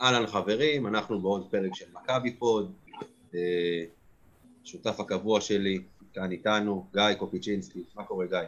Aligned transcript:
אהלן 0.00 0.26
חברים, 0.26 0.86
אנחנו 0.86 1.20
בעוד 1.20 1.46
פרק 1.50 1.74
של 1.74 1.84
מכבי 1.92 2.32
פוד. 2.32 2.72
אה, 3.34 3.84
שותף 4.64 5.00
הקבוע 5.00 5.40
שלי, 5.40 5.82
כאן 6.14 6.32
איתנו, 6.32 6.86
גיא 6.92 7.14
קופיצ'ינסקי. 7.18 7.82
מה 7.96 8.04
קורה, 8.04 8.26
גיא? 8.26 8.38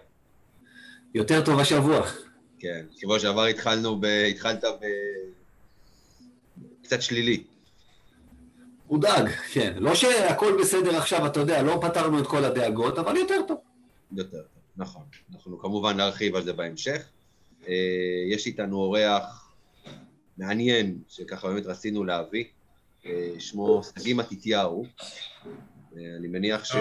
יותר 1.15 1.45
טוב 1.45 1.61
השבוע. 1.61 2.03
כן, 2.59 2.87
שבוע 2.97 3.19
שעבר 3.19 3.45
התחלנו 3.45 4.01
ב... 4.01 4.05
התחלת 4.05 4.65
ב... 4.65 4.87
קצת 6.83 7.03
שלילי. 7.03 7.45
מודאג, 8.91 9.29
כן. 9.53 9.75
לא 9.77 9.95
שהכל 9.95 10.57
בסדר 10.61 10.97
עכשיו, 10.97 11.27
אתה 11.27 11.41
יודע, 11.41 11.63
לא 11.63 11.79
פתרנו 11.83 12.19
את 12.19 12.27
כל 12.27 12.45
הדאגות, 12.45 12.99
אבל 12.99 13.17
יותר 13.17 13.41
טוב. 13.49 13.59
יותר 14.13 14.43
טוב, 14.43 14.61
נכון. 14.77 15.03
אנחנו 15.35 15.59
כמובן 15.59 15.97
נרחיב 15.97 16.37
על 16.37 16.43
זה 16.43 16.53
בהמשך. 16.53 17.09
אה, 17.69 17.75
יש 18.31 18.47
איתנו 18.47 18.77
אורח 18.77 19.46
מעניין, 20.39 20.99
שככה 21.09 21.49
באמת 21.49 21.67
רצינו 21.67 22.05
להביא, 22.05 22.45
אה, 23.07 23.31
שמו 23.39 23.83
שגיא 23.85 24.15
מתתיהו. 24.15 24.85
אה, 25.97 26.17
אני 26.19 26.29
מניח 26.29 26.65
ש... 26.65 26.75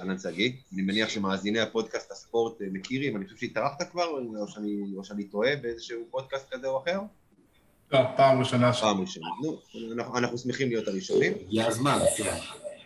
אהלן 0.00 0.18
שגיא. 0.18 0.52
אני 0.72 0.82
מניח 0.82 1.08
שמאזיני 1.08 1.60
הפודקאסט 1.60 2.12
הספורט 2.12 2.54
מכירים, 2.60 3.16
אני 3.16 3.24
חושב 3.24 3.36
שהתארחת 3.36 3.90
כבר, 3.90 4.06
או 4.40 4.48
שאני, 4.48 4.76
או 4.96 5.04
שאני 5.04 5.24
טועה 5.24 5.56
באיזשהו 5.56 6.04
פודקאסט 6.10 6.46
כזה 6.50 6.66
או 6.66 6.82
אחר? 6.82 7.00
לא, 7.92 8.00
פעם 8.16 8.38
ראשונה 8.38 8.72
ש... 8.72 8.80
פעם 8.80 9.00
ראשונה. 9.00 9.26
נו, 9.42 9.60
אנחנו, 9.92 10.18
אנחנו 10.18 10.38
שמחים 10.38 10.68
להיות 10.68 10.88
הראשונים. 10.88 11.32
הגיע 11.46 11.66
הזמן, 11.66 11.98
כן. 12.16 12.34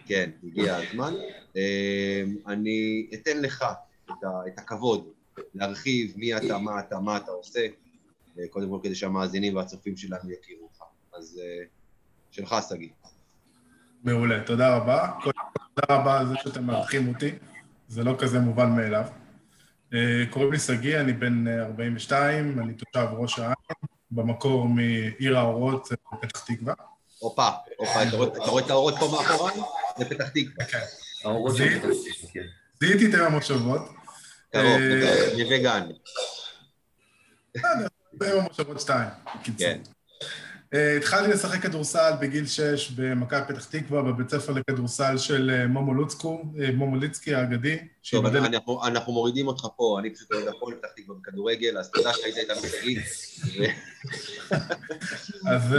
כן, 0.07 0.31
הגיע 0.45 0.77
הזמן. 0.77 1.15
אני 2.47 3.07
אתן 3.15 3.43
לך 3.43 3.65
את, 4.05 4.25
ה, 4.25 4.29
את 4.47 4.59
הכבוד 4.59 5.09
להרחיב 5.55 6.13
מי 6.17 6.37
אתה, 6.37 6.59
מה 6.59 6.81
אתה, 6.81 7.01
מה 7.01 7.17
אתה 7.17 7.31
עושה, 7.31 7.61
אה, 7.61 7.67
קודם 8.51 8.71
כל 8.71 8.79
כדי 8.83 8.95
שהמאזינים 8.95 9.57
והצופים 9.57 9.97
שלנו 9.97 10.31
יכירו 10.31 10.63
אותך. 10.63 10.83
אז 11.15 11.41
אה, 11.43 11.65
שלך, 12.31 12.57
שגיא. 12.69 12.89
מעולה, 14.05 14.41
תודה 14.47 14.77
רבה. 14.77 15.11
תודה 15.25 15.95
רבה 15.95 16.19
על 16.19 16.29
זה 16.29 16.35
שאתם 16.43 16.65
מארחים 16.65 17.09
אותי, 17.09 17.31
זה 17.89 18.05
לא 18.05 18.15
כזה 18.19 18.39
מובן 18.39 18.71
מאליו. 18.71 19.05
אה, 19.95 20.25
קוראים 20.31 20.53
לי 20.53 20.59
שגיא, 20.59 21.01
אני 21.01 21.13
בן 21.13 21.49
42, 21.49 22.61
אני 22.61 22.75
תושב 22.75 23.09
ראש 23.13 23.39
העין, 23.39 23.55
במקור 24.11 24.69
מעיר 24.69 25.39
האורות, 25.39 25.89
פתח 26.21 26.45
תקווה. 26.45 26.75
הופה, 27.19 27.49
הופה, 27.77 28.03
אתה 28.03 28.51
רואה 28.51 28.65
את 28.65 28.71
האורות 28.71 28.95
פה 28.99 29.09
מאחוריי? 29.13 29.61
זה 29.99 30.05
פתח 30.05 30.29
תקווה. 30.29 30.65
כן. 30.65 30.79
האורות 31.25 31.57
של 31.57 31.79
פתח 31.79 31.89
תקווה, 31.89 32.33
כן. 32.33 32.47
זיהיתי 32.81 33.07
את 33.07 33.15
המושבות. 33.15 33.83
קרוב, 34.53 34.81
נווה 35.39 35.59
גן. 35.59 35.89
ביום 38.15 38.41
המושבות 38.41 38.81
שתיים, 38.81 39.09
כן. 39.59 39.79
Uh, 40.73 40.77
התחלתי 40.99 41.31
לשחק 41.31 41.63
כדורסל 41.63 42.13
בגיל 42.21 42.47
6 42.47 42.91
במכבי 42.91 43.41
פתח 43.49 43.65
תקווה, 43.65 44.03
בבית 44.03 44.31
ספר 44.31 44.53
לכדורסל 44.53 45.19
של 45.19 45.65
uh, 45.65 45.69
מומו 45.69 45.95
לוצקו, 45.95 46.43
uh, 46.43 46.73
מומו 46.73 46.97
ליצקי 46.97 47.35
האגדי. 47.35 47.79
טוב, 48.11 48.27
אנחנו, 48.27 48.87
אנחנו, 48.87 49.13
מורידים 49.13 49.47
אותך 49.47 49.67
פה, 49.77 49.97
אני 50.01 50.15
פשוט 50.15 50.33
אוהד 50.33 50.49
הפועל 50.49 50.75
פתח 50.75 50.89
תקווה 50.97 51.17
בכדורגל, 51.21 51.79
אז 51.79 51.91
תודה 51.91 52.13
שהיית 52.13 52.37
איתנו 52.37 52.57
שגיא. 52.57 53.01
אז 55.55 55.77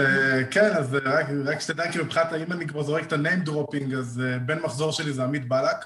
כן, 0.51 0.71
אז 0.73 0.93
רק, 1.05 1.25
רק 1.45 1.59
שתדע, 1.59 1.91
כאילו 1.91 2.05
מבחינת, 2.05 2.27
אם 2.33 2.51
אני 2.51 2.67
כבר 2.67 2.83
זורק 2.83 3.07
את 3.07 3.13
ה-name 3.13 3.47
dropping, 3.47 3.95
אז 3.97 4.21
בן 4.45 4.59
מחזור 4.59 4.91
שלי 4.91 5.13
זה 5.13 5.23
עמית 5.23 5.47
בלק, 5.47 5.85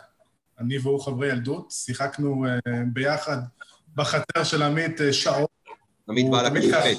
אני 0.59 0.77
והוא 0.77 0.99
חברי 0.99 1.27
ילדות, 1.27 1.71
שיחקנו 1.71 2.45
ביחד 2.93 3.37
בחצר 3.95 4.43
של 4.43 4.63
עמית 4.63 4.99
שעות. 5.11 5.56
עמית 6.09 6.31
בעל 6.31 6.45
השופט, 6.45 6.97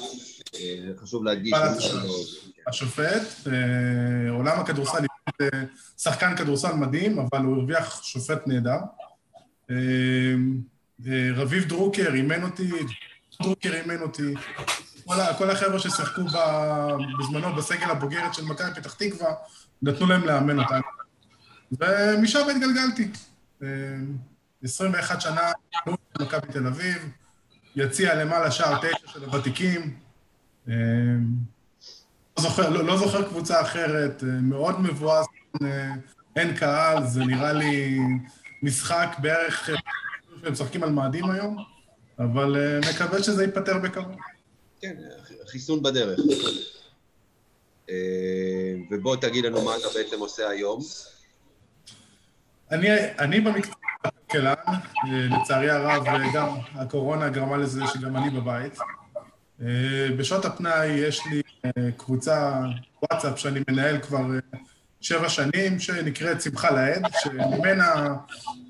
אה, 0.55 0.91
חשוב 1.01 1.23
להדגיש. 1.23 1.53
השופט, 2.67 3.47
אה, 3.47 4.31
עולם 4.31 4.59
הכדורסל, 4.59 4.99
שחקן 5.97 6.35
כדורסל 6.35 6.73
מדהים, 6.73 7.19
אבל 7.19 7.45
הוא 7.45 7.55
הרוויח 7.55 8.03
שופט 8.03 8.47
נהדר. 8.47 8.77
אה, 9.71 9.75
רביב 11.35 11.63
דרוקר 11.63 12.13
אימן 12.13 12.43
אותי, 12.43 12.69
דרוקר 13.41 13.73
אימן 13.73 14.01
אותי. 14.01 14.33
כל 15.37 15.49
החבר'ה 15.49 15.79
ששיחקו 15.79 16.21
בזמנו 17.19 17.55
בסגל 17.55 17.89
הבוגרת 17.89 18.33
של 18.33 18.45
מכבי 18.45 18.73
פתח 18.75 18.93
תקווה, 18.93 19.33
נתנו 19.81 20.07
להם 20.07 20.25
לאמן 20.25 20.59
אותנו. 20.59 20.81
ומשם 21.71 22.39
התגלגלתי. 22.49 23.11
21 24.63 25.21
שנה, 25.21 25.51
מכבי 26.21 26.47
תל 26.51 26.67
אביב, 26.67 27.09
יציע 27.79 28.15
למעלה 28.15 28.51
שער 28.51 28.77
תשע 28.77 29.07
של 29.07 29.23
הוותיקים. 29.23 29.97
אה, 30.69 30.73
לא 32.37 32.43
זוכר, 32.43 32.69
לא, 32.69 32.83
לא 32.83 32.97
זוכר 32.97 33.29
קבוצה 33.29 33.61
אחרת, 33.61 34.23
אה, 34.23 34.27
מאוד 34.41 34.81
מבואס, 34.81 35.25
אה, 35.63 35.91
אין 36.35 36.55
קהל, 36.55 37.07
זה 37.07 37.23
נראה 37.23 37.53
לי 37.53 37.99
משחק 38.63 39.15
בערך, 39.21 39.69
הם 40.43 40.51
משחקים 40.51 40.83
על 40.83 40.89
מאדים 40.89 41.31
היום, 41.31 41.57
אבל 42.19 42.79
מקווה 42.89 43.23
שזה 43.23 43.43
ייפתר 43.43 43.77
בקרוב. 43.77 44.15
כן, 44.81 44.95
חיסון 45.47 45.83
בדרך. 45.83 46.19
ובוא 48.91 49.15
תגיד 49.15 49.45
לנו 49.45 49.61
מה 49.61 49.77
אתה 49.77 49.87
בעצם 49.95 50.19
עושה 50.19 50.49
היום. 50.49 50.79
אני, 52.71 52.87
אני 53.19 53.39
במקצוע 53.39 53.88
כלכלן, 54.31 54.53
לצערי 55.11 55.69
הרב, 55.69 56.03
גם 56.33 56.47
הקורונה 56.75 57.29
גרמה 57.29 57.57
לזה 57.57 57.81
שגם 57.93 58.17
אני 58.17 58.29
בבית. 58.29 58.77
בשעות 60.17 60.45
הפנאי 60.45 60.87
יש 60.87 61.25
לי 61.25 61.41
קבוצה 61.97 62.59
וואטסאפ 63.01 63.39
שאני 63.39 63.59
מנהל 63.69 63.99
כבר 63.99 64.21
שבע 65.01 65.29
שנים, 65.29 65.79
שנקראת 65.79 66.41
שמחה 66.41 66.71
לאיד, 66.71 67.03
שממנה 67.19 68.15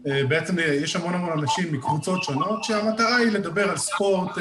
בעצם 0.04 0.56
יש 0.60 0.96
המון 0.96 1.14
המון 1.14 1.40
אנשים 1.40 1.74
מקבוצות 1.74 2.24
שונות, 2.24 2.64
שהמטרה 2.64 3.16
היא 3.16 3.32
לדבר 3.32 3.70
על 3.70 3.78
ספורט 3.78 4.32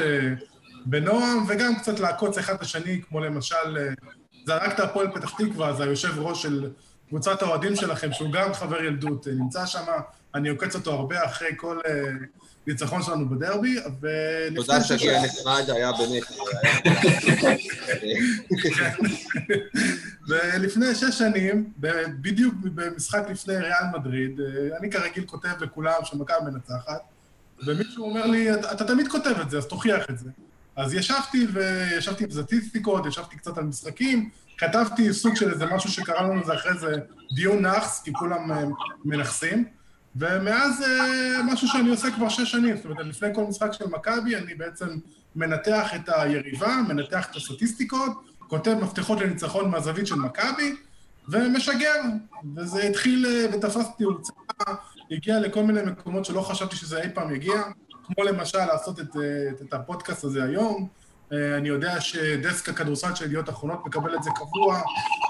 בנועם, 0.85 1.45
וגם 1.47 1.75
קצת 1.75 1.99
לעקוץ 1.99 2.37
אחד 2.37 2.53
את 2.53 2.61
השני, 2.61 3.01
כמו 3.09 3.19
למשל, 3.19 3.89
זרקת 4.45 4.79
הפועל 4.79 5.11
פתח 5.11 5.33
תקווה, 5.37 5.69
אז 5.69 5.81
היושב 5.81 6.19
ראש 6.19 6.41
של 6.41 6.69
קבוצת 7.09 7.41
האוהדים 7.41 7.75
שלכם, 7.75 8.13
שהוא 8.13 8.31
גם 8.31 8.53
חבר 8.53 8.83
ילדות, 8.83 9.27
נמצא 9.27 9.65
שם, 9.65 9.85
אני 10.35 10.49
עוקץ 10.49 10.75
אותו 10.75 10.91
הרבה 10.91 11.25
אחרי 11.25 11.49
כל 11.57 11.79
uh, 11.85 11.89
ניצחון 12.67 13.03
שלנו 13.03 13.29
בדרבי, 13.29 13.75
תודה 14.55 14.83
שגיע 14.83 15.21
נחמד, 15.23 15.63
היה 15.67 15.91
באמת... 15.91 16.23
ולפני 20.29 20.95
שש 20.95 21.17
שנים, 21.17 21.73
בדיוק 22.21 22.53
במשחק 22.63 23.23
לפני 23.29 23.57
ריאל 23.57 23.85
מדריד, 23.93 24.39
אה, 24.39 24.77
אני 24.77 24.91
כרגיל 24.91 25.25
כותב 25.25 25.49
לכולם 25.59 25.93
שמכבי 26.03 26.37
מנצחת, 26.51 27.01
ומישהו 27.67 28.09
אומר 28.09 28.25
לי, 28.25 28.53
אתה 28.53 28.85
תמיד 28.87 29.07
כותב 29.07 29.35
את 29.41 29.49
זה, 29.49 29.57
אז 29.57 29.65
תוכיח 29.65 30.09
את 30.09 30.17
זה. 30.17 30.29
אז 30.75 30.93
ישבתי 30.93 31.47
וישבתי 31.53 32.23
עם 32.23 32.31
סטטיסטיקות, 32.31 33.05
ישבתי 33.05 33.37
קצת 33.37 33.57
על 33.57 33.63
משחקים, 33.63 34.29
כתבתי 34.57 35.13
סוג 35.13 35.35
של 35.35 35.51
איזה 35.51 35.65
משהו 35.65 35.91
שקרה 35.91 36.21
לנו 36.21 36.45
זה 36.45 36.53
אחרי 36.53 36.77
זה 36.79 36.95
דיון 37.35 37.61
נאחס, 37.61 38.01
כי 38.03 38.13
כולם 38.13 38.51
אה, 38.51 38.63
מנכסים, 39.05 39.65
ומאז 40.19 40.81
אה, 40.81 41.43
משהו 41.43 41.67
שאני 41.67 41.89
עושה 41.89 42.11
כבר 42.11 42.29
שש 42.29 42.51
שנים, 42.51 42.75
זאת 42.75 42.85
אומרת, 42.85 43.05
לפני 43.05 43.35
כל 43.35 43.43
משחק 43.43 43.73
של 43.73 43.85
מכבי 43.87 44.35
אני 44.35 44.55
בעצם 44.55 44.87
מנתח 45.35 45.95
את 45.95 46.09
היריבה, 46.09 46.75
מנתח 46.87 47.27
את 47.31 47.35
הסטטיסטיקות, 47.35 48.11
כותב 48.47 48.73
מפתחות 48.81 49.21
לניצחון 49.21 49.71
מהזווית 49.71 50.07
של 50.07 50.15
מכבי, 50.15 50.75
ומשגר. 51.29 52.01
וזה 52.55 52.83
התחיל 52.83 53.25
אה, 53.25 53.57
ותפס 53.57 53.87
תאוצה, 53.97 54.33
הגיע 55.11 55.39
לכל 55.39 55.63
מיני 55.63 55.81
מקומות 55.81 56.25
שלא 56.25 56.41
חשבתי 56.41 56.75
שזה 56.75 57.01
אי 57.01 57.09
פעם 57.13 57.35
יגיע, 57.35 57.61
כמו 58.03 58.23
למשל 58.23 58.65
לעשות 58.65 58.99
את, 58.99 59.15
את, 59.49 59.61
את 59.61 59.73
הפודקאסט 59.73 60.23
הזה 60.23 60.43
היום, 60.43 60.87
אה, 61.33 61.57
אני 61.57 61.69
יודע 61.69 62.01
שדסק 62.01 62.69
הכדורסל 62.69 63.15
של 63.15 63.25
ידיעות 63.25 63.49
אחרונות 63.49 63.85
מקבל 63.85 64.15
את 64.15 64.23
זה 64.23 64.29
קבוע, 64.35 64.81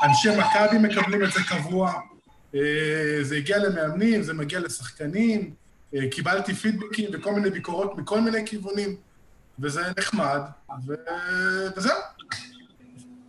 אנשי 0.03 0.29
מכבי 0.29 0.77
מקבלים 0.77 1.23
את 1.23 1.31
זה 1.31 1.39
קבוע, 1.49 1.89
אה, 1.89 2.18
זה 3.21 3.35
הגיע 3.37 3.57
למאמנים, 3.57 4.23
זה 4.23 4.33
מגיע 4.33 4.59
לשחקנים, 4.59 5.53
אה, 5.95 6.09
קיבלתי 6.11 6.53
פידבקים 6.53 7.09
וכל 7.13 7.33
מיני 7.33 7.49
ביקורות 7.49 7.97
מכל 7.97 8.21
מיני 8.21 8.45
כיוונים, 8.45 8.95
וזה 9.59 9.81
נחמד, 9.97 10.41
ו... 10.87 10.93
וזהו. 11.77 11.97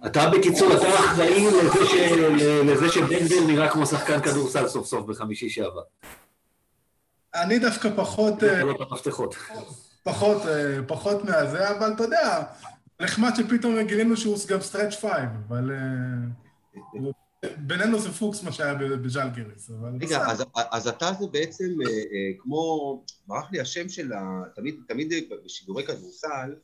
אתה 0.07 0.31
בקיצור, 0.31 0.77
אתה 0.77 0.89
אחראי 0.89 1.47
לזה 2.65 2.89
שבנדל 2.89 3.47
נראה 3.47 3.69
כמו 3.69 3.87
שחקן 3.87 4.21
כדורסל 4.21 4.69
סוף 4.69 4.87
סוף 4.87 5.07
בחמישי 5.07 5.51
שעבר. 5.51 5.83
אני 7.35 7.59
דווקא 7.59 7.91
פחות... 7.97 8.43
לא 8.43 8.71
את 8.71 8.91
המפתחות. 8.91 9.37
פחות, 10.03 10.47
אה, 10.47 10.79
פחות 10.87 11.25
מהזה, 11.25 11.71
אבל 11.71 11.93
אתה 11.93 12.03
יודע, 12.03 12.43
נחמד 13.01 13.31
שפתאום 13.37 13.83
גילינו 13.83 14.17
שהוא 14.17 14.39
גם 14.49 14.61
stretch 14.61 14.95
five, 14.95 15.29
אבל 15.49 15.71
אה, 15.73 17.01
בינינו 17.57 17.99
זה 17.99 18.13
פוקס 18.13 18.43
מה 18.43 18.53
שהיה 18.53 18.75
בז'לגיריס, 18.75 19.71
אבל... 19.71 19.91
רגע, 20.01 20.27
אז, 20.27 20.45
אז 20.71 20.89
אתה 20.89 21.13
זה 21.21 21.27
בעצם 21.27 21.65
אה, 21.65 22.33
כמו, 22.39 23.05
ברח 23.27 23.53
לי 23.53 23.61
השם 23.61 23.89
של 23.89 24.13
ה... 24.13 24.43
תמיד, 24.89 25.13
בשידורי 25.45 25.87
כדורסל, 25.87 26.55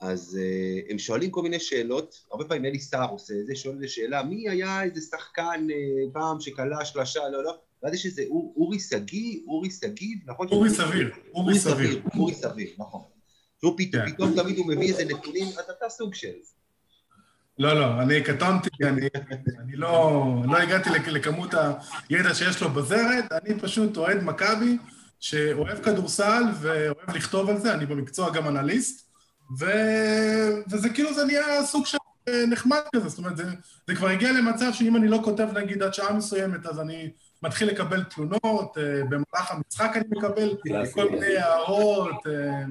אז 0.00 0.38
uh, 0.40 0.92
הם 0.92 0.98
שואלים 0.98 1.30
כל 1.30 1.42
מיני 1.42 1.60
שאלות, 1.60 2.24
הרבה 2.30 2.44
פעמים 2.44 2.64
אלי 2.64 2.78
סער 2.78 3.10
עושה 3.10 3.34
את 3.40 3.46
זה, 3.46 3.56
שואל 3.56 3.74
איזה 3.74 3.88
שאלה, 3.88 4.22
מי 4.22 4.48
היה 4.48 4.82
איזה 4.82 5.00
שחקן 5.00 5.66
פעם 6.12 6.40
שכלה 6.40 6.84
שלושה, 6.84 7.28
לא, 7.28 7.44
לא, 7.44 7.58
ואז 7.82 7.94
יש 7.94 8.06
איזה 8.06 8.24
אורי 8.30 8.80
שגיא, 8.80 9.40
אורי 9.46 9.70
שגיב, 9.70 10.18
נכון? 10.26 10.48
אורי 10.48 10.70
סביר, 10.70 11.10
אורי 11.34 11.58
סביר. 11.58 12.02
אורי 12.16 12.34
סביר, 12.34 12.70
נכון. 12.78 13.00
שהוא 13.60 13.78
כן. 13.92 14.12
פתאום 14.12 14.42
תמיד 14.42 14.58
הוא 14.58 14.66
מביא 14.66 14.88
איזה 14.88 15.04
נתונים, 15.04 15.46
אז 15.48 15.70
אתה 15.78 15.88
סוג 15.88 16.14
של... 16.14 16.32
לא, 17.58 17.80
לא, 17.80 18.02
אני 18.02 18.22
קטונתי, 18.22 18.68
אני, 18.84 19.08
אני 19.60 19.76
לא, 19.76 20.22
לא 20.44 20.58
הגעתי 20.58 20.90
לכ- 20.90 21.08
לכמות 21.08 21.54
הידע 22.08 22.34
שיש 22.34 22.62
לו 22.62 22.70
בזרת, 22.70 23.24
אני 23.32 23.60
פשוט 23.60 23.96
אוהד 23.96 24.22
מכבי 24.22 24.78
שאוהב 25.20 25.78
כדורסל 25.84 26.42
ואוהב 26.60 27.10
לכתוב 27.16 27.50
על 27.50 27.58
זה, 27.58 27.74
אני 27.74 27.86
במקצוע 27.86 28.30
גם 28.30 28.48
אנליסט, 28.48 29.10
ו... 29.60 29.64
וזה 30.70 30.88
כאילו, 30.88 31.14
זה 31.14 31.24
נהיה 31.24 31.62
סוג 31.64 31.86
של 31.86 31.98
אה, 32.28 32.44
נחמד 32.46 32.78
כזה, 32.96 33.08
זאת 33.08 33.18
אומרת, 33.18 33.36
זה, 33.36 33.44
זה 33.88 33.94
כבר 33.94 34.08
הגיע 34.08 34.32
למצב 34.32 34.72
שאם 34.72 34.96
אני 34.96 35.08
לא 35.08 35.20
כותב 35.24 35.48
נגיד 35.54 35.82
עד 35.82 35.94
שעה 35.94 36.12
מסוימת, 36.12 36.66
אז 36.66 36.80
אני 36.80 37.10
מתחיל 37.42 37.68
לקבל 37.68 38.04
תלונות, 38.04 38.78
אה, 38.78 38.82
במהלך 39.04 39.50
המשחק 39.50 39.92
אני 39.96 40.04
מקבל 40.10 40.50
כל 40.94 41.10
מיני 41.10 41.36
הערות, 41.36 42.26
אה, 42.26 42.64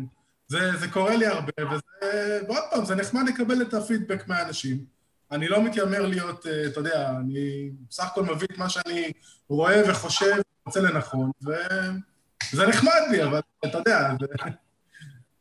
זה, 0.54 0.78
זה 0.80 0.88
קורה 0.88 1.16
לי 1.16 1.28
הרבה, 1.28 1.52
וזה, 1.72 2.42
ועוד 2.48 2.64
פעם, 2.72 2.86
זה 2.86 2.96
נחמד 2.96 3.24
לקבל 3.28 3.62
את 3.62 3.74
הפידבק 3.74 4.28
מהאנשים. 4.28 4.86
אני 5.32 5.48
לא 5.48 5.64
מתיימר 5.64 6.06
להיות, 6.08 6.48
אה, 6.48 6.66
אתה 6.68 6.80
יודע, 6.80 7.10
אני 7.10 7.70
בסך 7.90 8.04
הכל 8.04 8.24
מביא 8.24 8.48
את 8.52 8.58
מה 8.58 8.70
שאני 8.70 9.12
רואה 9.50 9.82
וחושב, 9.90 10.36
רוצה 10.66 10.82
לנכון, 10.82 11.32
וזה 11.42 12.68
נחמד 12.68 13.02
לי, 13.12 13.24
אבל 13.24 13.40
אתה 13.66 13.78
יודע, 13.78 14.10
זה, 14.20 14.28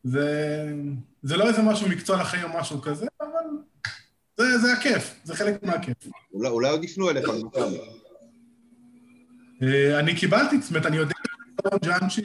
זה, 0.03 0.73
זה 1.23 1.37
לא 1.37 1.47
איזה 1.47 1.61
משהו 1.61 1.89
מקצוע 1.89 2.21
לחיים 2.21 2.43
או 2.43 2.59
משהו 2.59 2.81
כזה, 2.81 3.05
אבל 3.21 3.45
זה, 4.37 4.57
זה 4.57 4.73
הכיף, 4.73 5.15
זה 5.23 5.35
חלק 5.35 5.63
מהכיף. 5.63 5.97
אולי, 6.33 6.49
אולי 6.49 6.69
עוד 6.69 6.83
יפנו 6.83 7.09
אליך 7.09 7.29
במכבי. 7.29 7.79
אה, 9.63 9.99
אני 9.99 10.15
קיבלתי, 10.15 10.61
זאת 10.61 10.69
אומרת, 10.69 10.85
אני 10.85 10.97
יודע 10.97 11.15
שדורון 11.61 11.79
ג'אנצ'י 11.83 12.21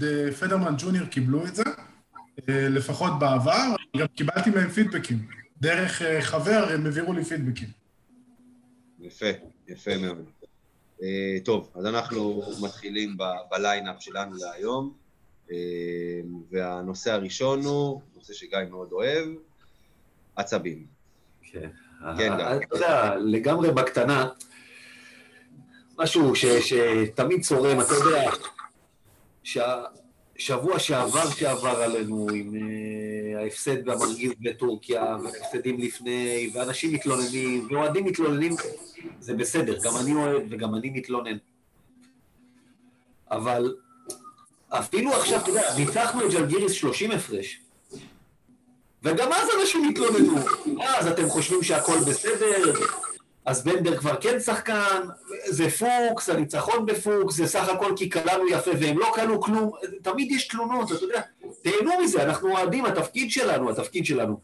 ופדרמן 0.00 0.74
ג'וניור 0.78 1.06
קיבלו 1.06 1.46
את 1.46 1.54
זה, 1.54 1.62
אה, 1.66 1.87
לפחות 2.46 3.12
בעבר, 3.18 3.74
גם 3.96 4.06
קיבלתי 4.06 4.50
מהם 4.50 4.68
פידבקים. 4.68 5.26
דרך 5.60 6.02
אה, 6.02 6.22
חבר 6.22 6.68
הם 6.74 6.86
העבירו 6.86 7.12
לי 7.12 7.24
פידבקים. 7.24 7.68
יפה, 9.00 9.26
יפה 9.68 9.90
מאוד. 9.98 10.24
אה, 11.02 11.36
טוב, 11.44 11.70
אז 11.74 11.86
אנחנו 11.86 12.42
מתחילים 12.62 13.16
ב- 13.16 13.22
בליינאפ 13.50 13.96
שלנו 14.02 14.36
להיום, 14.36 14.92
אה, 15.50 15.56
והנושא 16.50 17.12
הראשון 17.12 17.64
הוא, 17.64 18.00
נושא 18.16 18.34
שגיא 18.34 18.58
מאוד 18.70 18.92
אוהב, 18.92 19.28
עצבים. 20.36 20.86
כן. 21.42 21.68
כן, 22.18 22.32
אה. 22.32 22.56
אתה 22.56 22.76
יודע, 22.76 23.14
לגמרי 23.16 23.72
בקטנה, 23.72 24.28
משהו 25.98 26.32
שתמיד 26.36 27.42
צורם, 27.42 27.80
אתה 27.80 27.94
יודע, 27.94 28.30
שהשבוע 30.38 30.78
שעבר 30.78 31.30
שעבר 31.30 31.82
עלינו 31.82 32.26
עם 32.34 32.54
אה, 32.54 33.42
ההפסד 33.42 33.88
המרגיז 33.88 34.32
בטורקיה, 34.40 35.16
וההפסדים 35.24 35.80
לפני, 35.80 36.50
ואנשים 36.54 36.92
מתלוננים, 36.92 37.68
ואוהדים 37.70 38.04
מתלוננים, 38.04 38.52
זה 39.20 39.34
בסדר, 39.34 39.78
גם 39.84 39.92
אני 40.00 40.14
אוהד 40.14 40.42
וגם 40.50 40.74
אני 40.74 40.90
מתלונן. 40.90 41.36
אבל 43.30 43.74
אפילו 44.68 45.12
עכשיו, 45.12 45.40
אתה 45.40 45.50
יודע, 45.50 45.62
ניצחנו 45.78 46.26
את 46.26 46.30
ג'לגיריס 46.32 46.72
30 46.72 47.10
הפרש, 47.10 47.60
וגם 49.02 49.32
אז 49.32 49.48
אנשים 49.60 49.88
התלוננו. 49.88 50.36
אז 50.84 51.06
אתם 51.06 51.28
חושבים 51.28 51.62
שהכל 51.62 51.98
בסדר, 52.06 52.72
אז 53.48 53.64
בנדר 53.64 53.96
כבר 53.96 54.16
כן 54.20 54.40
שחקן, 54.40 55.00
זה 55.46 55.70
פוקס, 55.70 56.28
הניצחון 56.28 56.86
בפוקס, 56.86 57.34
זה 57.34 57.46
סך 57.46 57.68
הכל 57.68 57.92
כי 57.96 58.08
קלענו 58.08 58.48
יפה 58.48 58.70
והם 58.80 58.98
לא 58.98 59.12
קלעו 59.14 59.40
כלום, 59.40 59.70
תמיד 60.02 60.32
יש 60.32 60.48
תלונות, 60.48 60.92
אתה 60.92 61.04
יודע, 61.04 61.20
תהנו 61.62 61.92
מזה, 62.02 62.22
אנחנו 62.22 62.50
אוהדים, 62.50 62.84
התפקיד 62.84 63.30
שלנו, 63.30 63.70
התפקיד 63.70 64.06
שלנו. 64.06 64.40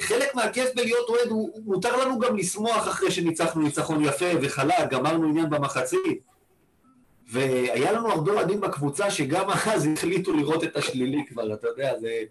חלק 0.00 0.34
מהכיף 0.34 0.74
בלהיות 0.74 1.08
אוהד, 1.08 1.28
מותר 1.64 1.96
לנו 1.96 2.18
גם 2.18 2.36
לשמוח 2.36 2.88
אחרי 2.88 3.10
שניצחנו 3.10 3.62
ניצחון 3.62 4.04
יפה 4.04 4.30
וחלק, 4.42 4.90
גמרנו 4.90 5.28
עניין 5.28 5.50
במחצית. 5.50 6.20
והיה 7.30 7.92
לנו 7.92 8.10
הרבה 8.10 8.32
אוהדים 8.32 8.60
בקבוצה 8.60 9.10
שגם 9.10 9.50
אז 9.50 9.88
החליטו 9.92 10.32
לראות 10.32 10.64
את 10.64 10.76
השלילי 10.76 11.24
כבר, 11.28 11.54
אתה 11.54 11.68
יודע, 11.68 11.98
זה... 12.00 12.22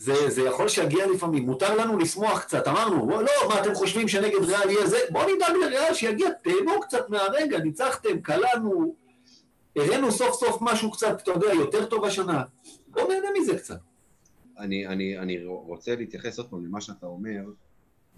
זה, 0.00 0.30
זה 0.30 0.42
יכול 0.42 0.68
שיגיע 0.68 1.06
לפעמים, 1.06 1.46
מותר 1.46 1.76
לנו 1.76 1.98
לשמוח 1.98 2.40
קצת, 2.40 2.68
אמרנו, 2.68 3.06
"בוא, 3.06 3.22
לא, 3.22 3.48
מה 3.48 3.60
אתם 3.60 3.74
חושבים 3.74 4.08
שנגד 4.08 4.44
ריאל 4.44 4.70
יהיה 4.70 4.86
זה? 4.86 4.98
בואו 5.10 5.34
נדאג 5.34 5.52
לריאל 5.62 5.94
שיגיע, 5.94 6.30
תהנו 6.42 6.80
קצת 6.80 7.08
מהרגע, 7.10 7.58
ניצחתם, 7.58 8.20
קלענו, 8.20 8.94
הראינו 9.76 10.12
סוף 10.12 10.34
סוף 10.34 10.58
משהו 10.60 10.90
קצת, 10.90 11.20
אתה 11.22 11.30
יודע, 11.30 11.52
יותר 11.54 11.86
טוב 11.86 12.04
השנה. 12.04 12.42
בואו 12.88 13.08
נהנה 13.08 13.28
מזה 13.40 13.56
קצת. 13.58 13.78
אני, 14.58 14.86
אני, 14.86 15.18
אני 15.18 15.44
רוצה 15.44 15.96
להתייחס 15.96 16.38
עוד 16.38 16.50
פעם 16.50 16.66
למה 16.66 16.80
שאתה 16.80 17.06
אומר, 17.06 17.40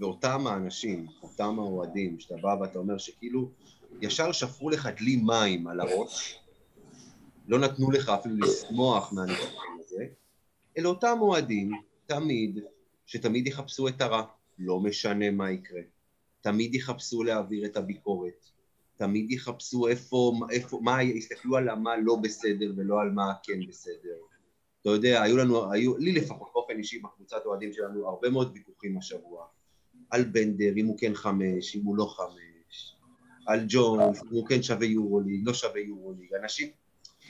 ואותם 0.00 0.46
האנשים, 0.46 1.06
אותם 1.22 1.58
האוהדים, 1.58 2.20
שאתה 2.20 2.34
בא 2.42 2.56
ואתה 2.60 2.78
אומר 2.78 2.98
שכאילו, 2.98 3.48
ישר 4.00 4.32
שפכו 4.32 4.70
לך 4.70 4.88
דלי 4.98 5.16
מים 5.16 5.66
על 5.66 5.80
הראש, 5.80 6.38
לא 7.48 7.58
נתנו 7.58 7.90
לך 7.90 8.08
אפילו 8.08 8.36
לשמוח 8.36 9.12
מהניצחון 9.12 9.71
אלה 10.78 10.88
אותם 10.88 11.18
אוהדים, 11.20 11.70
תמיד, 12.06 12.58
שתמיד 13.06 13.46
יחפשו 13.46 13.88
את 13.88 14.00
הרע, 14.00 14.22
לא 14.58 14.80
משנה 14.80 15.30
מה 15.30 15.50
יקרה. 15.50 15.80
תמיד 16.40 16.74
יחפשו 16.74 17.22
להעביר 17.22 17.66
את 17.66 17.76
הביקורת, 17.76 18.46
תמיד 18.96 19.30
יחפשו 19.30 19.88
איפה, 19.88 20.32
איפה, 20.50 20.80
מה, 20.82 21.02
יסתכלו 21.02 21.56
על 21.56 21.74
מה 21.74 21.96
לא 21.96 22.16
בסדר 22.16 22.72
ולא 22.76 23.00
על 23.00 23.10
מה 23.10 23.32
כן 23.42 23.66
בסדר. 23.68 24.16
אתה 24.80 24.90
יודע, 24.90 25.22
היו 25.22 25.36
לנו, 25.36 25.72
היו, 25.72 25.96
לי 25.98 26.12
לפחות 26.12 26.50
באופן 26.54 26.78
אישי 26.78 26.98
בקבוצת 26.98 27.42
אוהדים 27.46 27.72
שלנו, 27.72 28.08
הרבה 28.08 28.30
מאוד 28.30 28.52
ויכוחים 28.54 28.98
השבוע. 28.98 29.46
על 30.10 30.24
בנדר, 30.24 30.72
אם 30.76 30.86
הוא 30.86 30.98
כן 30.98 31.14
חמש, 31.14 31.76
אם 31.76 31.84
הוא 31.84 31.96
לא 31.96 32.14
חמש. 32.16 32.96
על 33.46 33.64
ג'ונס, 33.68 34.22
אם 34.22 34.28
הוא 34.30 34.46
כן 34.46 34.62
שווה 34.62 34.86
יורוליג, 34.86 35.42
לא 35.44 35.54
שווה 35.54 35.80
יורוליג. 35.80 36.34
אנשים, 36.42 36.68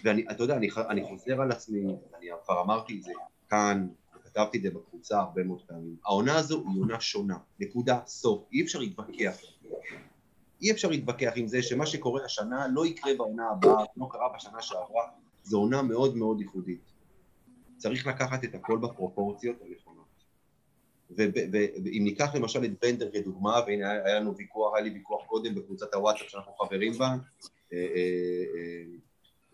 ואני, 0.04 0.24
אתה 0.30 0.42
יודע, 0.42 0.56
אני, 0.56 0.68
אני 0.88 1.04
חוזר 1.04 1.40
על 1.40 1.52
עצמי, 1.52 1.84
אני 2.18 2.26
כבר 2.44 2.60
אמרתי 2.60 2.98
את 2.98 3.02
זה 3.02 3.12
כאן, 3.48 3.88
כתבתי 4.24 4.58
את 4.58 4.62
זה 4.62 4.70
בקבוצה 4.70 5.20
הרבה 5.20 5.44
מאוד 5.44 5.62
פעמים. 5.66 5.96
העונה 6.04 6.38
הזו 6.38 6.64
היא 6.72 6.80
עונה 6.80 7.00
שונה, 7.00 7.36
נקודה, 7.60 8.00
סוף. 8.06 8.48
אי 8.52 8.62
אפשר 8.62 8.78
להתווכח. 8.78 9.36
אי 10.62 10.70
אפשר 10.70 10.88
להתווכח 10.88 11.32
עם 11.36 11.46
זה 11.46 11.62
שמה 11.62 11.86
שקורה 11.86 12.24
השנה 12.24 12.66
לא 12.72 12.86
יקרה 12.86 13.14
בעונה 13.18 13.50
הבאה, 13.50 13.84
לא 13.96 14.08
קרה 14.10 14.28
בשנה 14.36 14.62
שעברה. 14.62 15.08
זו 15.42 15.58
עונה 15.58 15.82
מאוד 15.82 16.16
מאוד 16.16 16.40
ייחודית. 16.40 16.92
צריך 17.76 18.06
לקחת 18.06 18.44
את 18.44 18.54
הכל 18.54 18.78
בפרופורציות 18.78 19.56
הנכונות. 19.60 20.02
ואם 21.16 22.02
ניקח 22.04 22.34
למשל 22.34 22.64
את 22.64 22.70
בנדר 22.82 23.10
כדוגמה, 23.12 23.60
והנה 23.66 23.90
היה 23.90 24.20
לנו 24.20 24.36
ויכוח, 24.36 24.74
היה 24.74 24.84
לי 24.84 24.90
ויכוח 24.90 25.26
קודם 25.26 25.54
בקבוצת 25.54 25.94
הוואטסאפ 25.94 26.28
שאנחנו 26.28 26.52
חברים 26.52 26.92
בה, 26.92 27.06
אה, 27.06 27.16
אה, 27.72 27.78
אה, 28.56 28.84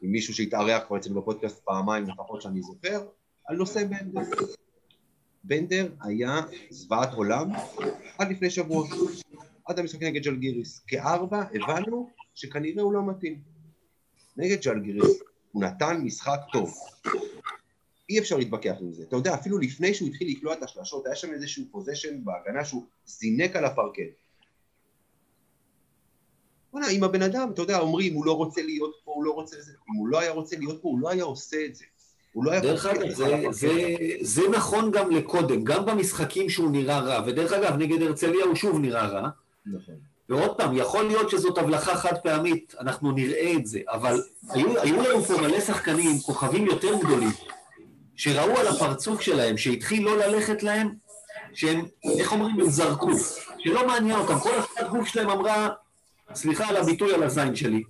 עם 0.03 0.13
מישהו 0.13 0.35
שהתארח 0.35 0.83
כבר 0.87 0.97
אצלנו 0.97 1.21
בפודקאסט 1.21 1.65
פעמיים 1.65 2.05
לפחות 2.05 2.43
שאני 2.43 2.63
זוכר, 2.63 3.07
על 3.47 3.57
נושא 3.57 3.85
בנדר. 3.85 4.21
בנדר 5.45 5.89
היה 6.01 6.41
זוועת 6.71 7.13
עולם 7.13 7.51
עד 8.19 8.31
לפני 8.31 8.51
שבוע, 8.51 8.89
עד 9.65 9.79
המשחק 9.79 10.03
נגד 10.03 10.23
ג'לגיריס. 10.23 10.81
כארבע 10.87 11.45
הבנו 11.55 12.11
שכנראה 12.35 12.83
הוא 12.83 12.93
לא 12.93 13.07
מתאים. 13.07 13.43
נגד 14.37 14.63
ג'לגיריס 14.63 15.21
הוא 15.53 15.63
נתן 15.63 16.01
משחק 16.05 16.41
טוב. 16.53 16.75
אי 18.11 18.19
אפשר 18.19 18.37
להתווכח 18.37 18.75
עם 18.81 18.93
זה. 18.93 19.03
אתה 19.03 19.17
יודע, 19.17 19.35
אפילו 19.35 19.59
לפני 19.59 19.95
שהוא 19.95 20.09
התחיל 20.09 20.29
לקלוע 20.31 20.55
את 20.55 20.63
השלשות, 20.63 21.07
היה 21.07 21.15
שם 21.15 21.33
איזשהו 21.33 21.65
פוזיישן 21.71 22.25
בהגנה 22.25 22.65
שהוא 22.65 22.87
זינק 23.07 23.57
על 23.57 23.65
הפרקט. 23.65 24.28
וואלה, 26.73 26.89
אם 26.89 27.05
הבן 27.05 27.23
אדם, 27.23 27.51
אתה 27.55 27.63
יודע, 27.63 27.79
אומרים, 27.79 28.15
הוא 28.15 28.27
לא 28.27 28.37
רוצה 28.37 28.63
להיות 28.63 28.93
פה, 29.05 29.13
הוא 29.15 29.25
לא 29.25 29.31
רוצה 29.31 29.57
זה, 29.61 29.73
אם 29.91 29.95
הוא 29.99 30.09
לא 30.09 30.21
היה 30.21 30.33
רוצה 30.33 30.57
להיות 30.57 30.83
פה, 30.83 30.89
הוא 30.89 31.01
לא 31.01 31.11
היה 31.11 31.25
עושה 31.25 31.57
את 31.67 31.75
זה. 31.75 31.85
הוא 32.33 32.45
לא 32.45 32.51
היה... 32.51 32.61
דרך 32.61 32.87
אגב, 32.87 33.11
זה. 33.11 33.43
זה, 33.51 33.73
זה 34.21 34.43
נכון 34.49 34.91
גם 34.91 35.11
לקודם, 35.11 35.65
גם 35.65 35.87
במשחקים 35.87 36.49
שהוא 36.49 36.71
נראה 36.71 36.99
רע, 36.99 37.23
ודרך 37.27 37.53
אגב, 37.53 37.77
נגד 37.77 38.03
הרצליה 38.03 38.45
הוא 38.45 38.55
שוב 38.55 38.79
נראה 38.79 39.07
רע, 39.07 39.29
נכון. 39.67 39.95
ועוד 40.29 40.57
פעם, 40.57 40.77
יכול 40.77 41.05
להיות 41.05 41.31
שזאת 41.31 41.59
הבלחה 41.59 41.97
חד 41.97 42.19
פעמית, 42.23 42.75
אנחנו 42.81 43.13
נראה 43.13 43.53
את 43.57 43.67
זה, 43.67 43.81
אבל 43.89 44.23
היו, 44.51 44.81
היו 44.81 45.03
לנו 45.03 45.23
פה 45.23 45.41
מלא 45.41 45.61
שחקנים, 45.61 46.19
כוכבים 46.19 46.67
יותר 46.67 46.99
גדולים, 46.99 47.31
שראו 48.17 48.59
על 48.59 48.67
הפרצוף 48.67 49.21
שלהם, 49.21 49.57
שהתחיל 49.57 50.05
לא 50.05 50.19
ללכת 50.19 50.63
להם, 50.63 50.95
שהם, 51.55 51.85
איך 52.19 52.33
אומרים, 52.33 52.61
הם 52.61 52.71
זרקו, 52.71 53.11
שלא 53.59 53.87
מעניין 53.87 54.19
אותם, 54.19 54.39
כל 54.39 54.51
השחקת 54.55 54.89
גוף 54.89 55.09
שלהם 55.09 55.31
אמרה, 55.31 55.69
סליחה 56.35 56.69
על 56.69 56.77
הביטוי 56.77 57.15
על 57.15 57.23
הזין 57.23 57.57
שלי, 57.57 57.83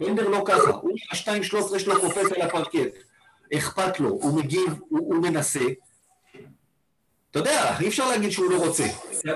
בנדר 0.00 0.28
לא 0.28 0.42
ככה, 0.44 0.70
הוא 0.70 0.92
השתיים 1.12 1.42
שלוש 1.42 1.64
עשרה 1.64 1.78
שלו 1.78 2.00
קופץ 2.00 2.32
על 2.36 2.42
הפרקט, 2.42 2.96
אכפת 3.54 4.00
לו, 4.00 4.08
הוא 4.08 4.38
מגיב, 4.38 4.74
הוא, 4.88 5.14
הוא 5.14 5.22
מנסה, 5.22 5.64
אתה 7.34 7.38
יודע, 7.38 7.78
אי 7.80 7.88
אפשר 7.88 8.08
להגיד 8.08 8.30
שהוא 8.30 8.50
לא 8.50 8.64
רוצה. 8.66 8.84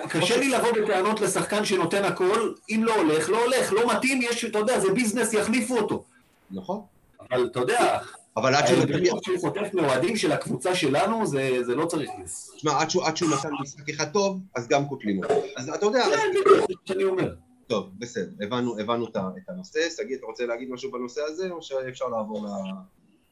קשה 0.09 0.37
לי 0.37 0.49
לבוא 0.49 0.73
בטענות 0.73 1.21
לשחקן 1.21 1.65
שנותן 1.65 2.05
הכל, 2.05 2.53
אם 2.71 2.85
לא 2.85 2.95
הולך, 2.95 3.31
לא 3.31 3.45
הולך, 3.45 3.73
לא 3.73 3.93
מתאים, 3.93 4.23
יש, 4.23 4.45
אתה 4.45 4.59
יודע, 4.59 4.81
זה 4.81 4.93
ביזנס, 4.93 5.33
יחליפו 5.33 5.79
אותו. 5.79 6.05
נכון. 6.51 6.81
אבל 7.21 7.47
אתה 7.47 7.61
יודע, 7.61 7.99
אבל 8.37 8.55
עד 8.55 8.67
שהוא... 8.67 8.83
שהוא 9.23 9.41
חוטף 9.41 9.75
מאוהדים 9.75 10.17
של 10.17 10.33
הקבוצה 10.33 10.75
שלנו, 10.75 11.27
זה 11.27 11.59
זה 11.63 11.75
לא 11.75 11.87
צריך... 11.87 12.11
תשמע, 12.57 12.81
עד 12.81 13.17
שהוא 13.17 13.31
נתן 13.31 13.51
משחק 13.63 13.89
אחד 13.91 14.13
טוב, 14.13 14.41
אז 14.55 14.69
גם 14.69 14.89
קוטלים 14.89 15.25
אותו. 15.25 15.35
אז 15.57 15.69
אתה 15.69 15.87
יודע... 15.87 16.05
כן, 16.05 16.31
בדיוק, 16.31 16.49
זה 16.49 16.63
מה 16.69 16.77
שאני 16.85 17.05
אומר. 17.05 17.35
טוב, 17.69 17.91
בסדר, 17.99 18.47
הבנו, 18.47 18.79
הבנו 18.79 19.09
את 19.09 19.49
הנושא. 19.49 19.81
שגיא, 19.97 20.17
אתה 20.17 20.27
רוצה 20.27 20.47
להגיד 20.47 20.71
משהו 20.71 20.93
בנושא 20.93 21.21
הזה, 21.27 21.51
או 21.51 21.63
שאפשר 21.63 22.09
לעבור 22.09 22.47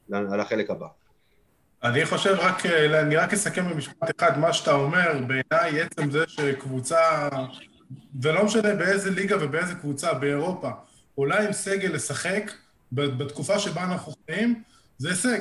לחלק 0.09 0.69
הבא? 0.69 0.87
אני 1.83 2.05
חושב 2.05 2.35
רק, 2.39 2.65
אה, 2.65 3.01
אני 3.01 3.15
רק 3.15 3.33
אסכם 3.33 3.69
במשפט 3.69 4.19
אחד, 4.19 4.39
מה 4.39 4.53
שאתה 4.53 4.73
אומר, 4.73 5.19
בעיניי 5.27 5.81
עצם 5.81 6.11
זה 6.11 6.23
שקבוצה, 6.27 7.29
ולא 8.21 8.45
משנה 8.45 8.75
באיזה 8.75 9.11
ליגה 9.11 9.35
ובאיזה 9.41 9.75
קבוצה 9.75 10.13
באירופה, 10.13 10.69
עולה 11.15 11.43
עם 11.43 11.53
סגל 11.53 11.93
לשחק 11.93 12.51
בתקופה 12.91 13.59
שבה 13.59 13.83
אנחנו 13.83 14.13
חיים, 14.25 14.63
זה 14.97 15.09
הישג. 15.09 15.39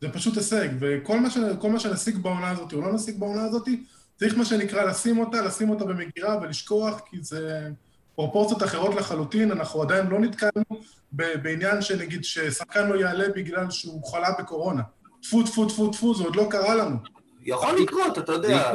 זה 0.00 0.12
פשוט 0.12 0.36
הישג. 0.36 0.68
וכל 0.80 1.20
מה, 1.20 1.30
ש... 1.30 1.36
מה 1.70 1.80
שנשיג 1.80 2.16
בעונה 2.16 2.50
הזאת, 2.50 2.72
או 2.72 2.80
לא 2.80 2.92
נשיג 2.92 3.18
בעונה 3.18 3.44
הזאת, 3.44 3.68
צריך 4.16 4.38
מה 4.38 4.44
שנקרא 4.44 4.84
לשים 4.84 5.18
אותה, 5.18 5.42
לשים 5.42 5.70
אותה 5.70 5.84
במגירה 5.84 6.38
ולשכוח, 6.42 7.00
כי 7.10 7.16
זה 7.20 7.70
פרופורציות 8.16 8.62
אחרות 8.62 8.94
לחלוטין. 8.94 9.50
אנחנו 9.50 9.82
עדיין 9.82 10.06
לא 10.06 10.20
נתקלנו 10.20 10.64
ב- 11.12 11.42
בעניין 11.42 11.82
שנגיד 11.82 12.24
ששחקן 12.24 12.88
לא 12.88 12.94
יעלה 12.94 13.28
בגלל 13.28 13.70
שהוא 13.70 14.04
חלה 14.12 14.28
בקורונה. 14.38 14.82
טפו, 15.22 15.42
טפו, 15.42 15.66
טפו, 15.68 15.88
טפו, 15.88 16.14
זה 16.14 16.24
עוד 16.24 16.36
לא 16.36 16.46
קרה 16.50 16.74
לנו. 16.74 16.96
יכול 17.42 17.78
לקרות, 17.82 18.18
אתה 18.18 18.32
יודע. 18.32 18.72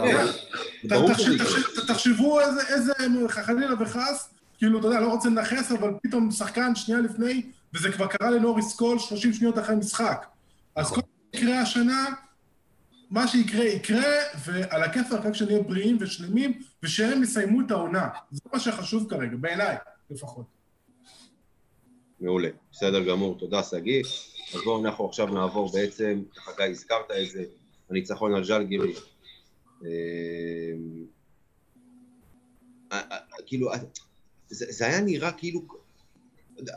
תחשבו 1.88 2.40
איזה, 2.40 2.62
איזה 2.68 2.94
חלילה 3.28 3.74
וחס, 3.80 4.30
כאילו, 4.58 4.80
אתה 4.80 4.88
יודע, 4.88 5.00
לא 5.00 5.08
רוצה 5.08 5.30
לנכס, 5.30 5.72
אבל 5.72 5.94
פתאום 6.04 6.32
שחקן 6.32 6.76
שנייה 6.76 7.02
לפני, 7.02 7.42
וזה 7.74 7.92
כבר 7.92 8.08
קרה 8.08 8.30
לנוריס 8.30 8.76
קול 8.76 9.00
30 9.00 9.34
שניות 9.34 9.60
אחרי 9.60 9.76
משחק. 9.76 10.26
אז 10.76 10.90
כל 10.90 10.92
נכון. 10.92 11.04
מה 11.34 11.40
שיקרה 11.40 11.62
השנה, 11.62 12.06
מה 13.10 13.28
שיקרה 13.28 13.66
יקרה, 13.66 14.14
ועל 14.46 14.84
הכיפאק 14.84 15.26
רק 15.26 15.34
שנהיה 15.34 15.64
בריאים 15.64 15.98
ושלמים, 16.02 16.60
ושהם 16.84 17.24
יסיימו 17.24 17.62
את 17.62 17.72
העונה. 17.72 18.10
זה 18.32 18.42
מה 18.54 18.60
שחשוב 18.60 19.10
כרגע, 19.10 19.36
בעיניי, 19.38 19.76
לפחות. 20.10 20.46
מעולה, 22.20 22.50
בסדר 22.72 23.04
גמור, 23.04 23.38
תודה 23.40 23.64
שגיא. 23.64 24.04
אז 24.54 24.62
בואו 24.64 24.86
אנחנו 24.86 25.06
עכשיו 25.08 25.28
נעבור 25.28 25.72
בעצם, 25.74 26.24
ככה 26.36 26.52
גיא 26.58 26.66
הזכרת 26.66 27.12
את 27.24 27.32
זה, 27.32 27.44
הניצחון 27.90 28.36
על 28.36 28.44
ז'לגירי. 28.44 28.94
אה, 29.86 29.90
אה, 32.92 33.02
אה, 33.12 33.18
כאילו, 33.46 33.72
זה 34.50 34.86
היה 34.86 35.02
נראה 35.02 35.32
כאילו, 35.32 35.62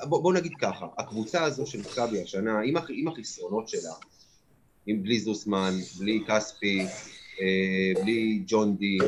בואו 0.02 0.22
בוא 0.22 0.32
נגיד 0.32 0.52
ככה, 0.60 0.86
הקבוצה 0.98 1.44
הזו 1.44 1.66
של 1.66 1.80
מכבי 1.80 2.22
השנה, 2.22 2.60
עם 2.94 3.08
החסרונות 3.08 3.68
שלה, 3.68 3.92
עם 4.86 5.02
בלי 5.02 5.20
זוסמן, 5.20 5.74
בלי 5.98 6.24
כספי, 6.28 6.86
אה, 7.40 8.02
בלי 8.02 8.42
ג'ון 8.46 8.76
די, 8.76 8.98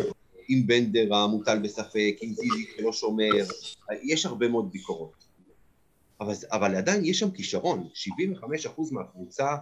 עם 0.49 0.67
בנדר 0.67 1.15
המוטל 1.15 1.59
בספק, 1.59 2.17
עם 2.21 2.35
זיזי 2.35 2.67
שלא 2.77 2.93
שומר, 2.93 3.33
יש 4.03 4.27
הרבה 4.27 4.49
מאוד 4.49 4.73
ביקורות. 4.73 5.25
אבל, 6.21 6.35
אבל 6.53 6.77
עדיין 6.77 7.05
יש 7.05 7.19
שם 7.19 7.31
כישרון, 7.31 7.89
75% 7.95 8.93
מהקבוצה 8.93 9.57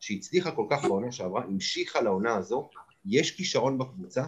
שהצליחה 0.00 0.50
כל 0.50 0.66
כך 0.70 0.84
בעונה 0.84 1.12
שעברה, 1.12 1.44
המשיכה 1.44 2.00
לעונה 2.00 2.36
הזו, 2.36 2.68
יש 3.06 3.30
כישרון 3.30 3.78
בקבוצה, 3.78 4.24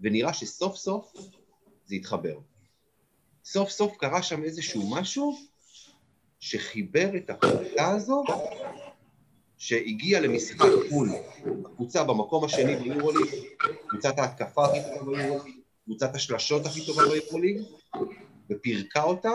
ונראה 0.00 0.32
שסוף 0.32 0.76
סוף 0.76 1.12
זה 1.84 1.94
התחבר. 1.94 2.38
סוף 3.44 3.70
סוף 3.70 3.96
קרה 3.96 4.22
שם 4.22 4.44
איזשהו 4.44 4.90
משהו 4.90 5.38
שחיבר 6.40 7.16
את 7.16 7.30
הקבוצה 7.30 7.88
הזו, 7.88 8.24
שהגיעה 9.62 10.20
למשחק 10.20 10.66
מול 10.90 11.08
הקבוצה 11.64 12.04
במקום 12.04 12.44
השני 12.44 12.76
ביורוליג, 12.76 13.30
קבוצת 13.86 14.18
ההתקפה 14.18 14.64
הכי 14.64 14.78
טובה 14.98 15.16
ביורוליג, 15.16 15.54
קבוצת 15.84 16.14
השלשות 16.14 16.66
הכי 16.66 16.86
טובה 16.86 17.02
ביורוליג, 17.08 17.62
ופירקה 18.50 19.02
אותה 19.02 19.30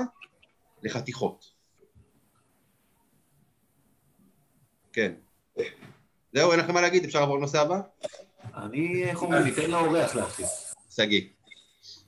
לחתיכות. 0.84 1.46
כן. 4.94 5.14
זהו, 6.34 6.52
אין 6.52 6.60
לכם 6.60 6.74
מה 6.74 6.82
להגיד, 6.82 7.04
אפשר 7.04 7.20
לעבור 7.20 7.38
לנושא 7.38 7.62
הבא? 7.62 7.80
אני, 8.56 9.04
איך 9.04 9.22
אומרים, 9.22 9.44
ניתן 9.44 9.72
לאורח 9.72 10.16
להתחיל. 10.16 10.46
שגיא. 10.90 11.22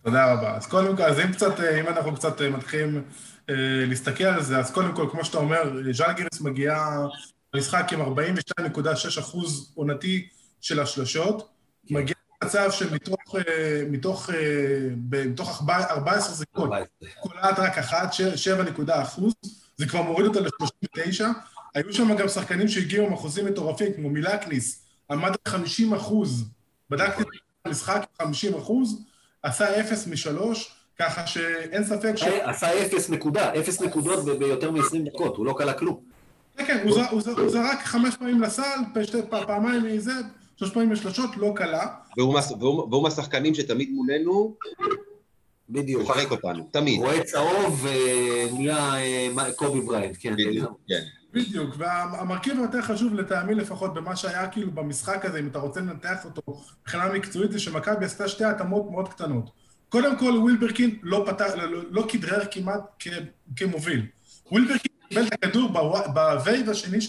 תודה 0.03 0.33
רבה. 0.33 0.55
אז 0.55 0.67
קודם 0.67 0.97
כל, 0.97 1.03
אז 1.03 1.19
אם 1.19 1.31
קצת, 1.31 1.59
אה, 1.59 1.79
אם 1.79 1.87
אנחנו 1.87 2.15
קצת 2.15 2.41
אה, 2.41 2.49
מתחילים 2.49 3.03
אה, 3.49 3.55
להסתכל 3.87 4.23
על 4.23 4.41
זה, 4.41 4.57
אז 4.57 4.71
קודם 4.71 4.95
כל, 4.95 5.07
כמו 5.11 5.25
שאתה 5.25 5.37
אומר, 5.37 5.91
ז'לגיריס 5.91 6.41
מגיעה 6.41 7.07
למשחק 7.53 7.93
עם 7.93 8.01
42.6 8.01 8.59
אחוז 9.19 9.71
עונתי 9.75 10.27
של 10.61 10.79
השלשות, 10.79 11.49
מגיע 11.89 12.15
למצב 12.43 12.71
שמתוך 12.71 13.35
אה, 13.35 13.83
מתוך, 13.89 14.29
אה, 14.29 14.35
מתוך 15.11 15.61
ארבע- 15.61 15.89
14 15.91 16.33
זריקות, 16.33 16.69
קולעת 17.19 17.59
רק 17.59 17.77
אחת, 17.77 18.13
ש- 18.13 18.21
7 18.21 18.63
נקודה 18.63 19.01
אחוז, 19.01 19.33
זה 19.77 19.85
כבר 19.87 20.01
מוריד 20.01 20.27
אותה 20.27 20.39
ל-39. 20.39 21.25
היו 21.75 21.93
שם 21.93 22.15
גם 22.15 22.27
שחקנים 22.27 22.67
שהגיעו 22.67 23.05
עם 23.07 23.13
אחוזים 23.13 23.45
מטורפים, 23.45 23.93
כמו 23.93 24.09
מילקניס, 24.09 24.81
עמד 25.11 25.29
על 25.29 25.51
50 25.51 25.93
אחוז. 25.93 26.45
בדקתי 26.89 27.21
את 27.21 27.27
המשחק, 27.65 28.05
50 28.21 28.55
אחוז, 28.57 29.01
עשה 29.43 29.79
0 29.81 30.07
מ-3, 30.07 30.41
ככה 30.99 31.27
שאין 31.27 31.83
ספק 31.83 32.13
ש... 32.15 32.23
עשה 32.23 32.85
אפס 32.85 33.09
נקודה, 33.09 33.59
אפס 33.59 33.81
נקודות 33.81 34.25
ב- 34.25 34.29
ביותר 34.31 34.71
מ-20 34.71 34.81
דקות, 35.13 35.37
הוא 35.37 35.45
לא 35.45 35.55
קלע 35.57 35.73
כלום. 35.73 36.08
כן, 36.59 36.65
כן, 36.67 36.87
הוא 36.87 36.93
ז- 36.95 37.11
הוא 37.11 37.21
ז- 37.21 37.27
הוא 37.27 37.49
זרק 37.49 37.79
חמש 37.83 38.15
פעמים 38.17 38.41
לסל, 38.41 38.63
פעמיים 39.29 39.83
מזה, 39.83 40.11
שלוש 40.57 40.71
פעמים 40.71 40.91
לשלושות, 40.91 41.37
לא 41.37 41.53
קלה. 41.55 41.87
והוא 42.17 42.33
מה- 42.33 42.39
והוא 42.59 42.87
והוא 42.91 43.03
מהשחקנים 43.03 43.53
שתמיד 43.55 43.89
מולנו, 43.91 44.31
הוא 44.31 44.55
בדיוק. 45.69 46.01
מפרק 46.01 46.31
אותנו, 46.31 46.67
תמיד. 46.71 46.99
רואה 46.99 47.23
צהוב 47.23 47.85
ונהיה 48.51 48.77
אה, 48.95 49.29
מה- 49.35 49.51
קובי 49.51 49.81
בריינט, 49.81 50.15
כן. 50.19 50.33
בדיוק, 50.33 50.79
כן. 50.87 51.01
בדיוק, 51.33 51.75
והמרכיב 51.77 52.59
היותר 52.59 52.81
חשוב 52.81 53.13
לטעמי 53.13 53.55
לפחות 53.55 53.93
במה 53.93 54.15
שהיה 54.15 54.47
כאילו 54.47 54.71
במשחק 54.71 55.25
הזה, 55.25 55.39
אם 55.39 55.47
אתה 55.47 55.59
רוצה 55.59 55.79
לנתח 55.79 56.25
אותו 56.25 56.41
מבחינה 56.81 57.13
מקצועית, 57.13 57.51
זה 57.51 57.59
שמכבי 57.59 58.05
עשתה 58.05 58.27
שתי 58.27 58.45
התאמות 58.45 58.91
מאוד 58.91 59.07
קטנות. 59.09 59.49
קודם 59.89 60.17
כל, 60.17 60.31
ווילבקין 60.37 60.95
לא 61.03 61.23
פתח, 61.27 61.47
לא, 61.55 61.81
לא 61.89 62.05
כדרר 62.09 62.41
כמעט 62.51 62.81
כ, 62.99 63.07
כמוביל. 63.55 64.05
ווילבקין 64.51 64.91
קיבל 65.09 65.27
את 65.27 65.33
הכדור 65.33 65.69
בוו- 65.69 66.13
ב-wave 66.13 66.69
השני 66.69 67.01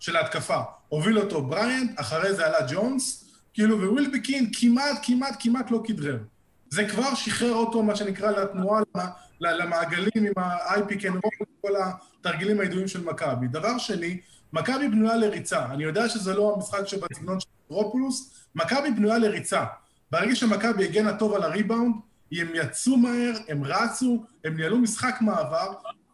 של, 0.00 0.16
ההתקפה. 0.16 0.60
הוביל 0.88 1.18
אותו 1.18 1.42
בריאנט, 1.42 2.00
אחרי 2.00 2.34
זה 2.34 2.46
עלה 2.46 2.58
ג'ונס, 2.72 3.24
כאילו, 3.54 3.92
ווילברקין 3.92 4.50
כמעט, 4.60 4.98
כמעט, 5.02 5.36
כמעט 5.40 5.70
לא 5.70 5.80
כדרר. 5.84 6.18
זה 6.70 6.88
כבר 6.88 7.14
שחרר 7.14 7.52
אותו, 7.54 7.82
מה 7.82 7.96
שנקרא, 7.96 8.30
לתנועה, 8.30 8.82
למעגלים 9.40 10.10
עם 10.16 10.32
ה-IP 10.36 11.08
רול, 11.08 11.46
כל 11.60 11.72
התרגילים 11.76 12.60
הידועים 12.60 12.88
של 12.88 13.04
מכבי. 13.04 13.46
דבר 13.46 13.78
שני, 13.78 14.20
מכבי 14.52 14.88
בנויה 14.88 15.16
לריצה. 15.16 15.66
אני 15.66 15.84
יודע 15.84 16.08
שזה 16.08 16.34
לא 16.34 16.54
המשחק 16.56 16.86
שבסגנון 16.86 17.40
של 17.40 17.46
טרופולוס, 17.68 18.34
מכבי 18.54 18.90
בנויה 18.90 19.18
לריצה. 19.18 19.64
ברגע 20.10 20.34
שמכבי 20.34 20.84
הגנה 20.84 21.16
טוב 21.16 21.34
על 21.34 21.42
הריבאונד, 21.42 21.94
הם 22.32 22.48
יצאו 22.54 22.96
מהר, 22.96 23.32
הם 23.48 23.64
רצו, 23.64 24.24
הם 24.44 24.56
ניהלו 24.56 24.78
משחק 24.78 25.14
מעבר, 25.20 25.72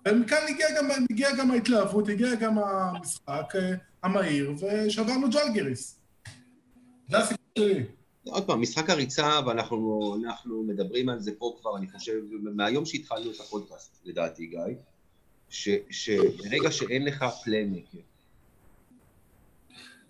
ומכאן 0.09 0.39
הגיעה 0.49 0.71
גם, 0.77 0.89
הגיע 1.11 1.29
גם 1.37 1.51
ההתלהבות, 1.51 2.09
הגיע 2.09 2.35
גם 2.35 2.59
המשחק 2.59 3.53
אה, 3.55 3.75
המהיר, 4.03 4.53
ושברנו 4.55 5.31
ג'לגיריס. 5.31 6.01
זה 7.09 7.19
הסיפור 7.19 7.45
שלי. 7.59 7.85
עוד 8.25 8.47
פעם, 8.47 8.61
משחק 8.61 8.91
הריצה, 8.91 9.41
ואנחנו 9.47 10.17
אנחנו 10.25 10.63
מדברים 10.63 11.09
על 11.09 11.21
זה 11.21 11.33
פה 11.39 11.57
כבר, 11.61 11.77
אני 11.77 11.91
חושב, 11.91 12.21
מהיום 12.43 12.87
שהתחלנו 12.87 13.31
את 13.31 13.41
הפודקאסט, 13.41 14.01
לדעתי, 14.05 14.47
גיא, 14.47 14.61
שברגע 15.91 16.71
שאין 16.71 17.05
לך 17.05 17.25
playmaker, 17.45 17.99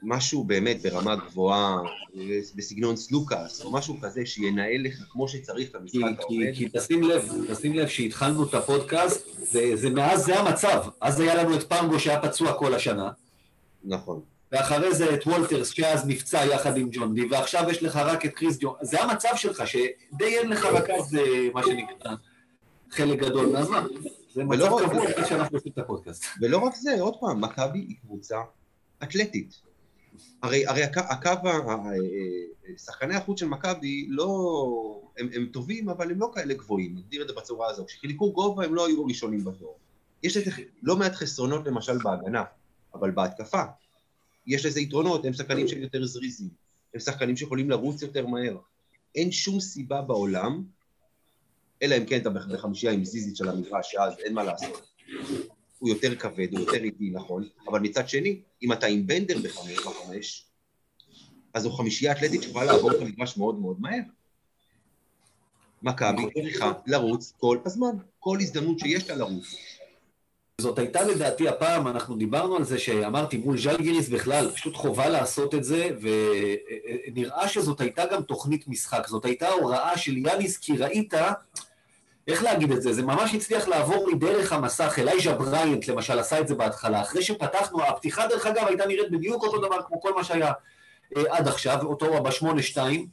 משהו 0.03 0.45
באמת 0.45 0.83
ברמה 0.83 1.17
גבוהה, 1.17 1.79
בסגנון 2.55 2.97
סלוקאס, 2.97 3.65
או 3.65 3.73
משהו 3.73 4.01
כזה 4.01 4.27
שינהל 4.27 4.83
לך 4.85 5.05
כמו 5.11 5.29
שצריך 5.29 5.71
את 5.71 5.77
כי, 5.87 5.99
המשחק 5.99 6.25
כי, 6.29 6.35
העובד, 6.35 6.55
כי 6.55 6.69
תשים 6.79 7.03
לב, 7.03 7.29
תשים 7.49 7.75
לב 7.75 7.89
שהתחלנו 7.89 8.45
את 8.45 8.55
הפודקאסט, 8.55 9.27
זה, 9.37 9.77
זה 9.77 9.91
מאז 9.91 10.25
זה 10.25 10.39
המצב. 10.39 10.83
אז 11.01 11.21
היה 11.21 11.35
לנו 11.35 11.57
את 11.57 11.69
פנגו 11.69 12.01
שהיה 12.01 12.23
פצוע 12.23 12.53
כל 12.53 12.75
השנה, 12.75 13.11
נכון. 13.85 14.21
ואחרי 14.53 14.95
זה 14.95 15.15
את 15.15 15.27
וולטרס 15.27 15.71
שאז 15.71 16.07
נפצע 16.07 16.45
יחד 16.45 16.77
עם 16.77 16.89
ג'ון 16.93 17.15
די, 17.15 17.27
ועכשיו 17.31 17.71
יש 17.71 17.83
לך 17.83 17.97
רק 17.97 18.27
את 18.27 18.35
קריס 18.35 18.59
ג'ון. 18.61 18.75
זה 18.83 19.03
המצב 19.03 19.33
שלך, 19.37 19.63
שדי 19.67 20.39
אין 20.39 20.49
לך 20.49 20.65
רכז, 20.65 21.15
אה, 21.15 21.49
מה 21.55 21.63
שנקרא, 21.63 22.15
חלק 22.91 23.19
גדול 23.19 23.47
מהזמן. 23.47 23.87
זה 24.35 24.45
מצב 24.45 24.71
קבוע 24.81 25.27
שאנחנו 25.29 25.57
עושים 25.57 25.73
את 25.73 25.79
הפודקאסט. 25.79 26.25
ולא 26.41 26.59
רק 26.59 26.75
זה, 26.75 27.01
עוד 27.01 27.15
פעם, 27.21 27.41
מכבי 27.41 27.79
היא 27.79 27.97
קבוצה 28.03 28.37
אתלטית. 29.03 29.70
הרי, 30.43 30.67
הרי 30.67 30.83
הקו, 30.83 31.01
הקו, 31.01 31.29
ה- 31.29 31.51
ה- 31.51 31.75
ה- 31.75 32.79
שחקני 32.79 33.15
החוץ 33.15 33.41
של 33.41 33.47
מכבי 33.47 34.07
לא... 34.09 35.01
הם, 35.19 35.29
הם 35.35 35.47
טובים, 35.53 35.89
אבל 35.89 36.11
הם 36.11 36.21
לא 36.21 36.31
כאלה 36.35 36.55
גבוהים, 36.55 36.97
נגדיר 36.97 37.23
את 37.23 37.29
זה 37.29 37.35
בצורה 37.35 37.71
הזו. 37.71 37.85
כשחילקו 37.87 38.33
גובה 38.33 38.65
הם 38.65 38.75
לא 38.75 38.87
היו 38.87 39.05
ראשונים 39.05 39.45
בתור. 39.45 39.79
יש 40.23 40.37
לזה 40.37 40.51
לא 40.83 40.97
מעט 40.97 41.13
חסרונות 41.13 41.67
למשל 41.67 41.99
בהגנה, 41.99 42.45
אבל 42.95 43.11
בהתקפה. 43.11 43.63
יש 44.47 44.67
לזה 44.67 44.81
יתרונות, 44.81 45.25
הם 45.25 45.33
שחקנים 45.33 45.69
שהם 45.69 45.83
יותר 45.83 46.07
זריזים, 46.07 46.49
הם 46.95 47.01
שחקנים 47.01 47.37
שיכולים 47.37 47.71
לרוץ 47.71 48.03
יותר 48.03 48.27
מהר. 48.27 48.57
אין 49.15 49.33
שום 49.33 49.61
סיבה 49.61 50.03
בעולם, 50.03 50.65
אלא 51.83 51.97
אם 51.97 52.05
כן 52.05 52.21
אתה 52.21 52.31
בחמישייה 52.31 52.93
עם 52.93 53.05
זיזית 53.05 53.37
של 53.37 53.49
המגרש, 53.49 53.93
שאז 53.93 54.13
אין 54.19 54.35
מה 54.35 54.45
לעשות. 54.45 54.91
הוא 55.81 55.89
יותר 55.89 56.15
כבד, 56.15 56.53
הוא 56.53 56.61
יותר 56.61 56.85
איטי, 56.85 57.11
נכון, 57.11 57.49
אבל 57.69 57.81
מצד 57.81 58.09
שני, 58.09 58.41
אם 58.63 58.73
אתה 58.73 58.87
עם 58.87 59.07
בנדר 59.07 59.39
בחמש 59.39 59.79
בחמש, 59.79 60.45
אז 61.55 61.63
זו 61.63 61.71
חמישייה 61.71 62.13
אתלטית 62.13 62.43
שיכולה 62.43 62.65
לעבור 62.65 62.91
את 62.91 63.01
המגרש 63.01 63.37
מאוד 63.37 63.59
מאוד 63.59 63.81
מהר. 63.81 64.03
מכבי 65.83 66.23
צריכה 66.35 66.73
לרוץ 66.87 67.33
כל 67.39 67.59
הזמן, 67.67 67.91
כל 68.19 68.39
הזדמנות 68.41 68.79
שיש 68.79 69.11
לה 69.11 69.17
לרוץ. 69.17 69.57
זאת 70.61 70.79
הייתה 70.79 71.03
לדעתי 71.03 71.49
הפעם, 71.49 71.89
אנחנו 71.89 72.17
דיברנו 72.17 72.57
על 72.57 72.65
זה 72.65 72.79
שאמרתי 72.79 73.37
מול 73.37 73.59
ז'לגיריס 73.59 74.09
בכלל, 74.09 74.51
פשוט 74.51 74.77
חובה 74.77 75.09
לעשות 75.09 75.55
את 75.55 75.65
זה, 75.65 75.89
ונראה 76.01 77.49
שזאת 77.49 77.81
הייתה 77.81 78.07
גם 78.07 78.23
תוכנית 78.23 78.69
משחק, 78.69 79.07
זאת 79.07 79.25
הייתה 79.25 79.49
הוראה 79.49 79.99
של 79.99 80.17
יאניס, 80.17 80.59
כי 80.59 80.77
ראית, 80.77 81.15
איך 82.29 82.43
להגיד 82.43 82.73
את 82.73 82.83
זה, 82.83 82.93
זה 82.93 83.03
ממש 83.03 83.35
הצליח 83.35 83.69
לעבור 83.69 84.09
לי 84.09 84.15
דרך 84.15 84.53
המסך, 84.53 84.99
אלייז'ה 84.99 85.33
בריינט 85.33 85.89
למשל 85.89 86.19
עשה 86.19 86.41
את 86.41 86.49
זה 86.49 86.55
בהתחלה, 86.55 87.01
אחרי 87.01 87.23
שפתחנו, 87.23 87.83
הפתיחה 87.83 88.27
דרך 88.27 88.47
אגב 88.47 88.67
הייתה 88.67 88.87
נראית 88.87 89.11
בדיוק 89.11 89.43
אותו 89.43 89.59
דבר 89.59 89.83
כמו 89.87 90.01
כל 90.01 90.15
מה 90.15 90.25
שהיה 90.25 90.53
אה, 91.17 91.23
עד 91.31 91.49
עכשיו, 91.49 91.79
אותו 91.83 92.23
בשמונה 92.23 92.63
שתיים, 92.63 93.07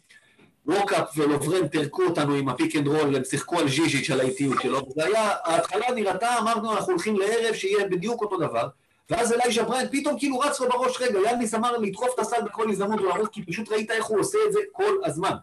ווקאפ 0.65 1.09
ולוברן 1.17 1.67
פירקו 1.67 2.03
אותנו 2.03 2.33
עם 2.33 2.49
ה-pick 2.49 2.75
and 2.75 2.87
roll, 2.87 3.15
הם 3.15 3.23
שיחקו 3.23 3.59
על 3.59 3.69
ז'יז'יץ' 3.69 4.09
על 4.09 4.19
האיטיות 4.19 4.61
שלו, 4.61 4.89
וזה 4.89 5.05
היה, 5.05 5.31
ההתחלה 5.43 5.91
נראתה, 5.95 6.37
אמרנו, 6.39 6.73
אנחנו 6.73 6.91
הולכים 6.93 7.19
לערב 7.19 7.53
שיהיה 7.53 7.87
בדיוק 7.87 8.21
אותו 8.21 8.37
דבר, 8.37 8.67
ואז 9.09 9.33
אלייז'ה 9.33 9.63
בריינט 9.63 9.91
פתאום 9.91 10.19
כאילו 10.19 10.39
רץ 10.39 10.59
לו 10.59 10.69
בראש, 10.69 11.01
רגע, 11.01 11.19
יאניס 11.19 11.55
אמר 11.55 11.77
לדחוף 11.77 12.09
את 12.15 12.19
הסל 12.19 12.41
בכל 12.45 12.69
הזדמנות 12.69 13.01
ולרוץ, 13.01 13.29
כי 13.31 13.45
פשוט 13.45 13.71
ראית 13.71 13.91
איך 13.91 14.05
הוא 14.05 14.19
עושה 14.19 14.37
את 14.47 14.53
זה 14.53 14.59
כל 14.71 14.93
הזמן. 15.05 15.33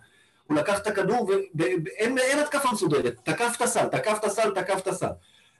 הוא 0.46 0.56
לקח 0.56 0.78
את 0.78 0.86
הכדור 0.86 1.30
ואין 1.54 2.18
אין 2.18 2.38
התקפה 2.38 2.68
מסודרת, 2.72 3.14
תקף 3.22 3.54
את 3.56 3.62
הסל, 3.62 3.86
תקף 3.86 4.16
את 4.18 4.24
הסל, 4.24 4.50
תקף 4.50 4.78
את 4.82 4.86
הסל. 4.86 5.06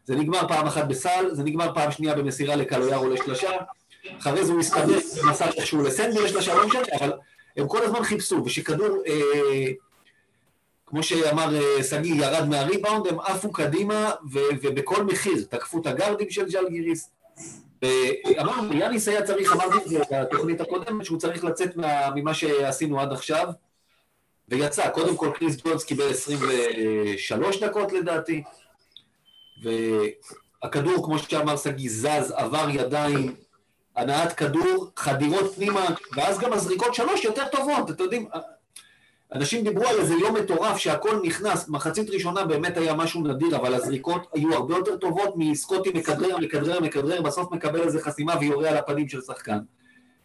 זה 0.05 0.15
נגמר 0.15 0.49
פעם 0.49 0.67
אחת 0.67 0.85
בסל, 0.85 1.29
זה 1.33 1.43
נגמר 1.43 1.75
פעם 1.75 1.91
שנייה 1.91 2.15
במסירה 2.15 2.57
לקלויארו 2.57 2.99
או 2.99 3.09
לשלושה, 3.09 3.51
אחרי 4.19 4.45
זה 4.45 4.53
הוא 4.53 4.61
הסתדר, 4.61 4.99
מסר 5.31 5.49
איכשהו 5.57 5.83
לסנדר 5.83 6.25
לשלושה, 6.25 6.55
לא 6.55 6.67
משנה, 6.67 6.83
אבל 7.01 7.13
הם 7.57 7.69
כל 7.69 7.83
הזמן 7.83 8.03
חיפשו, 8.03 8.43
וכשכדור, 8.45 9.03
אה, 9.07 9.71
כמו 10.87 11.03
שאמר 11.03 11.57
אה, 11.57 11.83
שגיא, 11.83 12.25
ירד 12.25 12.49
מהריבאונד, 12.49 13.07
הם 13.07 13.21
עפו 13.21 13.53
קדימה, 13.53 14.11
ו, 14.33 14.39
ובכל 14.63 15.05
מחיר 15.05 15.45
תקפו 15.51 15.81
את 15.81 15.87
הגארדים 15.87 16.31
של 16.31 16.49
ג'לגיריס. 16.49 17.11
ואמרנו, 17.83 18.73
יאניס 18.73 19.09
היה 19.09 19.23
צריך, 19.23 19.53
אמרתי 19.53 19.77
את 19.85 19.89
זה 19.89 20.01
בתוכנית 20.11 20.61
הקודמת, 20.61 21.05
שהוא 21.05 21.19
צריך 21.19 21.45
לצאת 21.45 21.77
מה, 21.77 22.11
ממה 22.15 22.35
שעשינו 22.35 23.01
עד 23.01 23.13
עכשיו, 23.13 23.49
ויצא. 24.49 24.89
קודם 24.89 25.17
כל, 25.17 25.31
קריס 25.35 25.57
ג'ונס 25.65 25.85
קיבל 25.85 26.11
23 26.11 27.63
דקות 27.63 27.93
לדעתי, 27.93 28.43
והכדור, 29.63 31.05
כמו 31.05 31.19
שאמר 31.19 31.57
שגיא, 31.57 31.91
זז, 31.91 32.33
עבר 32.37 32.67
ידיים, 32.71 33.35
הנעת 33.97 34.33
כדור, 34.33 34.91
חדירות 34.97 35.55
פנימה, 35.55 35.87
ואז 36.17 36.39
גם 36.39 36.53
הזריקות 36.53 36.95
שלוש 36.95 37.25
יותר 37.25 37.45
טובות, 37.53 37.91
אתם 37.91 38.03
יודעים, 38.03 38.29
אנשים 39.33 39.65
דיברו 39.65 39.87
על 39.87 39.99
איזה 39.99 40.15
יום 40.15 40.37
מטורף 40.37 40.77
שהכל 40.77 41.21
נכנס, 41.23 41.69
מחצית 41.69 42.11
ראשונה 42.11 42.45
באמת 42.45 42.77
היה 42.77 42.95
משהו 42.95 43.23
נדיר, 43.23 43.57
אבל 43.57 43.75
הזריקות 43.75 44.27
היו 44.35 44.55
הרבה 44.55 44.77
יותר 44.77 44.97
טובות 44.97 45.35
מסקוטי 45.37 45.91
מכדרר, 45.95 46.39
מכדרר, 46.39 46.81
מכדרר, 46.81 47.23
בסוף 47.23 47.53
מקבל 47.53 47.81
איזה 47.81 48.03
חסימה 48.03 48.35
ויורה 48.41 48.69
על 48.69 48.77
הפנים 48.77 49.09
של 49.09 49.21
שחקן. 49.21 49.59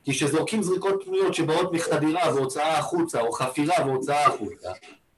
כי 0.10 0.16
כשזורקים 0.16 0.64
זריקות 0.64 1.04
פנויות 1.06 1.34
שבאות 1.34 1.74
מחדירה 1.74 2.36
והוצאה 2.36 2.78
החוצה, 2.78 3.22
או 3.22 3.32
חפירה 3.32 3.76
והוצאה 3.86 4.28
החוצה, 4.28 4.70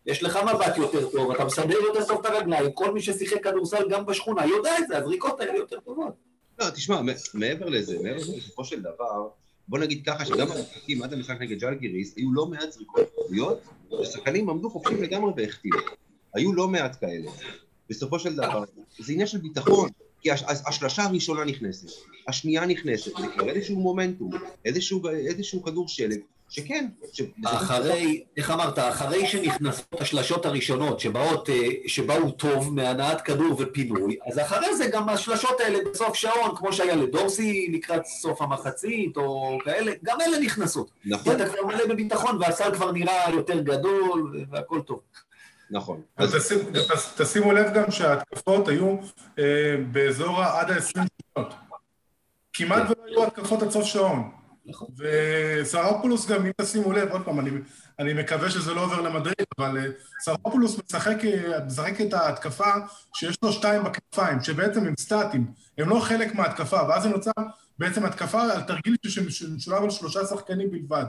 יש 0.06 0.24
לך 0.24 0.40
מבט 0.54 0.78
יותר 0.78 1.10
טוב, 1.10 1.32
אתה 1.32 1.46
מסדר 1.46 1.78
יותר 1.80 2.06
טוב 2.06 2.20
את 2.20 2.26
הרגליים, 2.26 2.72
כל 2.72 2.94
מי 2.94 3.02
ששיחק 3.02 3.44
כדורסל 3.44 3.90
גם 3.90 4.06
בשכונה 4.06 4.46
יודע 4.46 4.78
את 4.80 4.88
זה, 4.88 4.98
הזריקות 4.98 5.40
האלה 5.40 5.58
יותר 5.58 5.80
טובות. 5.80 6.14
לא, 6.60 6.70
תשמע, 6.70 7.02
מעבר 7.34 7.66
לזה, 7.66 8.00
מעבר 8.04 8.16
לזה, 8.18 8.38
בסופו 8.38 8.66
של 8.66 8.82
דבר, 8.82 9.28
בוא 9.68 9.80
נגיד 9.80 10.06
ככה, 10.06 10.26
שגם 10.26 10.48
המשחקים 10.52 11.04
עד 11.04 11.14
המשחק 11.14 11.42
נגד 11.42 11.60
ג'לגיריס, 11.60 12.14
היו 12.18 12.34
לא 12.34 12.46
מעט 12.46 12.72
זריקות 12.72 13.04
פנויות, 13.28 13.62
ושחקנים 14.02 14.50
עמדו 14.50 14.70
חופשיים 14.70 15.04
לגמרי 15.04 15.32
והחטיאו. 15.38 15.78
היו 16.34 16.54
לא 16.54 16.68
מעט 16.68 16.98
כאלה. 17.00 17.32
בסופו 17.90 18.20
של 18.20 18.36
דבר, 18.36 18.64
זה 19.00 19.14
עניין 19.14 19.28
של 19.28 19.38
ביטחון, 19.38 19.90
כי 20.22 20.32
השלשה 20.68 21.04
הראשונה 21.04 21.46
נכנסת, 21.46 21.88
השנייה 22.28 22.66
נכנסת, 22.66 23.12
זה 23.18 23.28
כבר 23.38 23.50
איזשהו 23.50 23.76
מומנטום, 23.76 24.32
איזשהו, 24.66 25.02
איזשהו 25.10 25.64
כדור 25.64 25.88
שלג, 25.88 26.20
שכן. 26.50 26.88
אחרי, 27.46 28.24
איך 28.38 28.52
אמרת, 28.52 28.80
אחרי 28.80 29.28
שנכנסות 29.28 30.02
השלשות 30.02 30.46
הראשונות 30.46 31.00
שבאות, 31.00 31.50
שבאו 31.88 32.32
טוב 32.32 32.74
מהנעת 32.74 33.22
כדור 33.22 33.56
ופינוי, 33.60 34.18
אז 34.26 34.40
אחרי 34.40 34.76
זה 34.76 34.88
גם 34.88 35.10
השלשות 35.10 35.60
האלה 35.60 35.80
בסוף 35.92 36.16
שעון, 36.16 36.56
כמו 36.56 36.74
שהיה 36.74 36.96
לדורסי 36.96 37.70
לקראת 37.74 38.06
סוף 38.06 38.42
המחצית, 38.42 39.18
או 39.18 39.58
כאלה, 39.64 39.92
גם 40.04 40.22
אלה 40.22 40.40
נכנסות. 40.40 40.92
נכון. 41.06 41.36
אתה 41.36 41.50
כבר 41.50 41.66
מלא 41.66 41.86
בביטחון 41.88 42.38
והסל 42.42 42.74
כבר 42.74 42.92
נראה 42.92 43.30
יותר 43.34 43.60
גדול 43.60 44.46
והכל 44.52 44.82
טוב. 44.82 45.00
נכון. 45.72 46.02
אז 46.18 46.54
תשימו 47.18 47.52
לב 47.52 47.74
גם 47.74 47.92
שההתקפות 47.92 48.68
היו 48.68 48.98
אה, 49.40 49.76
באזור 49.92 50.44
עד 50.44 50.72
ה-20 50.72 50.82
שניות. 50.84 51.54
כמעט 52.54 52.84
ולא 52.90 53.06
היו 53.06 53.28
התקפות 53.28 53.62
עד 53.62 53.70
סוף 53.70 53.86
שעון. 53.86 54.32
נכון. 54.66 54.88
וסרפולוס 54.98 56.28
גם, 56.28 56.46
אם 56.46 56.52
תשימו 56.62 56.92
לב, 56.92 57.10
עוד 57.12 57.22
פעם, 57.26 57.40
אני, 57.40 57.50
אני 58.00 58.14
מקווה 58.14 58.50
שזה 58.50 58.74
לא 58.74 58.84
עובר 58.84 59.02
למדריד, 59.02 59.36
אבל 59.58 59.78
uh, 59.78 59.92
סרפולוס 60.24 60.80
משחק, 60.86 61.18
משחק 61.66 62.02
את 62.02 62.14
ההתקפה 62.14 62.72
שיש 63.14 63.38
לו 63.44 63.52
שתיים 63.52 63.84
בכנפיים, 63.84 64.44
שבעצם 64.44 64.86
הם 64.86 64.94
סטטיים, 65.00 65.52
הם 65.78 65.90
לא 65.90 66.00
חלק 66.00 66.36
מההתקפה, 66.36 66.88
ואז 66.90 67.04
זה 67.04 67.10
נוצר 67.10 67.32
בעצם 67.80 68.06
התקפה 68.06 68.42
על 68.42 68.62
תרגיל 68.62 68.96
שמשולב 69.08 69.84
על 69.84 69.90
שלושה 69.90 70.26
שחקנים 70.26 70.72
בלבד. 70.72 71.06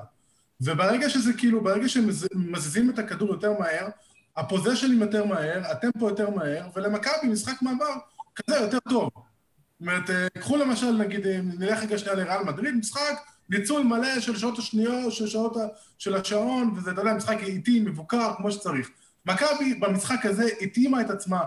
וברגע 0.60 1.10
שזה 1.10 1.32
כאילו, 1.32 1.64
ברגע 1.64 1.88
שמזיזים 1.88 2.90
את 2.90 2.98
הכדור 2.98 3.28
יותר 3.28 3.52
מהר, 3.58 3.88
הפוזיישנים 4.36 5.02
יותר 5.02 5.24
מהר, 5.24 5.62
הטמפו 5.64 6.08
יותר 6.08 6.30
מהר, 6.30 6.68
ולמכבי 6.74 7.28
משחק 7.28 7.62
מעבר 7.62 7.94
כזה 8.34 8.56
יותר 8.56 8.78
טוב. 8.88 9.10
זאת 9.14 9.80
אומרת, 9.80 10.10
קחו 10.38 10.56
למשל, 10.56 10.92
נגיד, 10.92 11.26
נלך 11.58 11.82
רגע 11.82 11.98
שנייה 11.98 12.14
לריאל 12.14 12.42
מדריד, 12.42 12.74
משחק, 12.74 13.20
ניצול 13.50 13.82
מלא 13.82 14.20
של 14.20 14.36
שעות 14.36 14.58
השניות, 14.58 15.12
של 15.12 15.26
שעות 15.26 15.56
של 15.98 16.14
השעון, 16.14 16.72
וזה, 16.76 16.90
אתה 16.90 17.00
יודע, 17.00 17.14
משחק 17.14 17.38
איטי, 17.42 17.80
מבוקר, 17.80 18.34
כמו 18.36 18.52
שצריך. 18.52 18.90
מכבי 19.26 19.74
במשחק 19.74 20.26
הזה 20.26 20.48
התאימה 20.60 21.00
את 21.00 21.10
עצמה 21.10 21.40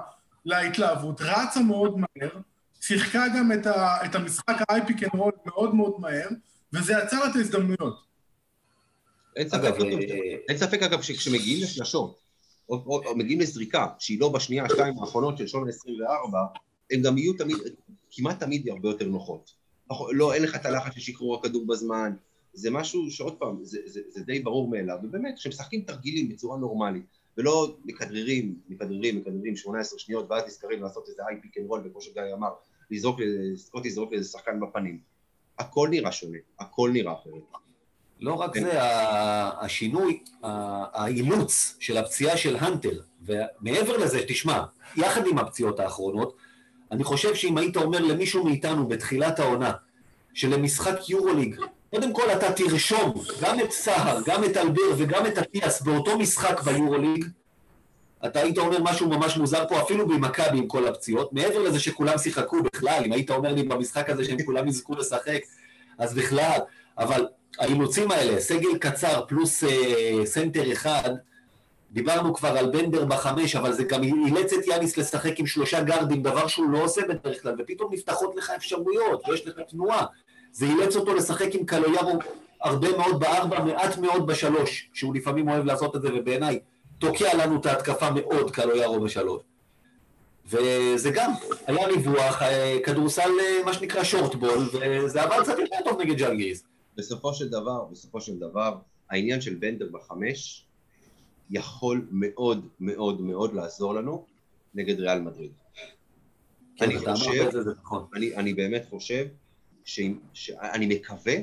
להתלהבות, 0.45 1.21
רצה 1.21 1.59
מאוד 1.59 1.97
מהר, 1.99 2.29
שיחקה 2.81 3.25
גם 3.37 3.51
את, 3.51 3.67
ה, 3.67 4.05
את 4.05 4.15
המשחק 4.15 4.57
ה-high 4.69 4.90
pick 4.90 5.03
and 5.03 5.11
roll 5.13 5.31
מאוד 5.45 5.75
מאוד 5.75 5.93
מהר, 5.99 6.27
וזה 6.73 6.93
יצר 7.03 7.27
את 7.27 7.35
ההזדמנויות. 7.35 8.05
אין 9.35 9.49
ספק, 9.49 9.63
אגב, 9.63 9.81
אין 10.49 10.57
ספק 10.57 10.83
אגב 10.83 11.01
שכשמגיעים 11.01 11.63
לשלשות, 11.63 12.19
או, 12.69 12.75
או, 12.75 13.05
או 13.05 13.15
מגיעים 13.15 13.39
לזריקה, 13.39 13.87
שהיא 13.99 14.19
לא 14.19 14.29
בשנייה, 14.29 14.69
שתיים 14.69 14.99
האחרונות 14.99 15.37
של 15.37 15.47
שעון 15.47 15.69
24, 15.69 16.39
הן 16.91 17.01
גם 17.01 17.17
יהיו 17.17 17.33
תמיד, 17.33 17.57
כמעט 18.11 18.39
תמיד 18.39 18.69
הרבה 18.69 18.89
יותר 18.89 19.07
נוחות. 19.07 19.51
לא, 20.11 20.33
אין 20.33 20.43
לך 20.43 20.55
את 20.55 20.65
הלחץ 20.65 20.93
של 20.93 20.99
שחרור 20.99 21.35
הכדור 21.35 21.67
בזמן, 21.67 22.13
זה 22.53 22.71
משהו 22.71 23.11
שעוד 23.11 23.37
פעם, 23.37 23.63
זה, 23.63 23.79
זה, 23.85 24.01
זה 24.09 24.23
די 24.23 24.39
ברור 24.39 24.69
מאליו, 24.69 24.97
ובאמת, 25.03 25.35
כשמשחקים 25.37 25.81
תרגילים 25.81 26.29
בצורה 26.29 26.57
נורמלית, 26.57 27.05
ולא 27.37 27.77
מכדררים, 27.85 28.59
מכדררים, 28.69 29.17
מכדררים 29.17 29.55
18 29.55 29.99
שניות, 29.99 30.25
ואז 30.29 30.43
נזכרים 30.45 30.83
לעשות 30.83 31.09
איזה 31.09 31.21
high 31.29 31.41
pick 31.41 31.57
and 31.57 31.67
roll, 31.67 31.81
וכמו 31.85 32.01
שגיא 32.01 32.21
אמר, 32.33 32.49
לזרוק, 32.91 33.19
סקוטי 33.55 33.87
יזרוק 33.87 34.11
לאיזה 34.11 34.29
שחקן 34.29 34.59
בפנים. 34.59 34.99
הכל 35.59 35.87
נראה 35.91 36.11
שונה, 36.11 36.37
הכל 36.59 36.89
נראה 36.93 37.13
אחרת. 37.13 37.43
לא 38.19 38.33
רק 38.33 38.59
זה, 38.59 38.71
השינוי, 39.61 40.19
האילוץ 40.93 41.75
של 41.79 41.97
הפציעה 41.97 42.37
של 42.37 42.55
הנטר, 42.59 42.99
ומעבר 43.25 43.97
לזה, 43.97 44.21
תשמע, 44.27 44.63
יחד 44.95 45.27
עם 45.27 45.37
הפציעות 45.37 45.79
האחרונות, 45.79 46.35
אני 46.91 47.03
חושב 47.03 47.35
שאם 47.35 47.57
היית 47.57 47.77
אומר 47.77 47.99
למישהו 47.99 48.45
מאיתנו 48.45 48.87
בתחילת 48.87 49.39
העונה, 49.39 49.71
שלמשחק 50.33 51.09
יורוליג, 51.09 51.55
קודם 51.89 52.13
כל 52.13 52.31
אתה 52.31 52.53
תרשום 52.53 53.13
גם 53.41 53.59
את 53.59 53.71
סהר, 53.71 54.21
גם 54.25 54.43
את 54.43 54.57
אלבר 54.57 54.81
וגם 54.97 55.25
את 55.25 55.37
אטיאס 55.37 55.81
באותו 55.81 56.17
משחק 56.19 56.61
ביורוליג, 56.61 57.25
אתה 58.25 58.39
היית 58.39 58.57
אומר 58.57 58.83
משהו 58.83 59.09
ממש 59.09 59.37
מוזר 59.37 59.67
פה, 59.69 59.81
אפילו 59.81 60.07
במכבי 60.07 60.57
עם 60.57 60.67
כל 60.67 60.87
הפציעות, 60.87 61.33
מעבר 61.33 61.59
לזה 61.59 61.79
שכולם 61.79 62.17
שיחקו 62.17 62.57
בכלל, 62.63 63.03
אם 63.05 63.11
היית 63.11 63.31
אומר 63.31 63.53
לי 63.53 63.63
במשחק 63.63 64.09
הזה 64.09 64.25
שהם 64.25 64.43
כולם 64.43 64.67
יזכו 64.67 64.95
לשחק, 64.95 65.39
אז 65.97 66.13
בכלל, 66.13 66.59
אבל 66.97 67.27
האילוצים 67.59 68.11
האלה, 68.11 68.39
סגל 68.39 68.77
קצר 68.77 69.25
פלוס 69.27 69.63
אה, 69.63 70.25
סנטר 70.25 70.71
אחד, 70.71 71.09
דיברנו 71.91 72.33
כבר 72.33 72.57
על 72.57 72.71
בנדר 72.71 73.05
בחמש, 73.05 73.55
אבל 73.55 73.73
זה 73.73 73.83
גם 73.83 74.03
אילץ 74.03 74.53
את 74.53 74.67
יאניס 74.67 74.97
לשחק 74.97 75.39
עם 75.39 75.45
שלושה 75.45 75.83
גארדים, 75.83 76.23
דבר 76.23 76.47
שהוא 76.47 76.69
לא 76.69 76.83
עושה 76.83 77.01
בדרך 77.09 77.41
כלל, 77.41 77.55
ופתאום 77.59 77.93
נפתחות 77.93 78.35
לך 78.35 78.49
אפשרויות, 78.49 79.29
ויש 79.29 79.47
לך 79.47 79.59
תנועה. 79.69 80.05
זה 80.51 80.65
אילץ 80.65 80.95
אותו 80.95 81.13
לשחק 81.13 81.55
עם 81.55 81.65
קלויארו 81.65 82.19
הרבה 82.61 82.97
מאוד 82.97 83.19
בארבע, 83.19 83.63
מעט 83.63 83.97
מאוד 83.97 84.27
בשלוש, 84.27 84.89
שהוא 84.93 85.15
לפעמים 85.15 85.49
אוהב 85.49 85.65
לעשות 85.65 85.95
את 85.95 86.01
זה, 86.01 86.09
ובעיניי 86.15 86.59
תוקע 86.99 87.33
לנו 87.33 87.59
את 87.59 87.65
ההתקפה 87.65 88.09
מאוד 88.09 88.51
קלויארו 88.51 88.99
בשלוש. 88.99 89.41
וזה 90.47 91.09
גם, 91.13 91.31
היה 91.67 91.87
ריווח, 91.87 92.41
אה, 92.41 92.77
כדורסל 92.83 93.29
אה, 93.41 93.63
מה 93.65 93.73
שנקרא 93.73 94.03
שורטבול, 94.03 94.69
וזה 95.03 95.21
עבר 95.21 95.43
קצת 95.43 95.59
יותר 95.59 95.75
טוב 95.85 96.01
נגד 96.01 96.17
ג'אנגיריס. 96.17 96.63
בסופו 96.97 97.33
של 97.33 97.49
דבר, 97.49 97.85
בסופו 97.91 98.21
של 98.21 98.39
דבר, 98.39 98.77
העניין 99.09 99.41
של 99.41 99.55
בנדר 99.55 99.89
בחמש 99.91 100.65
יכול 101.49 102.07
מאוד 102.11 102.67
מאוד 102.79 103.21
מאוד 103.21 103.53
לעזור 103.53 103.93
לנו 103.93 104.25
נגד 104.75 104.99
ריאל 104.99 105.19
מדריד. 105.19 105.51
כן, 106.75 106.85
אני 106.85 106.99
חושב, 106.99 107.51
זה, 107.51 107.63
זה 107.63 107.71
נכון. 107.81 108.07
אני, 108.13 108.35
אני 108.35 108.53
באמת 108.53 108.85
חושב, 108.89 109.27
שאם, 109.85 110.19
שאני 110.33 110.85
מקווה, 110.85 111.35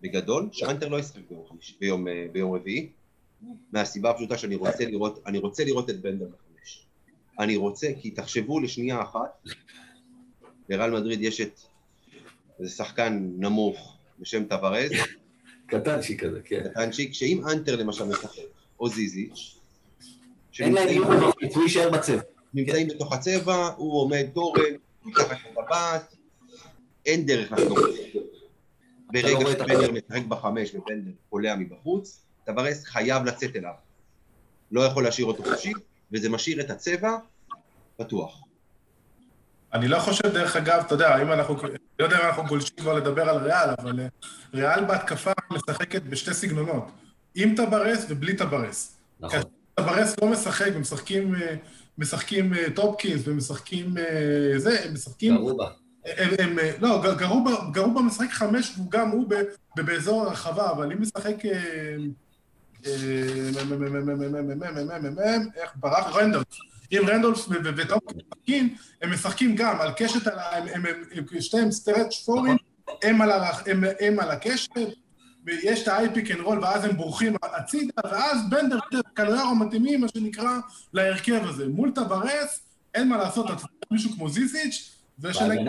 בגדול, 0.00 0.48
שאנטר 0.52 0.88
לא 0.88 0.98
ישחק 0.98 1.20
ביום, 1.30 1.46
ביום, 1.80 2.08
אה, 2.08 2.26
ביום 2.32 2.54
רביעי, 2.54 2.90
מהסיבה 3.72 4.10
הפשוטה 4.10 4.38
שאני 4.38 4.56
רוצה 4.56 4.84
לראות, 4.84 5.22
אני 5.26 5.38
רוצה 5.38 5.64
לראות 5.64 5.90
את 5.90 6.00
בנדר 6.00 6.26
בחמש. 6.26 6.86
אני 7.38 7.56
רוצה, 7.56 7.88
כי 8.00 8.10
תחשבו 8.10 8.60
לשנייה 8.60 9.02
אחת, 9.02 9.44
לריאל 10.68 10.90
מדריד 10.90 11.22
יש 11.22 11.40
את 11.40 11.60
איזה 12.60 12.70
שחקן 12.70 13.30
נמוך 13.38 13.99
בשם 14.20 14.44
טוורז, 14.44 14.90
קטנצ'י 15.66 16.18
כזה, 16.18 16.40
כן. 16.44 16.68
קטנצ'יק, 16.70 17.14
שאם 17.14 17.42
אנטר 17.52 17.76
למשל 17.76 18.04
משחק, 18.04 18.42
או 18.80 18.88
זיזיץ', 18.88 19.58
אין 20.60 20.72
להם 20.72 20.88
איום 20.88 21.16
בחוץ, 21.16 21.54
הוא 21.54 21.62
יישאר 21.62 21.90
בצבע. 21.90 22.22
נמצאים 22.54 22.88
בתוך 22.88 23.12
הצבע, 23.12 23.70
הוא 23.76 24.00
עומד 24.00 24.26
תורן, 24.34 24.74
מתחת 25.04 25.36
לבט, 25.52 26.14
אין 27.06 27.26
דרך 27.26 27.52
לחזור. 27.52 27.78
לא 27.78 28.22
ברגע 29.12 29.50
שבנדר 29.50 29.92
משחק 29.92 30.24
בחמש 30.28 30.74
ובנדר 30.74 31.10
קולע 31.30 31.56
מבחוץ, 31.56 32.20
טוורס 32.46 32.84
חייב 32.84 33.24
לצאת 33.24 33.56
אליו. 33.56 33.72
לא 34.72 34.80
יכול 34.80 35.04
להשאיר 35.04 35.26
אותו 35.26 35.42
חופשי, 35.42 35.72
וזה 36.12 36.28
משאיר 36.28 36.60
את 36.60 36.70
הצבע 36.70 37.16
פתוח. 37.96 38.42
אני 39.72 39.88
לא 39.88 39.98
חושב, 39.98 40.28
דרך 40.28 40.56
אגב, 40.56 40.82
אתה 40.86 40.94
יודע, 40.94 41.22
אם 41.22 41.32
אנחנו, 41.32 41.56
לא 42.00 42.04
יודע 42.04 42.20
אם 42.20 42.26
אנחנו 42.26 42.44
גולשים 42.46 42.76
כבר 42.76 42.94
לדבר 42.94 43.28
על 43.28 43.36
ריאל, 43.36 43.70
אבל 43.78 44.00
ריאל 44.54 44.84
בהתקפה 44.84 45.32
משחקת 45.50 46.02
בשתי 46.02 46.34
סגנונות, 46.34 46.90
עם 47.34 47.54
טוורס 47.56 48.06
ובלי 48.08 48.36
טוורס. 48.36 48.96
נכון. 49.20 49.40
טוורס 49.74 50.16
לא 50.22 50.28
משחק, 50.28 50.70
הם 50.74 50.80
משחקים, 50.80 51.34
משחקים 51.98 52.52
טופקינס 52.74 53.22
ומשחקים 53.24 53.94
זה, 54.56 54.84
הם 54.84 54.94
משחקים... 54.94 55.36
גרובה. 55.36 55.68
הם, 56.04 56.30
הם, 56.38 56.58
לא, 56.80 57.14
גרובה, 57.18 57.50
גרובה 57.72 58.00
משחק 58.00 58.30
חמש, 58.30 58.72
והוא 58.76 58.90
גם 58.90 59.08
הוא 59.10 59.28
באזור 59.76 60.22
הרחבה, 60.22 60.70
אבל 60.70 60.92
אם 60.92 61.02
משחק... 61.02 61.36
איך 65.56 65.70
ברח 65.76 66.16
רנדלס. 66.16 66.69
אם 66.92 67.02
רנדולף 67.08 67.48
ו- 67.48 67.52
ו- 67.64 67.70
וטופקינס 67.76 68.22
משחקים, 68.32 68.74
הם 69.02 69.12
משחקים 69.12 69.56
גם 69.56 69.80
על 69.80 69.90
קשת, 69.96 70.26
הם- 70.26 70.68
הם- 70.74 70.86
הם- 70.86 71.24
הם 71.32 71.40
שתיהם 71.40 71.70
stretch 71.70 72.22
four 72.24 72.42
ים, 72.42 72.56
הם 73.02 74.20
על 74.20 74.30
הקשת, 74.30 74.70
ויש 75.46 75.82
את 75.82 75.88
ה-high 75.88 76.14
pick 76.14 76.30
and 76.30 76.40
roll, 76.40 76.58
ואז 76.64 76.84
הם 76.84 76.96
בורחים 76.96 77.36
הצידה, 77.42 77.92
ואז 78.04 78.38
בנדר 78.50 78.78
קלויארו 79.14 79.54
מתאימים, 79.54 80.00
מה 80.00 80.08
שנקרא, 80.08 80.58
להרכב 80.92 81.40
הזה. 81.48 81.68
מול 81.68 81.90
טוורס, 81.94 82.60
אין 82.94 83.08
מה 83.08 83.16
לעשות, 83.16 83.46
אתה 83.46 83.56
צריך 83.56 83.70
מישהו 83.90 84.10
כמו 84.12 84.28
זיזיץ', 84.28 84.90
ושנגיד, 85.20 85.66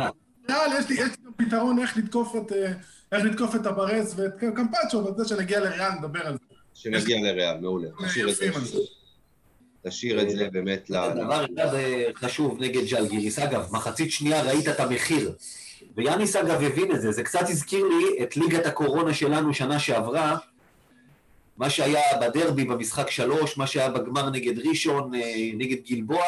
יש 0.79 0.89
לי, 0.89 0.97
גם 0.97 1.31
פתרון 1.37 1.79
איך 1.79 1.97
לתקוף 1.97 2.35
את, 2.35 2.51
אה, 2.51 2.71
איך 3.11 3.25
לתקוף 3.25 3.55
את 3.55 3.63
טברס 3.63 4.13
ואת 4.17 4.31
קמפצ'ו, 4.55 4.97
וזה 5.05 5.27
שנגיע 5.29 5.59
לריאל 5.59 5.91
נדבר 5.91 6.27
על 6.27 6.33
זה. 6.33 6.55
שנגיע 6.73 7.17
לריאל, 7.21 7.57
מעולה. 7.57 7.87
זה. 8.13 8.19
יפים 8.19 8.53
על 8.55 8.65
זה. 8.65 8.77
תשאיר 9.87 10.21
את 10.21 10.29
זה 10.29 10.47
באמת 10.51 10.89
ל... 10.89 11.09
דבר 11.15 11.45
אחד 11.45 11.77
חשוב 12.15 12.61
נגד 12.61 12.81
ג'לגיריס, 12.89 13.39
אגב, 13.39 13.67
מחצית 13.71 14.11
שנייה 14.11 14.41
ראית 14.43 14.69
את 14.69 14.79
המחיר. 14.79 15.31
ויאניס 15.97 16.35
אגב 16.35 16.63
הבין 16.63 16.91
את 16.91 17.01
זה, 17.01 17.11
זה 17.11 17.23
קצת 17.23 17.49
הזכיר 17.49 17.85
לי 17.85 18.23
את 18.23 18.37
ליגת 18.37 18.65
הקורונה 18.65 19.13
שלנו 19.13 19.53
שנה 19.53 19.79
שעברה, 19.79 20.37
מה 21.57 21.69
שהיה 21.69 22.01
בדרבי 22.21 22.63
במשחק 22.63 23.11
שלוש, 23.11 23.57
מה 23.57 23.67
שהיה 23.67 23.89
בגמר 23.89 24.29
נגד 24.29 24.67
ראשון, 24.67 25.15
אה, 25.15 25.19
נגד 25.53 25.77
גלבוע. 25.89 26.23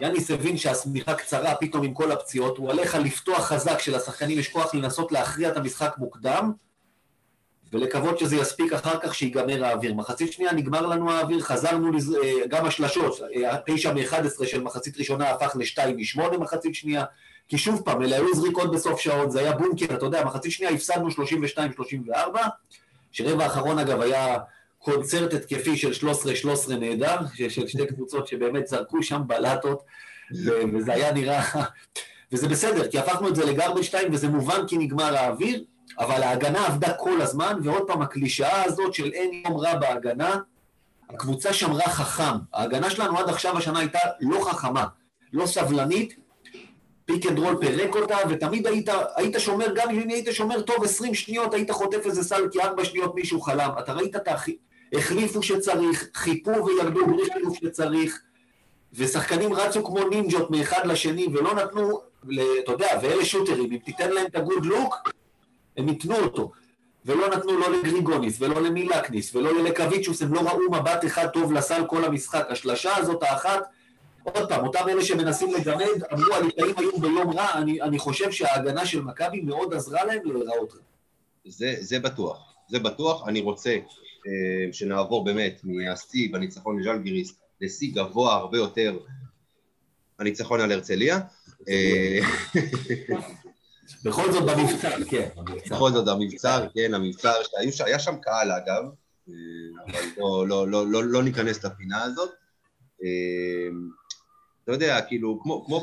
יאניס 0.00 0.30
הבין 0.30 0.56
שהשמיכה 0.56 1.14
קצרה 1.14 1.54
פתאום 1.54 1.84
עם 1.84 1.94
כל 1.94 2.12
הפציעות, 2.12 2.58
הוא 2.58 2.70
עליך 2.70 2.94
לפתוח 2.94 3.40
חזק 3.40 3.78
שלשחקנים 3.78 4.38
יש 4.38 4.48
כוח 4.48 4.74
לנסות 4.74 5.12
להכריע 5.12 5.48
את 5.48 5.56
המשחק 5.56 5.94
מוקדם, 5.98 6.52
ולקוות 7.74 8.18
שזה 8.18 8.36
יספיק 8.36 8.72
אחר 8.72 8.98
כך 9.02 9.14
שיגמר 9.14 9.64
האוויר. 9.64 9.94
מחצית 9.94 10.32
שנייה 10.32 10.52
נגמר 10.52 10.86
לנו 10.86 11.12
האוויר, 11.12 11.40
חזרנו, 11.40 11.92
לז... 11.92 12.14
אה, 12.14 12.46
גם 12.48 12.66
השלשות, 12.66 13.20
אה, 13.36 13.56
תשע 13.66 13.92
מ-11 13.92 14.46
של 14.46 14.62
מחצית 14.62 14.98
ראשונה 14.98 15.30
הפך 15.30 15.56
לשתיים 15.58 15.96
משמונה 15.96 16.38
מחצית 16.38 16.74
שנייה, 16.74 17.04
כי 17.48 17.58
שוב 17.58 17.82
פעם, 17.84 18.02
אלה 18.02 18.16
היו 18.16 18.34
זריקות 18.34 18.72
בסוף 18.72 19.00
שעות, 19.00 19.30
זה 19.30 19.40
היה 19.40 19.52
בונקר, 19.52 19.94
אתה 19.94 20.06
יודע, 20.06 20.24
מחצית 20.24 20.52
שנייה 20.52 20.72
הפסדנו 20.72 21.08
32-34, 22.08 22.10
שרבע 23.12 23.44
האחרון 23.44 23.78
אגב 23.78 24.00
היה 24.00 24.36
קונצרט 24.78 25.34
התקפי 25.34 25.76
של 25.76 26.08
13-13 26.68 26.74
נהדר, 26.74 27.16
של 27.48 27.68
שתי 27.68 27.86
קבוצות 27.86 28.26
שבאמת 28.26 28.66
זרקו 28.66 29.02
שם 29.02 29.22
בלטות, 29.26 29.82
וזה 30.74 30.92
היה 30.92 31.12
נראה... 31.12 31.42
וזה 32.32 32.48
בסדר, 32.48 32.90
כי 32.90 32.98
הפכנו 32.98 33.28
את 33.28 33.36
זה 33.36 33.44
ל 33.44 33.49
garbage 33.49 33.82
time 33.82 34.12
וזה 34.12 34.28
מובן 34.28 34.66
כי 34.66 34.78
נגמר 34.78 35.16
האוויר, 35.16 35.64
אבל 35.98 36.22
ההגנה 36.22 36.66
עבדה 36.66 36.92
כל 36.92 37.20
הזמן, 37.20 37.58
ועוד 37.62 37.86
פעם 37.86 38.02
הקלישאה 38.02 38.64
הזאת 38.64 38.94
של 38.94 39.10
אין 39.12 39.42
יום 39.44 39.56
רע 39.56 39.74
בהגנה, 39.74 40.36
הקבוצה 41.10 41.52
שמרה 41.52 41.88
חכם. 41.88 42.36
ההגנה 42.52 42.90
שלנו 42.90 43.18
עד 43.18 43.28
עכשיו 43.28 43.58
השנה 43.58 43.78
הייתה 43.78 43.98
לא 44.20 44.44
חכמה, 44.44 44.84
לא 45.32 45.46
סבלנית, 45.46 46.16
pick 47.04 47.26
and 47.26 47.38
roll 47.38 47.56
פירק 47.60 47.96
אותה, 47.96 48.16
ותמיד 48.28 48.66
היית, 48.66 48.88
היית 49.16 49.34
שומר, 49.38 49.66
גם 49.74 49.90
אם 49.90 50.08
היית 50.08 50.28
שומר 50.32 50.62
טוב 50.62 50.84
20 50.84 51.14
שניות, 51.14 51.54
היית 51.54 51.70
חוטף 51.70 52.06
איזה 52.06 52.24
סל, 52.24 52.48
כי 52.52 52.62
4 52.62 52.84
שניות 52.84 53.14
מישהו 53.14 53.40
חלם. 53.40 53.70
אתה 53.78 53.92
ראית 53.92 54.16
את 54.16 54.28
החי... 54.28 54.56
החליפו 54.92 55.42
שצריך, 55.42 56.08
חיפו 56.14 56.66
וירדו 56.66 57.06
בלי 57.06 57.22
חילוף 57.32 57.58
שצריך, 57.58 58.20
ושחקנים 58.92 59.52
רצו 59.52 59.84
כמו 59.84 60.08
נינג'ות 60.08 60.50
מאחד 60.50 60.86
לשני, 60.86 61.26
ולא 61.32 61.54
נתנו, 61.54 62.00
אתה 62.64 62.72
יודע, 62.72 62.88
ואלה 63.02 63.24
שוטרים, 63.24 63.72
אם 63.72 63.78
תיתן 63.84 64.10
להם 64.10 64.26
את 64.26 64.36
הגוד 64.36 64.66
לוק, 64.66 65.10
הם 65.76 65.88
ייתנו 65.88 66.16
אותו. 66.16 66.52
ולא 67.04 67.36
נתנו 67.36 67.58
לא 67.58 67.72
לגריגוניס, 67.72 68.40
ולא 68.40 68.62
למילקניס, 68.62 69.34
ולא 69.34 69.62
ללקוויצ'וס, 69.62 70.22
הם 70.22 70.34
לא 70.34 70.40
ראו 70.40 70.70
מבט 70.70 71.04
אחד 71.04 71.26
טוב 71.26 71.52
לסל 71.52 71.82
כל 71.86 72.04
המשחק. 72.04 72.46
השלשה 72.50 72.96
הזאת 72.96 73.22
האחת, 73.22 73.62
עוד 74.22 74.48
פעם, 74.48 74.66
אותם 74.66 74.88
אלה 74.88 75.04
שמנסים 75.04 75.54
לגמד, 75.54 76.02
אמרו 76.12 76.34
הליטאים 76.34 76.74
היו 76.76 76.98
ביום 76.98 77.30
רע, 77.30 77.48
אני, 77.54 77.82
אני 77.82 77.98
חושב 77.98 78.30
שההגנה 78.30 78.86
של 78.86 79.02
מכבי 79.02 79.40
מאוד 79.40 79.74
עזרה 79.74 80.04
להם 80.04 80.20
להיראות 80.24 80.72
רע. 80.72 80.80
זה, 81.44 81.74
זה 81.80 81.98
בטוח, 81.98 82.54
זה 82.68 82.78
בטוח. 82.78 83.28
אני 83.28 83.40
רוצה 83.40 83.70
אה, 84.26 84.72
שנעבור 84.72 85.24
באמת 85.24 85.60
מהשיא 85.64 86.28
בניצחון 86.32 86.78
לז'לגיריס 86.78 87.34
לשיא 87.60 87.94
גבוה 87.94 88.34
הרבה 88.34 88.58
יותר, 88.58 88.98
הניצחון 90.18 90.60
על 90.60 90.72
הרצליה. 90.72 91.20
בכל 94.04 94.32
זאת 94.32 94.42
במבצע, 94.42 94.90
כן. 95.10 95.28
בכל 95.70 95.90
זאת 95.90 96.08
המבצר, 96.08 96.66
כן, 96.74 96.94
המבצר, 96.94 97.32
היה 97.84 97.98
שם 97.98 98.16
קהל 98.22 98.52
אגב, 98.52 98.84
אה, 99.28 99.34
אבל 100.16 100.46
לא, 100.46 100.68
לא, 100.68 100.86
לא, 100.86 101.04
לא, 101.04 101.22
ניכנס 101.22 101.64
לפינה 101.64 102.02
הזאת. 102.02 102.30
אה, 103.02 103.68
אתה 104.64 104.72
יודע, 104.72 105.00
כאילו, 105.02 105.40
כמו, 105.42 105.78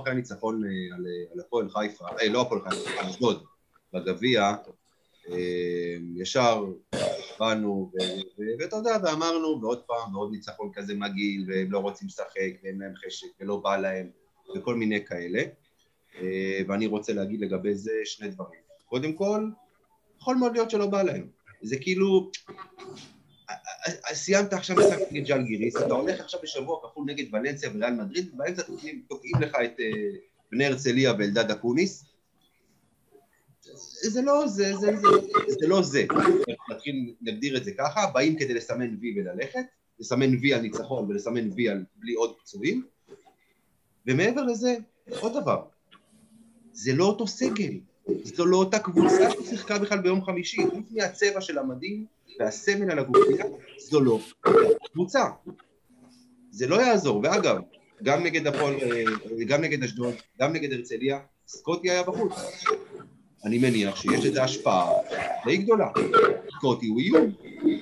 אחרי 0.00 0.12
הניצחון 0.12 0.64
אה, 0.64 0.96
על, 0.96 1.06
על 1.34 1.40
הפועל 1.40 1.70
חיפה, 1.70 2.04
לא 2.30 2.40
הפועל 2.40 2.60
חיפה, 2.60 3.00
על 3.00 3.06
אשדוד, 3.06 3.44
בגביע, 3.92 4.54
ישר 6.16 6.64
באנו, 7.40 7.92
ואתה 8.60 8.76
יודע, 8.76 8.96
ואמרנו, 9.04 9.58
ועוד 9.62 9.82
פעם, 9.82 10.14
ועוד 10.14 10.32
ניצחון 10.32 10.70
כזה 10.74 10.94
מגעיל, 10.94 11.44
והם 11.48 11.72
לא 11.72 11.78
רוצים 11.78 12.08
לשחק, 12.08 12.52
ואין 12.62 12.78
להם 12.78 12.92
חשק, 13.06 13.26
ולא 13.40 13.56
בא 13.56 13.76
להם, 13.76 14.10
וכל 14.56 14.74
מיני 14.74 15.06
כאלה. 15.06 15.42
אה, 16.14 16.60
ואני 16.68 16.86
רוצה 16.86 17.12
להגיד 17.12 17.40
לגבי 17.40 17.74
זה 17.74 17.92
שני 18.04 18.28
דברים. 18.28 18.60
קודם 18.86 19.12
כל, 19.12 19.48
יכול 20.20 20.36
מאוד 20.36 20.52
להיות 20.52 20.70
שלא 20.70 20.86
בא 20.86 21.02
להם. 21.02 21.28
זה 21.62 21.76
כאילו, 21.80 22.30
אה, 23.50 23.54
אה, 23.86 24.14
סיימת 24.14 24.52
עכשיו 24.52 24.76
משחק 24.76 24.98
נגד 25.10 25.26
ג'לגיריס, 25.26 25.76
אתה 25.76 25.94
הולך 25.94 26.20
עכשיו 26.20 26.40
בשבוע 26.42 26.80
כפול 26.82 27.04
נגד 27.06 27.34
ולנסיה 27.34 27.70
וריאל 27.74 27.94
מדריד, 27.94 28.30
ובאמצע 28.34 28.62
תוקעים 29.08 29.34
לך 29.40 29.56
את 29.64 29.76
בני 30.52 30.64
הרצליה 30.66 31.12
ואלדד 31.18 31.50
אקוניס. 31.50 32.04
זה 34.02 34.22
לא 34.22 34.46
זה, 34.46 34.76
זה, 34.76 34.96
זה, 34.96 35.08
זה 35.60 35.68
לא 35.68 35.82
זה. 35.82 36.06
נתחיל, 36.70 37.14
נגדיר 37.20 37.56
את 37.56 37.64
זה 37.64 37.72
ככה, 37.78 38.06
באים 38.14 38.38
כדי 38.38 38.54
לסמן 38.54 38.96
וי 39.00 39.20
וללכת, 39.20 39.64
לסמן 39.98 40.34
וי 40.40 40.54
על 40.54 40.60
ניצחון 40.60 41.10
ולסמן 41.10 41.50
וי 41.52 41.68
על 41.68 41.84
בלי 41.96 42.12
עוד 42.12 42.34
פצועים, 42.38 42.86
ומעבר 44.06 44.42
לזה, 44.42 44.76
עוד 45.20 45.32
דבר, 45.42 45.62
זה 46.72 46.92
לא 46.92 47.04
אותו 47.04 47.26
סגל, 47.26 47.72
זו 48.22 48.46
לא 48.46 48.56
אותה 48.56 48.78
קבוצה 48.78 49.30
ששיחקה 49.30 49.78
בכלל 49.78 49.98
ביום 49.98 50.24
חמישי, 50.24 50.62
חוץ 50.70 50.84
מהצבע 50.90 51.40
של 51.40 51.58
המדים 51.58 52.06
והסמל 52.40 52.90
על 52.90 52.98
הגופייה, 52.98 53.44
זו 53.78 54.00
לא 54.00 54.18
קבוצה. 54.92 55.24
זה 56.50 56.66
לא 56.66 56.82
יעזור, 56.82 57.20
ואגב, 57.24 57.60
גם 58.02 58.22
נגד 58.22 58.46
הפועל, 58.46 58.74
אה, 58.74 59.04
גם 59.46 59.60
נגד 59.60 59.82
אשדוד, 59.82 60.14
גם 60.40 60.52
נגד 60.52 60.72
הרצליה, 60.72 61.18
סקוטי 61.46 61.90
היה 61.90 62.02
בחוץ. 62.02 62.32
אני 63.44 63.58
מניח 63.58 63.96
שיש 63.96 64.24
לזה 64.24 64.42
השפעה 64.42 64.90
די 65.44 65.56
גדולה. 65.56 65.88
סקוטי 66.56 66.86
הוא 66.86 67.00
איום. 67.00 67.32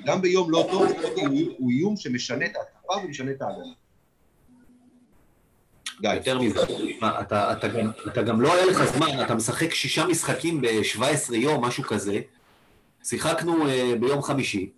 גם 0.05 0.23
ביום 0.23 0.51
לא 0.51 0.69
טוב, 0.71 0.89
סקוטי 0.89 1.21
הוא 1.59 1.71
איום 1.71 1.97
שמשנה 1.97 2.47
את 2.47 2.57
ההתקפה 2.57 3.07
ומשנה 3.07 3.31
את 3.31 3.43
ההגנה. 3.43 3.73
גיא. 6.01 6.11
יותר 6.11 6.39
מזה, 6.39 6.61
אתה, 7.21 7.53
אתה, 7.53 7.69
גם, 7.69 7.91
אתה 8.07 8.23
גם 8.23 8.41
לא 8.41 8.55
היה 8.55 8.67
לך 8.67 8.85
זמן, 8.85 9.23
אתה 9.23 9.35
משחק 9.35 9.75
שישה 9.75 10.07
משחקים 10.07 10.61
ב-17 10.61 11.35
יום, 11.35 11.65
משהו 11.65 11.85
כזה. 11.85 12.21
שיחקנו 13.05 13.67
uh, 13.67 13.99
ביום 14.01 14.23
חמישי, 14.23 14.71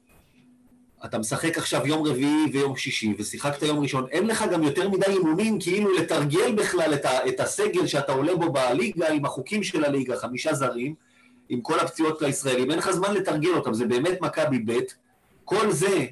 אתה 1.04 1.18
משחק 1.18 1.58
עכשיו 1.58 1.86
יום 1.86 2.06
רביעי 2.06 2.44
ויום 2.52 2.76
שישי, 2.76 3.14
ושיחקת 3.18 3.62
יום 3.62 3.78
ראשון, 3.78 4.06
אין 4.10 4.26
לך 4.26 4.44
גם 4.52 4.62
יותר 4.62 4.88
מדי 4.88 5.06
אימונים 5.06 5.60
כאילו 5.60 5.96
לתרגל 5.96 6.52
בכלל 6.52 6.94
את, 6.94 7.04
ה, 7.04 7.28
את 7.28 7.40
הסגל 7.40 7.86
שאתה 7.86 8.12
עולה 8.12 8.36
בו 8.36 8.52
בליגה 8.52 9.08
עם 9.08 9.24
החוקים 9.24 9.62
של 9.62 9.84
הליגה, 9.84 10.16
חמישה 10.16 10.54
זרים, 10.54 10.94
עם 11.48 11.60
כל 11.60 11.80
הפציעות 11.80 12.22
לישראלים, 12.22 12.70
אין 12.70 12.78
לך 12.78 12.90
זמן 12.90 13.14
לתרגל 13.14 13.50
אותם, 13.50 13.74
זה 13.74 13.86
באמת 13.86 14.20
מכבי 14.20 14.58
ב', 14.58 14.78
כל 15.44 15.70
זה 15.70 16.06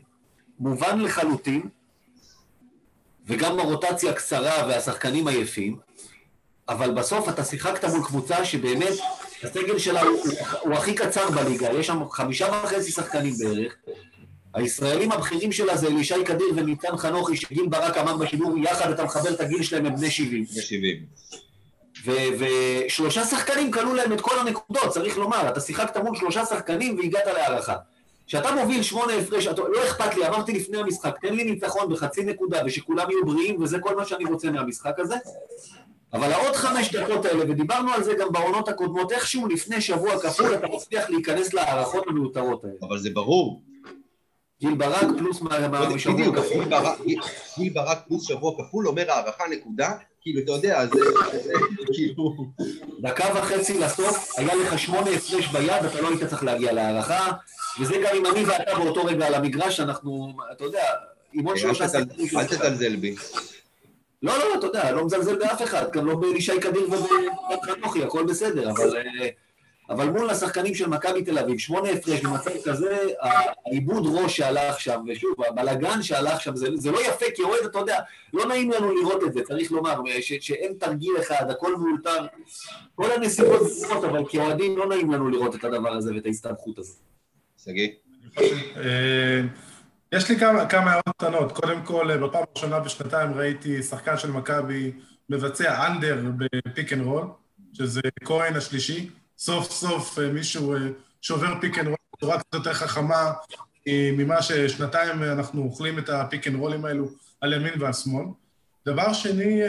מובן 0.59 1.01
לחלוטין, 1.01 1.69
וגם 3.31 3.61
הרוטציה 3.61 4.13
קצרה 4.13 4.67
והשחקנים 4.69 5.29
עייפים, 5.29 5.77
אבל 6.69 6.91
בסוף 6.91 7.29
אתה 7.29 7.45
שיחקת 7.45 7.85
מול 7.85 8.05
קבוצה 8.05 8.45
שבאמת 8.45 8.93
הסגל 9.43 9.79
שלה 9.79 10.03
הוא, 10.03 10.21
הוא, 10.61 10.75
הכי 10.75 10.95
קצר 10.95 11.31
בליגה, 11.31 11.73
יש 11.73 11.87
שם 11.87 12.11
חמישה 12.11 12.47
וחצי 12.65 12.93
שחקנים 12.93 13.35
בערך, 13.39 13.77
הישראלים 14.55 15.13
הבכירים 15.13 15.53
שלה 15.53 15.77
זה 15.77 15.87
אלישי 15.87 16.25
קדיר 16.25 16.47
וניצן 16.57 16.97
חנוכי, 16.97 17.37
שגיל 17.37 17.67
ברק 17.69 17.97
אמר 17.97 18.17
בשידור, 18.17 18.59
יחד 18.59 18.91
אתה 18.91 19.05
מחבר 19.05 19.35
את 19.35 19.41
הגיל 19.41 19.63
שלהם, 19.63 19.87
הם 19.87 19.97
בני 19.97 20.11
70. 20.11 20.45
בני 20.45 20.63
70. 20.63 20.97
ושלושה 22.39 23.25
שחקנים 23.25 23.71
קנו 23.71 23.95
להם 23.95 24.13
את 24.13 24.21
כל 24.21 24.39
הנקודות, 24.39 24.89
צריך 24.89 25.19
לומר, 25.19 25.49
אתה 25.49 25.61
שיחקת 25.61 25.97
מול 25.97 26.17
שלושה 26.17 26.47
שחקנים 26.47 26.99
והגעת 26.99 27.27
להערכה. 27.27 27.75
כשאתה 28.31 28.55
מוביל 28.55 28.83
שמונה 28.83 29.13
הפרש, 29.13 29.47
לא 29.47 29.85
אכפת 29.85 30.15
לי, 30.15 30.27
אמרתי 30.29 30.53
לפני 30.53 30.79
המשחק, 30.79 31.15
תן 31.23 31.35
לי 31.35 31.45
ניצחון 31.45 31.93
בחצי 31.93 32.25
נקודה 32.25 32.63
ושכולם 32.67 33.11
יהיו 33.11 33.27
בריאים, 33.27 33.63
וזה 33.63 33.79
כל 33.79 33.97
מה 33.97 34.05
שאני 34.05 34.25
רוצה 34.25 34.51
מהמשחק 34.51 34.99
הזה. 34.99 35.17
אבל 36.13 36.33
העוד 36.33 36.57
חמש 36.57 36.95
דקות 36.95 37.25
האלה, 37.25 37.45
ודיברנו 37.49 37.93
על 37.93 38.03
זה 38.03 38.15
גם 38.15 38.33
בעונות 38.33 38.69
הקודמות, 38.69 39.13
איכשהו 39.13 39.49
לפני 39.49 39.81
שבוע 39.81 40.19
כפול 40.19 40.55
אתה 40.55 40.67
מצליח 40.67 41.11
להיכנס 41.11 41.55
להערכות 41.55 42.05
המיותרות 42.09 42.65
האלה. 42.65 42.75
אבל 42.83 42.99
זה 42.99 43.11
ברור, 43.11 43.63
גיל 44.61 44.75
ברק 44.75 45.07
פלוס 45.19 45.41
שבוע 45.97 46.37
כפול. 46.37 46.65
גיל 47.59 47.71
ברק 47.73 47.99
פלוס 48.09 48.29
שבוע 48.29 48.53
כפול 48.59 48.89
אומר 48.89 49.11
הערכה 49.11 49.45
נקודה, 49.51 49.93
כאילו, 50.23 50.41
אתה 50.41 50.53
יודע, 50.53 50.87
זה 50.87 51.01
כאילו... 51.93 52.37
דקה 53.01 53.25
וחצי 53.35 53.79
לסוף, 53.79 54.39
היה 54.39 54.55
לך 54.55 54.79
שמונה 54.79 55.11
הפרש 55.11 55.47
ביד, 55.47 55.85
אתה 55.85 56.01
לא 56.01 56.09
היית 56.09 56.25
צריך 56.25 56.45
להגיע 56.45 56.73
להערכה, 56.73 57.31
וזה 57.81 57.95
גם 58.05 58.17
אם 58.17 58.27
אני 58.27 58.45
ואתה 58.45 58.75
באותו 58.79 59.05
רגע 59.05 59.27
על 59.27 59.35
המגרש, 59.35 59.81
אנחנו, 59.81 60.33
אתה 60.53 60.65
יודע, 60.65 60.85
עם 61.33 61.47
עוד 61.47 61.57
שלושה. 61.57 61.85
אל 62.37 62.45
תזלזל 62.45 62.97
בי. 62.97 63.15
לא, 64.23 64.39
לא, 64.39 64.55
אתה 64.59 64.67
יודע, 64.67 64.93
לא 64.93 65.05
מזלזל 65.05 65.37
באף 65.37 65.63
אחד, 65.63 65.93
גם 65.93 66.07
לא 66.07 66.15
באלישי 66.15 66.61
קדיר 66.61 66.89
ובחנוכי, 66.91 68.03
הכל 68.05 68.25
בסדר, 68.25 68.71
אבל... 68.71 68.97
אה, 68.97 69.29
אבל 69.91 70.11
מול 70.11 70.31
השחקנים 70.31 70.75
של 70.75 70.89
מכבי 70.89 71.23
תל 71.23 71.39
אביב, 71.39 71.59
שמונה 71.59 71.91
הפרש 71.91 72.21
במצב 72.21 72.51
כזה, 72.65 72.97
העיבוד 73.21 74.03
ראש 74.07 74.37
שהלך 74.37 74.81
שם, 74.81 75.01
ושוב, 75.09 75.35
הבלגן 75.49 76.03
שהלך 76.03 76.41
שם, 76.41 76.57
זה, 76.57 76.67
זה 76.75 76.91
לא 76.91 77.01
יפה, 77.01 77.27
כי 77.35 77.43
אוהד, 77.43 77.65
אתה 77.65 77.79
יודע, 77.79 77.99
לא 78.33 78.47
נעים 78.47 78.71
לנו 78.71 78.93
לראות 78.95 79.25
את 79.25 79.33
זה, 79.33 79.43
צריך 79.43 79.73
לומר, 79.73 80.01
ש, 80.21 80.33
שאין 80.41 80.75
תרגיל 80.81 81.13
אחד, 81.21 81.51
הכל 81.51 81.77
מאולתר, 81.77 82.27
כל 82.95 83.11
הנסיבות 83.13 83.69
זוכות, 83.69 84.05
אבל 84.05 84.23
כאוהדים 84.29 84.79
לא 84.79 84.89
נעים 84.89 85.13
לנו 85.13 85.29
לראות 85.29 85.55
את 85.55 85.65
הדבר 85.65 85.93
הזה 85.93 86.15
ואת 86.15 86.27
ההסתבכות 86.27 86.79
הזאת. 86.79 87.10
שגיא? 87.65 87.89
אה, 88.77 89.41
יש 90.13 90.31
לי 90.31 90.39
כמה, 90.39 90.67
כמה 90.67 90.91
הערות 90.91 91.17
קטנות. 91.19 91.53
קודם 91.53 91.83
כל, 91.85 92.17
בפעם 92.17 92.45
הראשונה 92.55 92.81
בשנתיים 92.81 93.33
ראיתי 93.33 93.83
שחקן 93.83 94.19
של 94.19 94.31
מכבי 94.31 94.93
מבצע 95.29 95.87
under 95.87 96.23
ב-pick 96.67 96.93
and 96.93 97.03
roll, 97.03 97.27
שזה 97.73 98.01
כהן 98.25 98.57
השלישי. 98.57 99.11
סוף 99.39 99.71
סוף 99.71 100.19
אה, 100.19 100.29
מישהו 100.29 100.75
אה, 100.75 100.79
שעובר 101.21 101.61
pick 101.61 101.79
and 101.79 101.87
roll 101.87 101.97
בצורה 102.17 102.39
קצת 102.39 102.55
יותר 102.55 102.73
חכמה 102.73 103.33
אה, 103.89 104.11
ממה 104.13 104.43
ששנתיים 104.43 105.23
אנחנו 105.23 105.63
אוכלים 105.63 105.99
את 105.99 106.09
ה-pick 106.09 106.47
and 106.47 106.57
roll 106.57 106.76
ים 106.76 106.85
האלו 106.85 107.09
על 107.41 107.53
ימין 107.53 107.83
ועל 107.83 107.93
שמאל. 107.93 108.27
דבר 108.87 109.13
שני, 109.13 109.61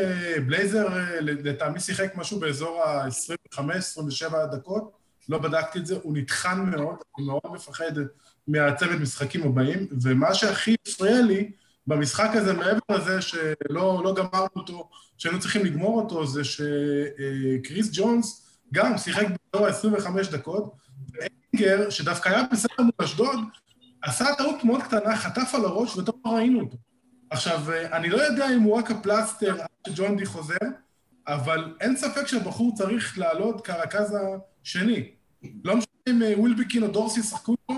בלייזר 0.45 0.87
לטעמי 1.21 1.79
שיחק 1.79 2.15
משהו 2.15 2.39
באזור 2.39 2.83
ה-25-27 2.83 4.45
דקות, 4.51 4.91
לא 5.31 5.37
בדקתי 5.37 5.79
את 5.79 5.85
זה, 5.85 5.95
הוא 6.03 6.17
נטחן 6.17 6.59
מאוד, 6.65 6.95
הוא 7.11 7.25
מאוד 7.25 7.41
מפחד 7.53 7.91
מהצוות 8.47 8.99
משחקים 9.01 9.43
הבאים, 9.43 9.87
ומה 10.01 10.33
שהכי 10.33 10.75
הפריע 10.87 11.21
לי 11.21 11.51
במשחק 11.87 12.29
הזה, 12.33 12.53
מעבר 12.53 12.79
לזה 12.91 13.21
שלא 13.21 14.01
לא 14.03 14.15
גמרנו 14.15 14.47
אותו, 14.55 14.89
שהיינו 15.17 15.39
צריכים 15.39 15.65
לגמור 15.65 16.01
אותו, 16.01 16.27
זה 16.27 16.41
שקריס 16.43 17.89
ג'ונס 17.93 18.57
גם 18.73 18.97
שיחק 18.97 19.25
באזור 19.53 19.97
ה-25 19.97 20.31
דקות, 20.31 20.75
ואינגר, 21.13 21.89
שדווקא 21.89 22.29
היה 22.29 22.43
בסדר 22.51 22.73
מול 22.79 22.91
אשדוד, 23.03 23.39
עשה 24.01 24.25
טעות 24.37 24.63
מאוד 24.63 24.83
קטנה, 24.83 25.17
חטף 25.17 25.51
על 25.55 25.65
הראש 25.65 25.97
וטוב 25.97 26.15
לא 26.25 26.31
ראינו 26.31 26.59
אותו. 26.59 26.77
עכשיו, 27.29 27.61
אני 27.91 28.09
לא 28.09 28.17
יודע 28.17 28.55
אם 28.55 28.61
הוא 28.61 28.77
רק 28.77 28.91
הפלסטר 28.91 29.61
עד 29.61 29.67
שג'ון 29.87 30.17
די 30.17 30.25
חוזר, 30.25 30.55
אבל 31.27 31.75
אין 31.81 31.97
ספק 31.97 32.27
שהבחור 32.27 32.75
צריך 32.75 33.17
לעלות 33.17 33.65
כרכז 33.65 34.17
השני. 34.63 35.20
לא 35.63 35.75
משנה 35.75 35.91
אם 36.07 36.23
אה, 36.23 36.39
ווילבקין 36.39 36.83
או 36.83 36.87
דורסי 36.87 37.19
ישחקו 37.19 37.55
פה, 37.65 37.73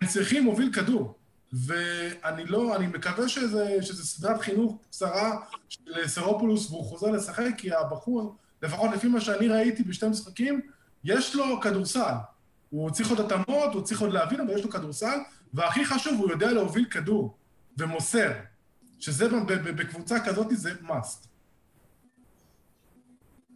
הם 0.00 0.08
צריכים 0.08 0.44
להוביל 0.44 0.72
כדור. 0.72 1.14
ואני 1.52 2.46
לא, 2.46 2.76
אני 2.76 2.86
מקווה 2.86 3.28
שזה, 3.28 3.76
שזה 3.82 4.04
סדרת 4.04 4.40
חינוך 4.40 4.78
קצרה 4.82 5.36
של 5.68 6.06
סרופולוס 6.06 6.70
והוא 6.70 6.84
חוזר 6.84 7.10
לשחק, 7.10 7.50
כי 7.58 7.74
הבחור 7.74 8.36
לפחות 8.62 8.90
לפי 8.90 9.08
מה 9.08 9.20
שאני 9.20 9.48
ראיתי 9.48 9.82
בשתי 9.82 10.08
משחקים, 10.08 10.60
יש 11.04 11.34
לו 11.34 11.60
כדורסל. 11.60 12.14
הוא 12.70 12.90
צריך 12.90 13.10
עוד 13.10 13.20
התאמות, 13.20 13.74
הוא 13.74 13.82
צריך 13.82 14.00
עוד 14.00 14.12
להבין, 14.12 14.40
אבל 14.40 14.50
יש 14.50 14.64
לו 14.64 14.70
כדורסל, 14.70 15.18
והכי 15.54 15.84
חשוב, 15.84 16.20
הוא 16.20 16.30
יודע 16.30 16.52
להוביל 16.52 16.84
כדור 16.84 17.36
ומוסר, 17.78 18.32
שזה 18.98 19.28
בקבוצה 19.76 20.24
כזאת 20.24 20.46
זה 20.50 20.72
must. 20.88 21.26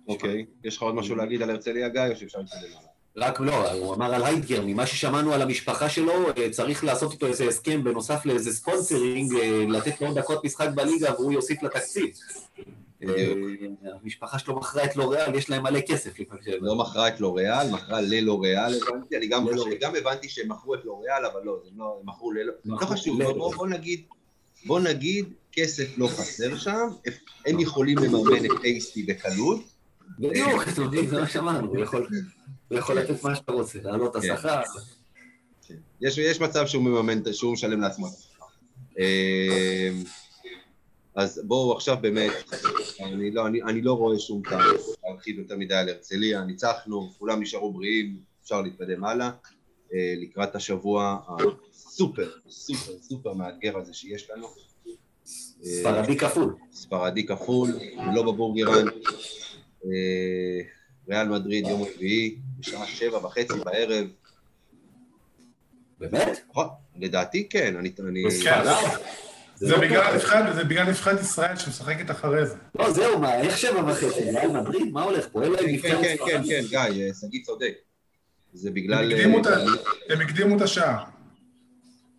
אוקיי, 0.09 0.47
יש 0.64 0.77
לך 0.77 0.83
עוד 0.83 0.94
משהו 0.94 1.16
להגיד 1.16 1.42
על 1.42 1.51
הרצליה 1.51 1.88
גיא, 1.88 2.03
או 2.11 2.16
שאפשר 2.16 2.38
להתקדם 2.38 2.88
רק 3.18 3.40
לא, 3.40 3.72
הוא 3.72 3.94
אמר 3.94 4.14
על 4.14 4.24
הייטגר, 4.24 4.62
ממה 4.66 4.87
ששמענו 4.87 5.33
על 5.33 5.42
המשפחה 5.42 5.88
שלו, 5.88 6.12
אה, 6.38 6.50
צריך 6.50 6.85
לעשות 6.85 7.12
איתו 7.12 7.26
איזה 7.26 7.44
הסכם 7.48 7.85
בנוסף 7.85 8.26
לאיזה 8.26 8.52
ספונסרינג, 8.52 9.35
אה, 9.35 9.64
לתת 9.68 10.00
לו 10.00 10.14
דקות 10.14 10.44
משחק 10.44 10.68
בליגה 10.74 11.14
והוא 11.14 11.33
יוסיף 11.33 11.62
לתקציב. 11.62 12.11
אה, 13.02 13.35
המשפחה 14.02 14.38
שלו 14.38 14.57
מכרה 14.57 14.85
את 14.85 14.96
לוריאל, 14.96 15.35
יש 15.35 15.50
להם 15.50 15.62
מלא 15.62 15.81
כסף. 15.81 16.11
לא 16.61 16.76
מכרה 16.76 17.09
את 17.09 17.20
לוריאל, 17.20 17.70
מכרה 17.70 18.00
ללוריאל, 18.00 18.74
הבנתי, 18.83 19.16
אני 19.16 19.26
גם 19.81 19.96
הבנתי 19.96 20.28
שהם 20.28 20.52
מכרו 20.52 20.74
את 20.74 20.85
לוריאל, 20.85 21.26
אבל 21.33 21.40
לא, 21.44 21.59
הם 21.72 21.78
לא, 21.78 22.00
מכרו 22.04 22.33
ללא, 22.33 22.52
לא 22.64 22.76
חשוב, 22.76 23.22
בוא 23.22 23.66
נגיד, 23.66 24.02
בוא 24.66 24.81
נגיד, 24.81 25.33
כסף 25.52 25.98
לא 25.98 26.07
חסר 26.07 26.57
שם, 26.57 26.88
הם 27.46 27.61
יכולים 27.61 27.98
לממן 27.98 28.44
את 28.44 28.61
טייסטי 28.61 29.02
בקלות. 29.02 29.61
בדיוק, 30.18 30.68
אתם 30.68 30.83
יודעים, 30.83 31.07
זה 31.07 31.20
מה 31.20 31.28
שאמרנו, 31.28 31.68
הוא 31.68 31.78
יכול 31.78 32.07
לתת 32.70 33.24
מה 33.24 33.37
שאתה 33.37 33.52
רוצה, 33.52 33.78
להעלות 33.83 34.16
את 34.16 34.22
כן. 34.22 34.31
השכר. 34.31 34.62
כן. 35.66 35.74
יש 36.00 36.40
מצב 36.40 36.66
שהוא 36.66 36.83
מממן, 36.83 37.33
שהוא 37.33 37.52
משלם 37.52 37.81
לעצמו 37.81 38.07
את 38.07 38.12
השכר. 38.12 38.44
אה, 38.98 39.90
אז 41.14 41.42
בואו 41.44 41.72
עכשיו 41.72 41.96
באמת, 42.00 42.33
אני 43.00 43.31
לא, 43.31 43.46
אני, 43.46 43.62
אני 43.62 43.83
לא 43.83 43.92
רואה 43.92 44.18
שום 44.18 44.42
טעם 44.50 44.61
להרחיב 45.04 45.38
יותר 45.38 45.57
מדי 45.57 45.74
על 45.74 45.88
הרצליה, 45.88 46.44
ניצחנו, 46.44 47.11
כולם 47.18 47.42
נשארו 47.42 47.72
בריאים, 47.72 48.16
אפשר 48.42 48.62
להתקדם 48.62 49.04
הלאה, 49.04 49.31
אה, 49.94 50.14
לקראת 50.16 50.54
השבוע 50.54 51.18
הסופר, 51.28 52.31
סופר, 52.48 52.92
סופר 53.00 53.35
מאתגר 53.35 53.78
הזה 53.78 53.94
שיש 53.94 54.31
לנו. 54.31 54.46
ספרדי 55.62 56.16
כפול. 56.16 56.54
ספרדי 56.72 57.26
כפול, 57.26 57.70
לא 58.14 58.22
בבורגרן. 58.33 58.87
אה, 61.11 61.16
ריאל 61.16 61.29
מדריד, 61.29 61.66
יום 61.66 61.83
רביעי, 61.83 62.37
בשעה 62.59 62.87
שבע 62.87 63.27
וחצי 63.27 63.53
בערב. 63.64 64.07
באמת? 65.99 66.38
נכון, 66.51 66.68
לדעתי 66.97 67.49
כן, 67.49 67.75
אני... 67.77 67.92
זה 69.57 69.68
לא 69.68 69.81
בגלל 69.81 70.18
זה 70.55 70.64
בגלל 70.64 70.88
נבחרת 70.88 71.21
ישראל 71.21 71.57
שמשחקת 71.57 72.11
אחרי 72.11 72.47
זה. 72.47 72.55
לא, 72.79 72.90
זהו, 72.90 73.18
מה, 73.18 73.35
איך 73.35 73.59
שבע 73.59 73.85
וחצי? 73.87 74.31
ריאל 74.31 74.49
מדריד? 74.49 74.92
מה 74.92 75.03
הולך 75.03 75.29
פה? 75.33 75.42
אין 75.42 75.53
להם 75.53 75.64
כן, 75.64 75.73
נבחרת 75.73 76.01
כן, 76.01 76.16
כן. 76.27 76.42
כן, 76.49 76.61
גיא, 76.68 76.79
אה, 76.79 77.11
שגיא 77.21 77.44
צודק. 77.44 77.73
זה 78.53 78.71
בגלל... 78.71 79.12
אה, 79.12 79.25
הם 80.09 80.21
הקדימו 80.21 80.57
את 80.57 80.62
השעה. 80.62 81.05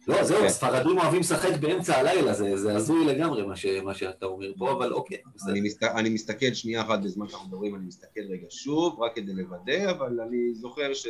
לא, 0.09 0.23
זהו, 0.23 0.39
כן. 0.39 0.45
הספרדים 0.45 0.97
אוהבים 0.97 1.19
לשחק 1.19 1.59
באמצע 1.59 1.97
הלילה, 1.97 2.33
זה 2.33 2.57
זה 2.57 2.75
הזוי 2.75 3.05
לגמרי 3.05 3.45
מה 3.45 3.55
ש- 3.55 3.65
מה 3.65 3.93
שאתה 3.93 4.25
אומר 4.25 4.51
פה, 4.57 4.71
אבל 4.71 4.93
אוקיי. 4.93 5.17
אני, 5.47 5.61
מסת... 5.61 5.83
אני 5.83 6.09
מסתכל 6.09 6.53
שנייה 6.53 6.81
אחת 6.81 6.99
בזמן 7.03 7.27
שאנחנו 7.29 7.47
מדברים, 7.47 7.75
אני 7.75 7.85
מסתכל 7.85 8.21
רגע 8.29 8.47
שוב, 8.49 8.99
רק 9.01 9.15
כדי 9.15 9.33
לוודא, 9.33 9.91
אבל 9.91 10.21
אני 10.21 10.53
זוכר 10.53 10.93
ש... 10.93 11.07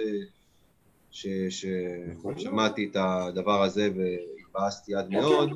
ש... 1.11 1.27
ש... 1.49 1.65
שמעתי 2.37 2.89
את 2.91 2.95
הדבר 2.99 3.63
הזה 3.63 3.89
והתבאסתי 3.95 4.95
עד 4.95 5.09
מאוד, 5.09 5.49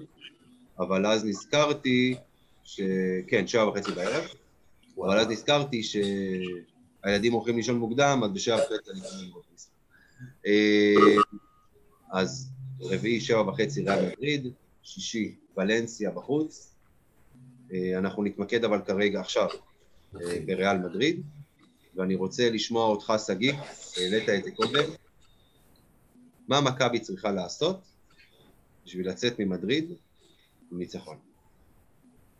אבל 0.79 1.05
אז 1.05 1.25
נזכרתי 1.25 2.15
ש... 2.63 2.81
כן, 3.27 3.47
שבע 3.47 3.67
וחצי 3.67 3.91
בערב, 3.91 4.23
אבל 4.97 5.19
אז 5.19 5.27
נזכרתי 5.27 5.81
שהילדים 5.83 7.33
הולכים 7.33 7.55
לישון 7.55 7.77
מוקדם, 7.77 8.21
אז 8.25 8.31
בשבע 8.31 8.55
וחצי 8.55 8.91
אני. 8.91 9.01
אה, 10.47 11.21
אז 12.11 12.52
רביעי, 12.83 13.21
שבע 13.21 13.41
וחצי 13.41 13.83
ריאל 13.83 14.05
מדריד, 14.05 14.47
שישי, 14.83 15.35
ולנסיה 15.57 16.11
בחוץ. 16.11 16.73
אה, 17.73 17.97
אנחנו 17.97 18.23
נתמקד 18.23 18.63
אבל 18.63 18.81
כרגע 18.85 19.19
עכשיו 19.19 19.47
אה, 20.15 20.39
בריאל 20.45 20.77
מדריד, 20.77 21.21
ואני 21.95 22.15
רוצה 22.15 22.49
לשמוע 22.49 22.85
אותך, 22.85 23.13
שגיא, 23.27 23.53
העלית 23.97 24.29
את 24.29 24.43
זה 24.43 24.51
קודם. 24.51 24.83
מה 26.47 26.61
מכבי 26.61 26.99
צריכה 26.99 27.31
לעשות 27.31 27.79
בשביל 28.85 29.09
לצאת 29.09 29.39
ממדריד 29.39 29.93
עם 30.71 30.77
ניצחון? 30.77 31.17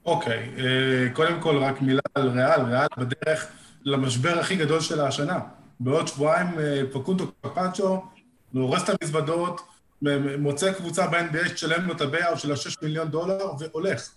אוקיי, 0.06 0.49
אה, 0.58 1.13
קודם 1.13 1.41
כל 1.41 1.58
רק 1.58 1.82
מילה 1.82 2.01
על 2.15 2.29
ריאל, 2.29 2.62
ריאל 2.62 2.88
בדרך 2.97 3.47
למשבר 3.84 4.39
הכי 4.39 4.56
גדול 4.56 4.82
שלה 4.82 5.08
השנה. 5.08 5.39
בעוד 5.79 6.08
שבועיים 6.08 6.60
אה, 6.60 6.82
פקונדו 6.91 7.32
קמפצ'ו 7.41 8.02
אורז 8.54 8.84
את 8.84 8.95
המזוודות, 9.01 9.62
מוצא 10.39 10.74
קבוצה 10.74 11.08
ב-NBA 11.08 11.50
שתשלם 11.50 11.88
לו 11.88 11.94
את 11.94 12.02
ה-buyout 12.02 12.39
של 12.39 12.52
ה-6 12.52 12.76
מיליון 12.82 13.08
דולר 13.08 13.52
והולך. 13.60 14.10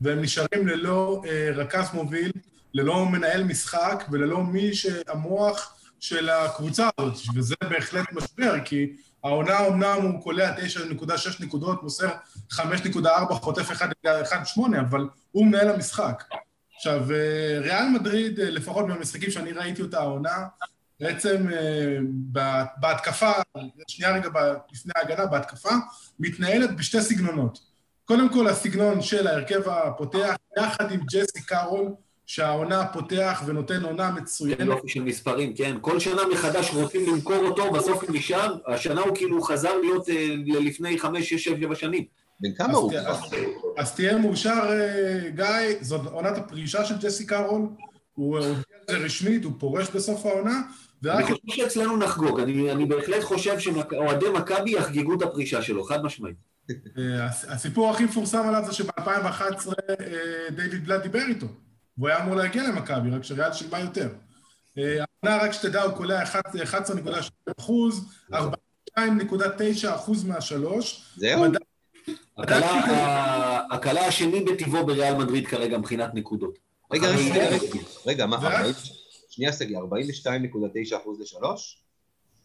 והם 0.00 0.20
נשארים 0.20 0.68
ללא 0.68 1.22
אה, 1.26 1.50
רכז 1.54 1.86
מוביל, 1.94 2.32
ללא 2.74 3.06
מנהל 3.06 3.44
משחק 3.44 4.04
וללא 4.10 4.44
מי 4.44 4.74
שהמוח 4.74 5.74
של 6.00 6.28
הקבוצה 6.28 6.88
הזאת, 6.98 7.14
וזה 7.34 7.54
בהחלט 7.70 8.12
משבר, 8.12 8.54
כי 8.64 8.92
העונה 9.24 9.66
אמנם 9.66 9.98
הוא 10.02 10.22
קולע 10.22 10.56
9.6 10.56 11.44
נקודות, 11.44 11.82
מוסר 11.82 12.10
5.4, 12.52 13.34
חוטף 13.34 13.70
1.8, 13.70 14.60
אבל 14.80 15.08
הוא 15.32 15.46
מנהל 15.46 15.68
המשחק. 15.68 16.24
עכשיו, 16.76 17.12
אה, 17.12 17.58
ריאל 17.60 17.88
מדריד, 17.88 18.40
אה, 18.40 18.50
לפחות 18.50 18.86
במשחקים 18.86 19.30
שאני 19.30 19.52
ראיתי 19.52 19.82
אותה 19.82 20.00
העונה, 20.00 20.46
בעצם 21.06 21.46
אה, 21.52 21.96
ב- 22.32 22.62
בהתקפה, 22.80 23.32
שנייה 23.88 24.12
רגע 24.16 24.28
לפני 24.72 24.92
ההגנה, 24.96 25.26
בהתקפה, 25.26 25.70
מתנהלת 26.20 26.76
בשתי 26.76 27.00
סגנונות. 27.02 27.58
קודם 28.04 28.28
כל, 28.32 28.48
הסגנון 28.48 29.02
של 29.02 29.26
ההרכב 29.26 29.68
הפותח, 29.68 30.34
יחד 30.58 30.92
עם 30.92 31.00
ג'סי 31.12 31.42
קארול, 31.46 31.88
שהעונה 32.26 32.86
פותח 32.86 33.42
ונותן 33.46 33.82
עונה 33.82 34.12
כן, 34.16 34.22
מצוינת. 34.22 34.60
יופי 34.60 34.88
של 34.88 35.02
מספרים, 35.02 35.54
כן. 35.56 35.76
כל 35.80 36.00
שנה 36.00 36.22
מחדש 36.32 36.70
רוצים 36.74 37.12
למכור 37.14 37.36
אותו, 37.36 37.72
בסוף 37.72 38.02
הוא 38.04 38.16
נשאר, 38.16 38.56
השנה 38.66 39.00
הוא 39.00 39.16
כאילו 39.16 39.42
חזר 39.42 39.76
להיות 39.80 40.08
אה, 40.08 40.26
לפני 40.60 40.98
חמש, 40.98 41.30
שש, 41.34 41.44
שבע 41.44 41.74
שנים. 41.74 42.04
בן 42.40 42.54
כמה 42.54 42.78
הוא 42.78 42.90
כבר? 42.90 43.16
אז- 43.78 43.94
תהיה 43.94 44.18
מאושר, 44.18 44.68
אה, 44.70 45.30
גיא, 45.30 45.76
זאת 45.80 46.06
עונת 46.06 46.36
הפרישה 46.38 46.84
של 46.84 46.94
ג'סי 47.00 47.26
קארול, 47.26 47.68
הוא 48.14 48.38
הודיע 48.38 48.50
על 48.88 48.96
זה 48.96 49.04
רשמית, 49.04 49.44
הוא 49.44 49.52
פורש 49.58 49.88
בסוף 49.90 50.26
העונה, 50.26 50.60
אני 51.06 51.22
חושב 51.22 51.36
שאצלנו 51.48 51.96
נחגוג, 51.96 52.40
אני 52.40 52.72
אני 52.72 52.84
בהחלט 52.86 53.22
חושב 53.22 53.58
שאוהדי 53.58 54.26
מכבי 54.34 54.70
יחגגו 54.70 55.14
את 55.14 55.22
הפרישה 55.22 55.62
שלו, 55.62 55.84
חד 55.84 56.04
משמעית. 56.04 56.36
אה, 56.70 56.74
הס- 57.26 57.44
הסיפור 57.48 57.90
הכי 57.90 58.04
מפורסם 58.04 58.48
עליו 58.48 58.62
זה 58.66 58.72
שב-2011 58.72 59.66
דיוויד 60.50 60.84
בלאט 60.84 61.02
דיבר 61.02 61.22
איתו, 61.28 61.46
והוא 61.98 62.08
היה 62.08 62.22
אמור 62.22 62.36
להגיע 62.36 62.62
למכבי, 62.68 63.10
רק 63.10 63.24
שריאל 63.24 63.52
שילמה 63.52 63.80
יותר. 63.80 64.08
אה, 64.78 65.04
העונה, 65.24 65.44
רק 65.44 65.52
שתדע, 65.52 65.82
הוא 65.82 65.92
קולע 65.92 66.22
11.2 66.22 67.30
אחוז, 67.60 68.04
42.9 68.32 68.44
אחוז 69.94 70.24
מהשלוש. 70.24 71.12
זהו? 71.16 71.44
הקלה- 73.72 74.06
השני 74.06 74.44
בטבעו 74.44 74.86
בריאל 74.86 75.14
מדריד 75.14 75.46
כרגע 75.46 75.78
מבחינת 75.78 76.14
נקודות. 76.14 76.58
רגע, 76.92 77.08
רגע, 77.08 77.56
רגע, 78.06 78.26
מה, 78.26 78.36
ורק- 78.42 78.52
40? 78.54 78.74
שנייה, 79.32 79.52
שגיא, 79.52 79.78
42.9 79.78 80.96
אחוז 80.96 81.20
לשלוש? 81.20 81.82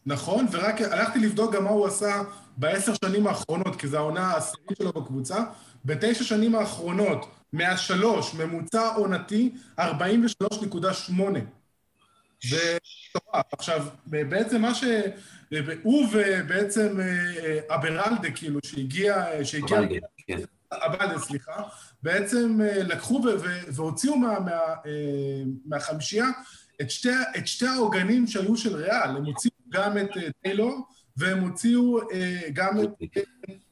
נכון, 0.05 0.45
ורק 0.51 0.81
הלכתי 0.81 1.19
לבדוק 1.19 1.53
גם 1.53 1.63
מה 1.63 1.69
הוא 1.69 1.87
עשה 1.87 2.21
בעשר 2.57 2.93
שנים 3.05 3.27
האחרונות, 3.27 3.75
כי 3.75 3.87
זו 3.87 3.97
העונה 3.97 4.27
העשירית 4.27 4.77
שלו 4.77 4.91
בקבוצה. 4.91 5.43
בתשע 5.85 6.23
שנים 6.23 6.55
האחרונות, 6.55 7.25
מהשלוש, 7.53 8.33
ממוצע 8.33 8.87
עונתי, 8.95 9.51
43.8. 9.79 9.83
זה 12.43 12.77
מטורף. 13.15 13.53
עכשיו, 13.53 13.87
בעצם 14.05 14.61
מה 14.61 14.75
ש... 14.75 14.83
הוא 15.83 16.07
ובעצם 16.11 16.99
אה, 16.99 17.75
אברלדה, 17.75 18.31
כאילו, 18.31 18.59
שהגיע... 18.65 19.25
שהגיע... 19.43 19.79
אבל, 20.71 21.07
כן. 21.07 21.19
סליחה, 21.19 21.63
בעצם 22.03 22.59
אה, 22.61 22.83
לקחו 22.83 23.23
והוציאו 23.67 24.17
מה, 24.17 24.39
מה, 24.39 24.51
אה, 24.51 25.43
מהחמישייה 25.65 26.25
את 26.81 26.91
שתי, 26.91 27.09
את 27.37 27.47
שתי 27.47 27.67
העוגנים 27.67 28.27
שהיו 28.27 28.57
של 28.57 28.75
ריאל. 28.75 29.17
הם 29.17 29.25
הוציאו 29.25 29.53
גם 29.69 29.97
את 29.97 30.17
אה, 30.17 30.29
טיילור, 30.43 30.87
והם 31.17 31.39
הוציאו 31.39 32.11
אה, 32.11 32.41
גם, 32.53 32.79
את, 32.79 33.17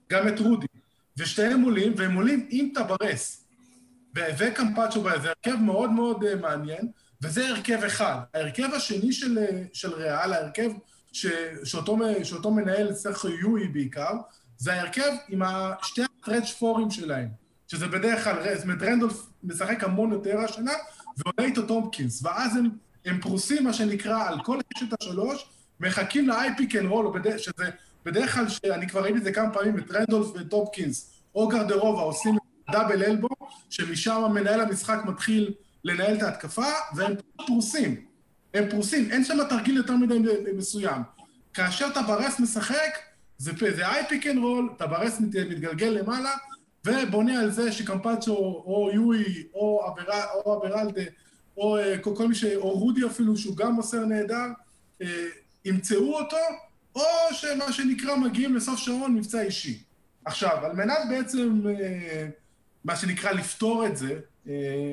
גם 0.09 0.27
את 0.27 0.39
רודי. 0.39 0.67
ושתיהם 1.17 1.61
עולים, 1.61 1.93
והם 1.97 2.15
עולים 2.15 2.47
עם 2.49 2.69
טברס. 2.75 3.45
וקמפצ'ו, 4.37 5.03
זה 5.21 5.29
הרכב 5.29 5.59
מאוד 5.61 5.91
מאוד 5.91 6.23
אה, 6.23 6.35
מעניין, 6.35 6.87
וזה 7.21 7.49
הרכב 7.49 7.83
אחד. 7.83 8.17
ההרכב 8.33 8.73
השני 8.73 9.13
של, 9.13 9.37
אה, 9.37 9.63
של 9.73 9.93
ריאל, 9.93 10.33
ההרכב 10.33 10.71
ש, 11.11 11.25
שאותו, 11.63 11.97
שאותו 12.23 12.51
מנהל 12.51 12.93
סרחיו 12.93 13.37
יואי 13.37 13.67
בעיקר, 13.67 14.11
זה 14.57 14.73
ההרכב 14.73 15.11
עם 15.29 15.41
שתי 15.81 16.01
הטרץ' 16.03 16.51
פורים 16.51 16.91
שלהם, 16.91 17.29
שזה 17.67 17.87
בדרך 17.87 18.23
כלל, 18.23 18.55
זאת 18.55 18.63
אומרת, 18.63 18.81
רנדולף 18.81 19.25
משחק 19.43 19.83
המון 19.83 20.11
יותר 20.11 20.39
השנה, 20.39 20.73
ועולה 21.17 21.49
איתו 21.49 21.67
טומפקינס, 21.67 22.23
ואז 22.23 22.55
הם, 22.55 22.69
הם 23.05 23.19
פרוסים, 23.21 23.63
מה 23.63 23.73
שנקרא, 23.73 24.27
על 24.27 24.39
כל 24.43 24.59
קשת 24.73 24.85
השלוש, 25.01 25.45
מחכים 25.79 26.29
ל-IP 26.29 26.61
can 26.71 26.91
roll, 26.91 27.37
שזה 27.37 27.69
בדרך 28.05 28.33
כלל, 28.35 28.49
שאני 28.49 28.87
כבר 28.87 29.01
ראיתי 29.03 29.17
את 29.17 29.23
זה 29.23 29.31
כמה 29.31 29.53
פעמים, 29.53 29.77
את 29.79 29.91
רנדולף 29.91 30.27
וטומפקינס, 30.35 31.11
או 31.35 31.47
גרדרובה, 31.47 32.01
עושים 32.01 32.37
דאבל 32.71 33.03
אלבו, 33.03 33.27
שמשם 33.69 34.21
מנהל 34.33 34.61
המשחק 34.61 34.99
מתחיל 35.05 35.53
לנהל 35.83 36.17
את 36.17 36.23
ההתקפה, 36.23 36.65
והם 36.95 37.13
פרוסים. 37.45 38.05
הם 38.53 38.69
פרוסים, 38.69 39.11
אין 39.11 39.23
שם 39.23 39.37
תרגיל 39.49 39.77
יותר 39.77 39.95
מדי 39.97 40.19
מסוים. 40.57 41.01
כאשר 41.53 41.89
טברס 41.89 42.39
משחק, 42.39 42.97
זה, 43.37 43.51
זה 43.75 43.87
IP 43.91 44.09
can 44.09 44.35
roll, 44.37 44.77
טברס 44.77 45.19
מת- 45.19 45.35
מתגלגל 45.49 45.87
למעלה, 45.87 46.31
ובונה 46.85 47.39
על 47.39 47.51
זה 47.51 47.71
שקמפצ'ו, 47.71 48.35
או 48.65 48.89
יואי, 48.93 49.43
או 49.53 49.93
אברלדה, 50.45 51.01
או 51.57 51.77
אה, 51.77 51.97
כל, 51.97 52.27
מי 52.27 52.35
ש... 52.35 52.43
או 52.43 52.71
רודי 52.71 53.05
אפילו, 53.05 53.37
שהוא 53.37 53.57
גם 53.57 53.71
מוסר 53.71 54.05
נהדר, 54.05 54.47
אה, 55.01 55.25
ימצאו 55.65 56.19
אותו, 56.19 56.37
או 56.95 57.01
שמה 57.31 57.73
שנקרא 57.73 58.15
מגיעים 58.15 58.55
לסוף 58.55 58.79
שעון 58.79 59.15
מבצע 59.15 59.41
אישי. 59.41 59.83
עכשיו, 60.25 60.65
על 60.65 60.73
מנת 60.73 60.97
בעצם, 61.09 61.61
אה, 61.67 62.27
מה 62.83 62.95
שנקרא, 62.95 63.31
לפתור 63.31 63.85
את 63.85 63.97
זה, 63.97 64.19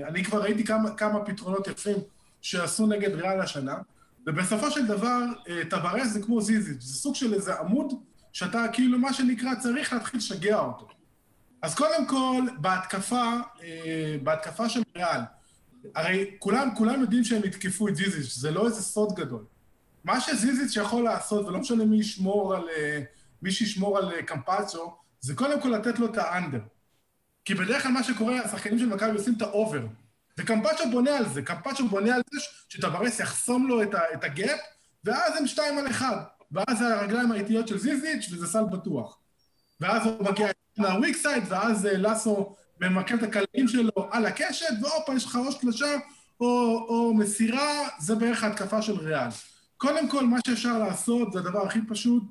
אני 0.09 0.25
כבר 0.25 0.43
ראיתי 0.43 0.65
כמה, 0.65 0.91
כמה 0.91 1.25
פתרונות 1.25 1.67
יפים 1.67 1.97
שעשו 2.43 2.87
נגד 2.87 3.15
ריאל 3.15 3.41
השנה, 3.41 3.77
ובסופו 4.27 4.71
של 4.71 4.87
דבר, 4.87 5.21
טווארס 5.71 6.09
זה 6.09 6.23
כמו 6.23 6.41
זיזיץ', 6.41 6.83
זה 6.83 6.95
סוג 6.95 7.15
של 7.15 7.35
איזה 7.35 7.55
עמוד 7.55 7.93
שאתה 8.33 8.65
כאילו, 8.73 8.99
מה 8.99 9.13
שנקרא, 9.13 9.55
צריך 9.55 9.93
להתחיל 9.93 10.19
לשגע 10.19 10.59
אותו. 10.59 10.89
אז 11.63 11.75
קודם 11.75 12.07
כל, 12.07 12.43
בהתקפה, 12.61 13.33
בהתקפה 14.23 14.69
של 14.69 14.83
ריאל, 14.97 15.21
הרי 15.95 16.31
כולם, 16.39 16.69
כולם 16.77 17.01
יודעים 17.01 17.25
שהם 17.25 17.45
יתקפו 17.45 17.89
את 17.89 17.97
זיזיץ', 17.97 18.35
זה 18.35 18.51
לא 18.51 18.67
איזה 18.67 18.83
סוד 18.83 19.15
גדול. 19.15 19.45
מה 20.05 20.21
שזיזיץ' 20.21 20.77
יכול 20.77 21.05
לעשות, 21.05 21.47
ולא 21.47 21.59
משנה 21.59 21.85
מי 21.85 21.97
ישמור 21.97 22.55
על, 22.55 22.69
אה, 22.77 23.03
מי 23.43 23.51
שישמור 23.51 23.99
על 23.99 24.13
אה, 24.13 24.23
קמפצ'ו, 24.23 24.97
זה 25.21 25.35
קודם 25.35 25.61
כל 25.61 25.69
לתת 25.69 25.99
לו 25.99 26.07
את 26.07 26.17
ה-under. 26.17 26.61
כי 27.45 27.55
בדרך 27.55 27.83
כלל 27.83 27.93
מה 27.93 28.03
שקורה, 28.03 28.41
השחקנים 28.41 28.79
של 28.79 28.87
מכבי 28.87 29.11
עושים 29.11 29.35
את 29.37 29.43
ה-over. 29.43 29.87
וקמפצ'ו 30.39 30.91
בונה 30.91 31.17
על 31.17 31.29
זה, 31.29 31.43
קמפצ'ו 31.43 31.89
בונה 31.89 32.15
על 32.15 32.23
זה 32.33 32.41
שטוורס 32.69 33.21
יחסום 33.21 33.69
לו 33.69 33.83
את, 33.83 33.95
את 34.15 34.25
ה-gap, 34.25 34.61
ואז 35.05 35.37
הם 35.37 35.47
שתיים 35.47 35.79
על 35.79 35.91
אחד. 35.91 36.17
ואז 36.53 36.79
זה 36.79 36.95
הרגליים 36.95 37.33
האיטיות 37.33 37.69
של 37.69 37.79
זיזיץ' 37.79 38.29
וזה 38.33 38.47
סל 38.47 38.65
בטוח. 38.65 39.19
ואז 39.81 40.07
הוא 40.07 40.25
מגיע 40.25 40.47
מה 40.79 40.92
weak 40.92 41.17
side, 41.17 41.45
ואז 41.49 41.87
אה, 41.87 41.97
לסו 41.97 42.57
ממקם 42.83 43.19
את 43.19 43.23
הקלעים 43.23 43.69
שלו 43.69 44.09
על 44.11 44.27
הקשת, 44.27 44.67
והופה, 44.83 45.15
יש 45.15 45.25
לך 45.25 45.37
או 45.37 45.53
שלושה 45.53 45.97
או, 46.41 46.47
או 46.89 47.15
מסירה, 47.15 47.89
זה 48.01 48.15
בערך 48.15 48.45
ההתקפה 48.45 48.83
של 48.83 48.97
ריאל. 48.99 49.29
קודם 49.77 50.09
כל, 50.09 50.27
מה 50.27 50.39
שאפשר 50.47 50.79
לעשות 50.79 51.33
זה 51.33 51.39
הדבר 51.39 51.67
הכי 51.67 51.79
פשוט, 51.89 52.23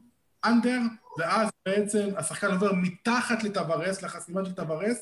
under, 0.45 0.79
ואז 1.17 1.49
בעצם 1.65 2.09
השחקן 2.17 2.51
עובר 2.51 2.73
מתחת 2.73 3.43
לטוורס, 3.43 4.01
לחסימה 4.01 4.45
של 4.45 4.51
טוורס, 4.51 4.97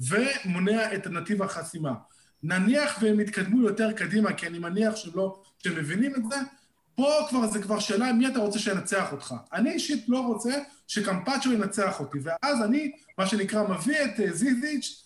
ומונע 0.00 0.94
את 0.94 1.06
נתיב 1.06 1.42
החסימה. 1.42 1.92
נניח 2.42 2.98
והם 3.02 3.20
יתקדמו 3.20 3.62
יותר 3.62 3.92
קדימה, 3.92 4.32
כי 4.32 4.46
אני 4.46 4.58
מניח 4.58 4.96
שהם 4.96 5.12
לא, 5.14 5.42
שהם 5.58 5.76
מבינים 5.76 6.14
את 6.14 6.22
זה, 6.30 6.36
פה 6.94 7.26
כבר 7.28 7.46
זה 7.46 7.62
כבר 7.62 7.78
שאלה 7.78 8.12
מי 8.12 8.28
אתה 8.28 8.38
רוצה 8.38 8.58
שינצח 8.58 9.12
אותך. 9.12 9.34
אני 9.52 9.70
אישית 9.70 10.04
לא 10.08 10.20
רוצה 10.20 10.54
שקמפצ'ו 10.86 11.52
ינצח 11.52 12.00
אותי, 12.00 12.18
ואז 12.22 12.62
אני, 12.62 12.92
מה 13.18 13.26
שנקרא, 13.26 13.62
מביא 13.68 14.04
את 14.04 14.20
אה, 14.20 14.32
זיזיץ' 14.32 15.04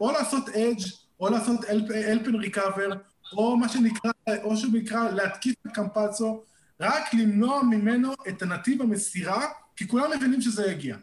או 0.00 0.12
לעשות 0.12 0.48
אדג' 0.48 0.84
או 1.20 1.28
לעשות 1.28 1.64
אלפן 1.94 2.34
ריקאבר, 2.34 2.90
או 3.32 3.56
מה 3.56 3.68
שנקרא, 3.68 4.10
או 4.42 4.56
שנקרא 4.56 5.10
להתקיף 5.10 5.54
את 5.66 5.72
קמפצו, 5.72 6.44
רק 6.80 7.14
למנוע 7.14 7.62
ממנו 7.62 8.12
את 8.28 8.42
הנתיב 8.42 8.82
המסירה, 8.82 9.46
כי 9.76 9.88
כולם 9.88 10.10
מבינים 10.16 10.40
שזה 10.40 10.70
יגיע. 10.70 10.96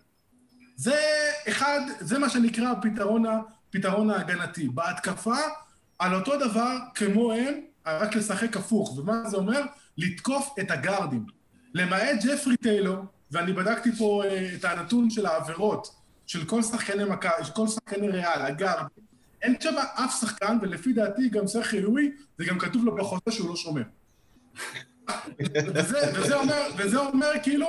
זה 0.75 0.99
אחד, 1.49 1.79
זה 1.99 2.19
מה 2.19 2.29
שנקרא 2.29 2.71
הפתרון, 2.71 3.23
הפתרון 3.25 4.09
ההגנתי. 4.09 4.69
בהתקפה, 4.69 5.37
על 5.99 6.15
אותו 6.15 6.37
דבר 6.37 6.77
כמוהם, 6.95 7.53
רק 7.85 8.15
לשחק 8.15 8.57
הפוך. 8.57 8.97
ומה 8.97 9.29
זה 9.29 9.37
אומר? 9.37 9.61
לתקוף 9.97 10.55
את 10.59 10.71
הגארדים. 10.71 11.25
למעט 11.73 12.23
ג'פרי 12.23 12.57
טיילור, 12.57 13.05
ואני 13.33 13.53
בדקתי 13.53 13.91
פה 13.91 14.23
uh, 14.23 14.55
את 14.55 14.65
הנתון 14.65 15.09
של 15.09 15.25
העבירות 15.25 15.95
של 16.27 16.45
כל 16.45 16.61
שחקני 16.61 17.03
מכבי, 17.03 17.43
של 17.43 17.51
כל 17.53 17.67
שחקני 17.67 18.07
ריאל, 18.07 18.41
הגארד, 18.41 18.85
אין 19.41 19.55
שם 19.59 19.75
אף 19.77 20.19
שחקן, 20.19 20.57
ולפי 20.61 20.93
דעתי 20.93 21.29
גם 21.29 21.47
סרחי 21.47 21.81
לואי, 21.81 22.11
זה 22.37 22.45
גם 22.45 22.59
כתוב 22.59 22.85
לו 22.85 22.95
בחוזה 22.95 23.31
שהוא 23.31 23.49
לא 23.49 23.55
שומר. 23.55 23.83
וזה, 25.75 25.97
וזה, 26.15 26.35
אומר, 26.35 26.61
וזה 26.77 26.99
אומר 26.99 27.31
כאילו, 27.43 27.67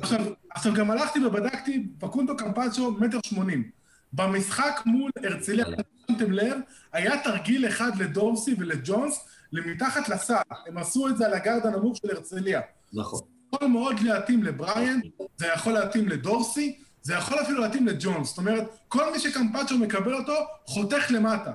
עכשיו, 0.00 0.20
עכשיו 0.50 0.74
גם 0.74 0.90
הלכתי 0.90 1.24
ובדקתי, 1.24 1.86
פקונדו 1.98 2.36
קמפצ'ו 2.36 2.92
מטר 2.92 3.18
שמונים. 3.24 3.70
במשחק 4.12 4.80
מול 4.86 5.10
הרצליה, 5.24 5.64
שמתם 6.06 6.32
לב, 6.32 6.58
היה 6.92 7.22
תרגיל 7.22 7.68
אחד 7.68 7.96
לדורסי 7.98 8.54
ולג'ונס 8.58 9.24
למתחת 9.52 10.08
לסל. 10.08 10.34
הם 10.66 10.78
עשו 10.78 11.08
את 11.08 11.16
זה 11.16 11.26
על 11.26 11.34
הגארד 11.34 11.66
הנמוך 11.66 11.96
של 11.96 12.10
הרצליה. 12.10 12.60
נכון. 12.92 13.20
יכול 13.54 13.68
מאוד 13.68 14.00
להתאים 14.00 14.42
לבריאן, 14.42 15.00
זה 15.36 15.46
יכול 15.46 15.72
להתאים 15.72 16.08
לדורסי, 16.08 16.78
זה 17.02 17.14
יכול 17.14 17.40
אפילו 17.42 17.60
להתאים 17.60 17.86
לג'ונס. 17.86 18.28
זאת 18.28 18.38
אומרת, 18.38 18.64
כל 18.88 19.12
מי 19.12 19.18
שקמפצ'ו 19.18 19.78
מקבל 19.78 20.14
אותו, 20.14 20.34
חותך 20.64 21.10
למטה. 21.10 21.52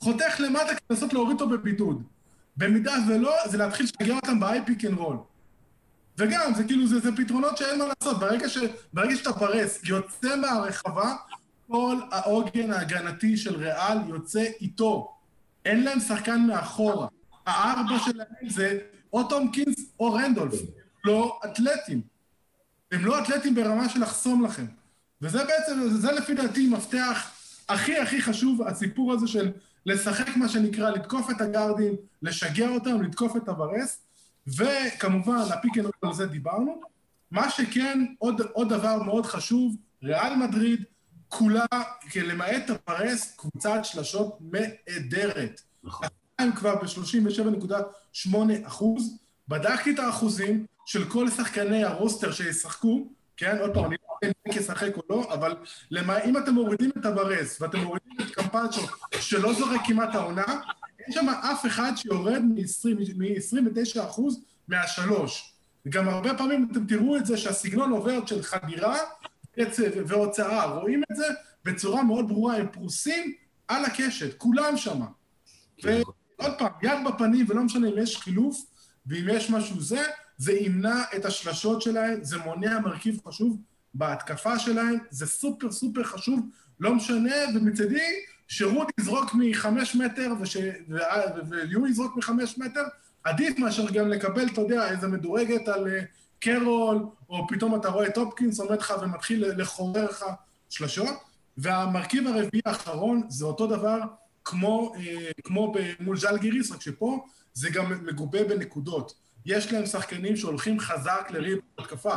חותך 0.00 0.36
למטה 0.38 0.68
כדי 0.68 0.78
לנסות 0.90 1.12
להוריד 1.12 1.40
אותו 1.40 1.48
בבידוד. 1.48 2.02
במידה 2.56 2.94
ולא, 3.08 3.32
זה 3.46 3.58
להתחיל 3.58 3.86
לשגר 3.86 4.14
אותם 4.14 4.42
pick 4.42 4.80
and 4.80 4.98
roll. 4.98 5.16
וגם, 6.18 6.54
זה 6.54 6.64
כאילו, 6.64 6.86
זה, 6.86 7.00
זה 7.00 7.16
פתרונות 7.16 7.56
שאין 7.56 7.78
מה 7.78 7.84
לעשות. 7.88 8.20
ברגע, 8.20 8.48
ש, 8.48 8.58
ברגע 8.92 9.16
שאתה 9.16 9.32
פרס 9.32 9.80
יוצא 9.84 10.36
מהרחבה, 10.36 11.14
כל 11.68 11.96
העוגן 12.10 12.72
ההגנתי 12.72 13.36
של 13.36 13.56
ריאל 13.56 13.98
יוצא 14.08 14.44
איתו. 14.60 15.14
אין 15.64 15.84
להם 15.84 16.00
שחקן 16.00 16.40
מאחורה. 16.40 17.08
הארבע 17.46 17.98
שלהם 17.98 18.48
זה 18.48 18.78
או 19.12 19.28
טומקינס 19.28 19.76
או 20.00 20.12
רנדולף, 20.12 20.54
לא 21.04 21.40
אתלטים. 21.44 22.00
הם 22.92 23.04
לא 23.04 23.22
אתלטים 23.22 23.54
ברמה 23.54 23.88
של 23.88 24.02
לחסום 24.02 24.44
לכם. 24.44 24.66
וזה 25.22 25.44
בעצם, 25.44 25.88
זה 25.88 26.12
לפי 26.12 26.34
דעתי 26.34 26.66
מפתח 26.66 27.30
הכי 27.68 27.98
הכי 27.98 28.22
חשוב, 28.22 28.62
הסיפור 28.62 29.12
הזה 29.12 29.26
של 29.26 29.52
לשחק 29.86 30.36
מה 30.36 30.48
שנקרא, 30.48 30.90
לתקוף 30.90 31.30
את 31.30 31.40
הגארדים, 31.40 31.94
לשגע 32.22 32.68
אותם, 32.68 33.02
לתקוף 33.02 33.36
את 33.36 33.48
טברס, 33.48 33.98
וכמובן, 34.46 35.36
ה 35.52 35.57
pick 35.57 35.78
and 35.78 35.90
על 36.02 36.12
זה 36.12 36.26
דיברנו. 36.26 36.80
מה 37.30 37.50
שכן, 37.50 38.04
עוד, 38.18 38.40
עוד 38.52 38.68
דבר 38.68 39.02
מאוד 39.02 39.26
חשוב, 39.26 39.76
ריאל 40.02 40.36
מדריד, 40.36 40.84
כולה, 41.28 41.66
למעט 42.16 42.70
הברס, 42.70 43.34
קבוצת 43.36 43.80
שלשות 43.82 44.38
נהדרת. 44.40 45.60
נכון. 45.84 46.06
הם 46.38 46.52
כבר 46.52 46.74
ב-37.8 46.74 48.36
אחוז. 48.66 49.18
בדקתי 49.48 49.94
את 49.94 49.98
האחוזים 49.98 50.66
של 50.86 51.04
כל 51.04 51.30
שחקני 51.30 51.84
הרוסטר 51.84 52.32
שישחקו, 52.32 53.08
כן, 53.36 53.58
עוד 53.60 53.74
פעם, 53.74 53.84
אני 53.84 53.96
לא 54.02 54.14
יודע 54.22 54.34
אם 54.48 54.52
ישחק 54.60 54.96
או 54.96 55.02
לא, 55.10 55.34
אבל 55.34 55.56
למה, 55.90 56.18
אם 56.18 56.36
אתם 56.36 56.54
מורידים 56.54 56.90
את 56.98 57.06
הברס 57.06 57.60
ואתם 57.60 57.78
מורידים 57.78 58.12
את 58.20 58.34
קמפצ'ו, 58.34 58.80
שלא 59.20 59.52
זורק 59.52 59.80
כמעט 59.86 60.14
העונה, 60.14 60.44
אין 61.00 61.12
שם 61.12 61.28
אף 61.28 61.66
אחד 61.66 61.92
שיורד 61.96 62.42
מ-29 62.42 64.00
אחוז 64.04 64.44
מהשלוש. 64.68 65.54
וגם 65.86 66.08
הרבה 66.08 66.34
פעמים 66.34 66.68
אתם 66.72 66.86
תראו 66.86 67.16
את 67.16 67.26
זה 67.26 67.36
שהסגנון 67.36 67.90
עובר 67.90 68.26
של 68.26 68.42
חדירה 68.42 68.98
והוצאה, 70.06 70.64
רואים 70.64 71.02
את 71.12 71.16
זה 71.16 71.26
בצורה 71.64 72.02
מאוד 72.02 72.28
ברורה, 72.28 72.56
הם 72.56 72.68
פרוסים 72.72 73.34
על 73.68 73.84
הקשת, 73.84 74.38
כולם 74.38 74.76
שם. 74.76 75.00
כן. 75.76 76.00
ועוד 76.38 76.52
פעם, 76.58 76.72
יד 76.82 76.98
בפנים, 77.06 77.46
ולא 77.48 77.62
משנה 77.62 77.88
אם 77.88 77.98
יש 77.98 78.16
חילוף, 78.16 78.66
ואם 79.06 79.28
יש 79.28 79.50
משהו 79.50 79.80
זה, 79.80 80.02
זה 80.36 80.52
ימנע 80.52 81.02
את 81.16 81.24
השלשות 81.24 81.82
שלהם, 81.82 82.24
זה 82.24 82.38
מונע 82.38 82.80
מרכיב 82.80 83.20
חשוב 83.28 83.60
בהתקפה 83.94 84.58
שלהם, 84.58 84.98
זה 85.10 85.26
סופר 85.26 85.72
סופר 85.72 86.04
חשוב, 86.04 86.40
לא 86.80 86.94
משנה, 86.94 87.34
ומצידי, 87.54 88.08
שרות 88.48 88.88
יזרוק 89.00 89.34
מחמש 89.34 89.96
מטר 89.96 90.32
ויו 91.48 91.86
יזרוק 91.86 92.16
מחמש 92.16 92.58
מטר, 92.58 92.82
עדיף 93.24 93.58
מאשר 93.58 93.90
גם 93.90 94.08
לקבל, 94.08 94.46
אתה 94.52 94.60
יודע, 94.60 94.90
איזה 94.90 95.08
מדורגת 95.08 95.68
על 95.68 95.88
אה, 95.88 96.00
קרול, 96.40 97.06
או 97.28 97.46
פתאום 97.48 97.74
אתה 97.74 97.88
רואה 97.88 98.06
את 98.06 98.14
טומפקינס 98.14 98.60
עומד 98.60 98.78
לך 98.78 98.94
ומתחיל 99.02 99.60
לחורר 99.60 100.04
לך 100.04 100.24
שלשות. 100.70 101.08
והמרכיב 101.56 102.26
הרביעי 102.26 102.62
האחרון 102.66 103.22
זה 103.28 103.44
אותו 103.44 103.66
דבר 103.66 103.98
כמו, 104.44 104.94
אה, 104.96 105.30
כמו 105.44 105.74
מול 106.00 106.16
ז'אלגיריס, 106.16 106.72
רק 106.72 106.80
שפה 106.80 107.24
זה 107.54 107.70
גם 107.70 108.06
מגובה 108.06 108.44
בנקודות. 108.44 109.14
יש 109.46 109.72
להם 109.72 109.86
שחקנים 109.86 110.36
שהולכים 110.36 110.80
חזק 110.80 111.28
לריבאונד 111.30 111.58
התקפה. 111.78 112.16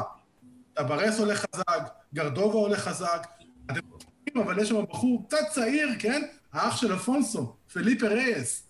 טברס 0.74 1.20
הולך 1.20 1.46
חזק, 1.56 1.90
גרובה 2.14 2.60
הולך 2.60 2.80
חזק, 2.80 3.28
אתם 3.66 3.80
יודעים, 3.92 4.48
אבל 4.48 4.60
יש 4.62 4.70
שם 4.70 4.84
בחור 4.90 5.26
קצת 5.28 5.38
צעיר, 5.54 5.90
כן? 6.00 6.22
האח 6.54 6.78
של 6.78 6.96
אפונסו, 6.96 7.56
פליפה 7.74 8.08
רייס, 8.08 8.64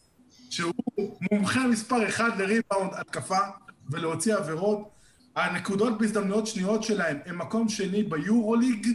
שהוא 0.50 0.74
מומחה 1.32 1.68
מספר 1.68 2.08
אחד 2.08 2.42
לריבאונד 2.42 2.92
התקפה 2.94 3.40
ולהוציא 3.90 4.36
עבירות. 4.36 4.90
הנקודות 5.36 5.98
בהזדמנויות 5.98 6.48
שניות 6.48 6.84
שלהם 6.84 7.18
הם 7.26 7.38
מקום 7.38 7.70
שני 7.70 8.04
ביורוליג. 8.04 8.88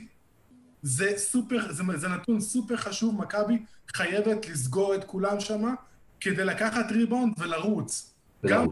זה 0.83 1.13
סופר, 1.17 1.73
זה, 1.73 1.83
זה 1.97 2.09
נתון 2.09 2.41
סופר 2.41 2.77
חשוב, 2.77 3.21
מכבי 3.21 3.63
חייבת 3.95 4.49
לסגור 4.49 4.95
את 4.95 5.05
כולם 5.05 5.41
שם 5.41 5.75
כדי 6.21 6.45
לקחת 6.45 6.93
ריבאונד 6.93 7.35
ולרוץ. 7.39 8.15
גם, 8.47 8.67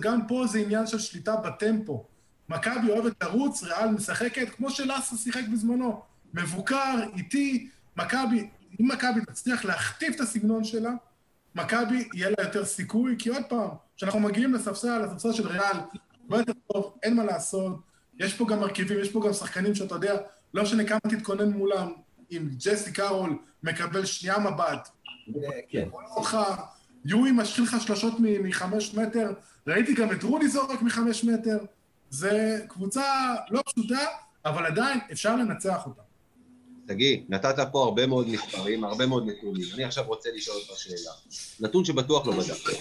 גם 0.00 0.26
פה 0.26 0.46
זה 0.46 0.58
עניין 0.58 0.86
של 0.86 0.98
שליטה 0.98 1.36
בטמפו. 1.36 2.06
מכבי 2.48 2.90
אוהבת 2.90 3.12
לרוץ, 3.22 3.62
ריאל 3.62 3.88
משחקת, 3.88 4.48
כמו 4.56 4.70
שלאסה 4.70 5.16
שיחק 5.16 5.42
בזמנו. 5.52 6.02
מבוקר, 6.34 6.94
איטי, 7.16 7.68
מכבי, 7.96 8.48
אם 8.80 8.88
מכבי 8.88 9.20
תצליח 9.20 9.64
להכתיב 9.64 10.14
את 10.14 10.20
הסגנון 10.20 10.64
שלה, 10.64 10.90
מכבי 11.54 12.08
יהיה 12.14 12.30
לה 12.30 12.44
יותר 12.44 12.64
סיכוי, 12.64 13.16
כי 13.18 13.28
עוד 13.28 13.42
פעם, 13.48 13.68
כשאנחנו 13.96 14.20
מגיעים 14.20 14.54
לספסל, 14.54 14.98
לספסל 14.98 15.32
של 15.32 15.48
ריאל, 15.48 15.76
הרבה 16.22 16.38
יותר 16.38 16.52
טוב, 16.72 16.94
אין 17.02 17.16
מה 17.16 17.24
לעשות. 17.24 17.80
יש 18.18 18.34
פה 18.34 18.46
גם 18.48 18.60
מרכיבים, 18.60 19.00
יש 19.00 19.12
פה 19.12 19.20
גם 19.26 19.32
שחקנים 19.32 19.74
שאתה 19.74 19.94
יודע, 19.94 20.16
לא 20.54 20.62
משנה 20.62 20.84
כמה 20.84 20.98
תתכונן 20.98 21.48
מולם, 21.48 21.92
אם 22.32 22.48
ג'סי 22.58 22.92
קארול 22.92 23.38
מקבל 23.62 24.04
שנייה 24.04 24.38
מבט, 24.38 24.88
כן. 25.68 25.88
אותך, 25.92 26.38
יואי 27.04 27.32
משחיל 27.32 27.64
לך 27.64 27.76
שלושות 27.80 28.14
מחמש 28.18 28.94
מטר, 28.94 29.32
ראיתי 29.66 29.94
גם 29.94 30.12
את 30.12 30.22
רוני 30.22 30.48
זורק 30.48 30.82
מחמש 30.82 31.24
מטר, 31.24 31.58
זה 32.10 32.60
קבוצה 32.68 33.34
לא 33.50 33.62
פשוטה, 33.66 34.06
אבל 34.44 34.66
עדיין 34.66 34.98
אפשר 35.12 35.36
לנצח 35.36 35.86
אותה. 35.86 36.02
תגיד, 36.86 37.24
נתת 37.28 37.56
פה 37.72 37.84
הרבה 37.84 38.06
מאוד 38.06 38.28
מספרים, 38.28 38.84
הרבה 38.84 39.06
מאוד 39.06 39.26
נתונים. 39.26 39.66
אני 39.74 39.84
עכשיו 39.84 40.04
רוצה 40.04 40.28
לשאול 40.34 40.56
אותך 40.56 40.80
שאלה. 40.80 41.12
נתון 41.60 41.84
שבטוח 41.84 42.26
לא 42.26 42.32
בדקת. 42.32 42.78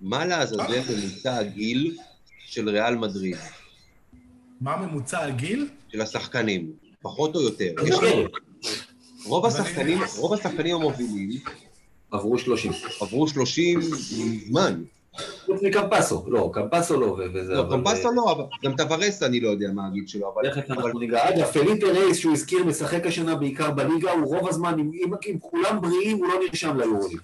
מה 0.00 0.24
לעזאזל 0.26 0.62
ממוצע 0.92 1.36
הגיל 1.36 1.96
של 2.46 2.68
ריאל 2.68 2.94
מדריד? 2.94 3.36
מה 4.60 4.76
ממוצע 4.76 5.24
הגיל? 5.24 5.68
של 5.88 6.00
השחקנים, 6.00 6.72
פחות 7.02 7.36
או 7.36 7.40
יותר. 7.40 7.74
השחקנים, 9.46 9.98
רוב 10.16 10.34
השחקנים 10.34 10.76
המובילים 10.76 11.40
עברו 12.12 12.38
30. 12.38 12.72
עברו 13.00 13.28
30 13.28 13.78
מזמן. 13.78 14.82
חוץ 15.46 15.60
מקמפסו, 15.62 16.24
לא, 16.28 16.50
קמפסו 16.54 17.00
לא, 17.00 17.18
וזה... 17.34 17.52
לא, 17.52 17.60
אבל- 17.60 17.68
קומפסו 17.70 18.12
לא, 18.12 18.32
אבל 18.32 18.44
גם 18.64 18.76
טוורס 18.76 19.22
אני 19.22 19.40
לא 19.40 19.48
יודע 19.48 19.68
מה 19.74 19.86
הגיל 19.86 20.06
שלו, 20.06 20.32
אבל... 20.34 20.50
תכף 20.50 20.70
אנחנו 20.70 20.98
ניגע. 20.98 21.28
אגב, 21.28 21.46
פליפה 21.46 21.86
רייס, 21.86 22.16
שהוא 22.16 22.32
הזכיר, 22.32 22.64
משחק 22.64 23.06
השנה 23.06 23.34
בעיקר 23.36 23.70
בליגה, 23.70 24.10
הוא 24.12 24.36
רוב 24.36 24.48
הזמן, 24.48 24.78
אם- 24.78 25.38
כולם 25.40 25.80
בריאים, 25.80 26.16
הוא 26.16 26.26
לא 26.26 26.34
נרשם 26.48 26.76
ליורוליג. 26.76 27.20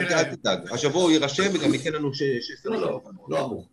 אל 0.00 0.24
תדאג. 0.34 0.58
השבוע 0.72 1.02
הוא 1.02 1.10
יירשם 1.10 1.50
וגם 1.54 1.74
ייתן 1.74 1.92
לנו 1.92 2.14
ש... 2.14 2.22
לא, 2.64 2.80
לא, 2.80 3.00
לא 3.28 3.44
אמור. 3.44 3.66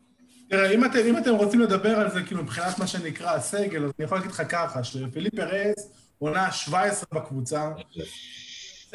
תראה, 0.49 0.71
אם 0.71 0.85
אתם, 0.85 0.99
אם 1.09 1.17
אתם 1.17 1.35
רוצים 1.35 1.59
לדבר 1.61 1.89
על 1.99 2.11
זה, 2.11 2.23
כאילו, 2.23 2.43
מבחינת 2.43 2.79
מה 2.79 2.87
שנקרא 2.87 3.35
הסגל, 3.35 3.83
אז 3.85 3.91
אני 3.99 4.05
יכול 4.05 4.17
להגיד 4.17 4.31
לך 4.31 4.41
ככה, 4.49 4.83
שפליפה 4.83 5.35
רייס 5.35 5.89
עונה 6.19 6.51
17 6.51 7.05
בקבוצה, 7.21 7.71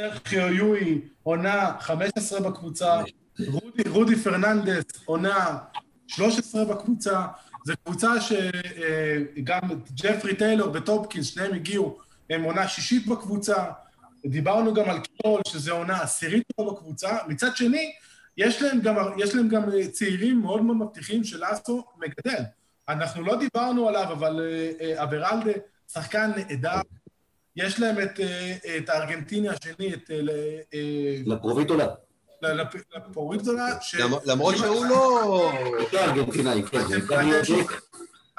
סרחיו 0.03 0.53
יואי 0.53 1.01
עונה 1.23 1.73
15 1.81 2.41
בקבוצה, 2.41 3.03
רודי, 3.47 3.83
רודי 3.89 4.17
פרננדס 4.17 4.85
עונה 5.05 5.59
13 6.07 6.65
בקבוצה, 6.65 7.27
זו 7.65 7.73
קבוצה 7.85 8.11
שגם 8.21 9.61
ג'פרי 9.95 10.37
טיילור 10.37 10.71
וטופקינס, 10.75 11.27
שניהם 11.27 11.55
הגיעו, 11.55 11.99
הם 12.31 12.43
עונה 12.43 12.69
שישית 12.69 13.07
בקבוצה, 13.07 13.65
דיברנו 14.27 14.75
גם 14.75 14.91
על 14.91 14.99
קיול, 15.01 15.41
שזה 15.49 15.73
עונה 15.73 16.03
עשירית 16.03 16.43
שלו 16.57 16.75
בקבוצה, 16.75 17.19
מצד 17.29 17.57
שני, 17.57 17.93
יש 18.37 18.63
להם 18.63 18.81
גם, 18.81 18.97
יש 19.19 19.35
להם 19.35 19.49
גם 19.49 19.63
צעירים 19.93 20.41
מאוד 20.41 20.63
מאוד 20.63 20.77
מבטיחים 20.77 21.25
שלאסו 21.25 21.85
מגדל. 21.99 22.43
אנחנו 22.89 23.23
לא 23.23 23.37
דיברנו 23.37 23.89
עליו, 23.89 24.13
אבל 24.13 24.41
אה, 24.41 24.71
אה, 24.81 25.03
אברלדה, 25.03 25.53
שחקן 25.93 26.31
נהדר. 26.37 26.81
יש 27.57 27.81
להם 27.81 28.01
את, 28.03 28.21
אה, 28.21 28.57
את 28.79 28.89
הארגנטיני 28.89 29.49
השני, 29.49 29.95
את... 29.95 30.11
אה, 30.11 30.23
ל- 30.23 30.31
אה, 30.75 31.17
לפרוביטולה. 31.27 31.87
ש... 33.81 33.95
למ- 33.95 34.19
למרות 34.27 34.57
שהוא 34.57 34.85
לא... 34.87 35.51
אותו 35.81 35.99
ארגנטינאי, 35.99 36.63
כן, 36.63 36.79
אתם- 36.81 37.07
גם 37.07 37.29
יהיה 37.29 37.43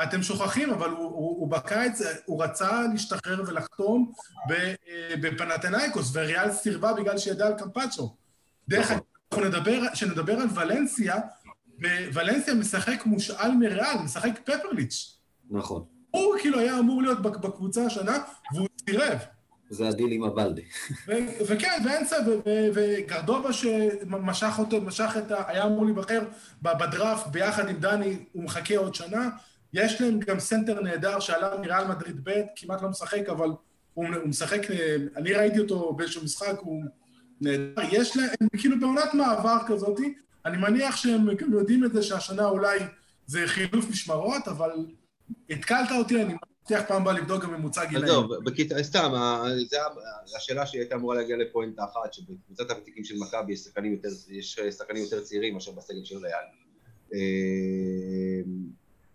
אתם 0.03 0.23
שוכחים, 0.23 0.69
אבל 0.69 0.89
הוא, 0.89 0.97
הוא, 0.99 1.09
הוא 1.39 1.47
בקיץ, 1.51 2.01
הוא 2.25 2.43
רצה 2.43 2.81
להשתחרר 2.93 3.43
ולחתום 3.47 4.11
בפנתנאיקוס, 5.21 6.11
וריאל 6.13 6.51
סירבה 6.51 6.93
בגלל 6.93 7.17
שידע 7.17 7.47
על 7.47 7.53
קמפצ'ו. 7.53 8.15
דרך 8.69 8.85
נכון. 8.91 8.97
אגב, 8.97 9.03
אנחנו 9.31 9.45
נדבר, 9.45 9.81
כשנדבר 9.93 10.33
על 10.33 10.47
ולנסיה, 10.55 11.15
ולנסיה 12.13 12.53
משחק 12.53 13.05
מושאל 13.05 13.51
מריאל, 13.51 13.97
משחק 14.03 14.31
פרפליץ'. 14.45 15.17
נכון. 15.51 15.83
הוא 16.15 16.35
כאילו 16.41 16.59
היה 16.59 16.79
אמור 16.79 17.01
להיות 17.01 17.21
בק- 17.21 17.37
בקבוצה 17.37 17.85
השנה, 17.85 18.17
והוא 18.53 18.67
סירב. 18.89 19.17
זה 19.69 19.87
הדיל 19.87 20.11
עם 20.11 20.23
אבלדה. 20.23 20.61
ו- 21.07 21.13
וכן, 21.47 21.81
ואנסה, 21.85 22.15
ו- 22.27 22.39
ו- 22.49 22.67
וגרובה 22.73 23.53
שמשך 23.53 24.53
אותו, 24.59 24.81
משך 24.81 25.13
את 25.17 25.31
ה... 25.31 25.43
היה 25.47 25.65
אמור 25.65 25.85
להיבחר 25.85 26.21
בדראפט 26.61 27.27
ביחד 27.27 27.69
עם 27.69 27.75
דני, 27.79 28.17
הוא 28.33 28.43
מחכה 28.43 28.77
עוד 28.77 28.95
שנה. 28.95 29.29
יש 29.73 30.01
להם 30.01 30.19
גם 30.19 30.39
סנטר 30.39 30.81
נהדר 30.81 31.19
שעלה 31.19 31.57
מריאל 31.57 31.87
מדריד 31.87 32.19
ב', 32.23 32.41
כמעט 32.55 32.81
לא 32.81 32.89
משחק, 32.89 33.29
אבל 33.29 33.47
הוא, 33.47 33.57
הוא 33.93 34.27
משחק, 34.27 34.71
אה, 34.71 34.95
אני 35.15 35.33
ראיתי 35.33 35.59
אותו 35.59 35.93
באיזשהו 35.93 36.23
משחק, 36.23 36.55
הוא 36.59 36.83
נהדר. 37.41 37.81
יש 37.91 38.17
להם, 38.17 38.29
הם 38.41 38.47
כאילו 38.57 38.79
בעונת 38.79 39.13
מעבר 39.13 39.57
כזאת, 39.67 39.99
אני 40.45 40.57
מניח 40.57 40.95
שהם 40.95 41.35
גם 41.35 41.53
יודעים 41.53 41.85
את 41.85 41.93
זה 41.93 42.03
שהשנה 42.03 42.45
אולי 42.45 42.79
זה 43.27 43.43
חילוף 43.47 43.89
משמרות, 43.89 44.47
אבל 44.47 44.71
התקלת 45.53 45.91
אותי, 45.97 46.21
אני 46.21 46.33
מבטיח 46.33 46.83
פעם 46.87 47.01
הבאה 47.01 47.13
לבדוק 47.13 47.43
גם 47.43 47.53
ממוצע 47.53 47.85
גילאים. 47.85 48.05
עזוב, 48.05 48.33
בכיתה, 48.43 48.83
סתם, 48.83 49.11
השאלה 50.37 50.65
שהייתה 50.65 50.95
אמורה 50.95 51.15
להגיע 51.15 51.37
לפואנטה 51.37 51.83
אחת, 51.83 52.13
שבקבוצת 52.13 52.71
הוותיקים 52.71 53.03
של 53.03 53.15
מכבי 53.17 53.53
יש 53.53 53.63
שחקנים 53.63 53.93
יותר, 53.93 54.97
יותר 54.97 55.21
צעירים 55.21 55.53
מאשר 55.53 55.71
בסגל 55.71 56.03
של 56.03 56.17
ריאל. 56.17 56.45
אה, 57.13 57.19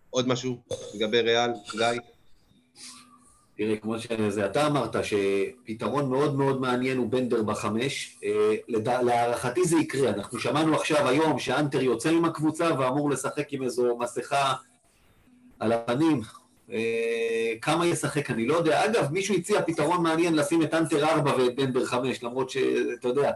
עוד 0.09 0.27
משהו 0.27 0.61
לגבי 0.93 1.21
ריאל, 1.21 1.51
גיא? 1.71 1.99
תראה, 3.57 3.77
כמו 3.77 3.99
שזה 3.99 4.45
אתה 4.45 4.67
אמרת, 4.67 4.95
שפתרון 5.03 6.09
מאוד 6.09 6.35
מאוד 6.35 6.61
מעניין 6.61 6.97
הוא 6.97 7.09
בנדר 7.09 7.43
בחמש. 7.43 8.17
אה, 8.23 8.55
להערכתי 9.03 9.65
זה 9.65 9.77
יקרה. 9.77 10.09
אנחנו 10.09 10.39
שמענו 10.39 10.75
עכשיו 10.75 11.07
היום 11.07 11.39
שאנטר 11.39 11.81
יוצא 11.81 12.09
עם 12.09 12.25
הקבוצה 12.25 12.79
ואמור 12.79 13.09
לשחק 13.09 13.53
עם 13.53 13.63
איזו 13.63 13.97
מסכה 13.97 14.53
על 15.59 15.71
הפנים. 15.71 16.21
אה, 16.71 17.53
כמה 17.61 17.87
ישחק 17.87 18.31
אני 18.31 18.45
לא 18.45 18.53
יודע. 18.53 18.85
אגב, 18.85 19.11
מישהו 19.11 19.35
הציע 19.35 19.61
פתרון 19.61 20.03
מעניין 20.03 20.35
לשים 20.35 20.63
את 20.63 20.73
אנטר 20.73 21.05
ארבע 21.05 21.31
ואת 21.37 21.55
בנדר 21.55 21.85
חמש, 21.85 22.23
למרות 22.23 22.49
שאתה 22.49 23.07
יודע, 23.07 23.31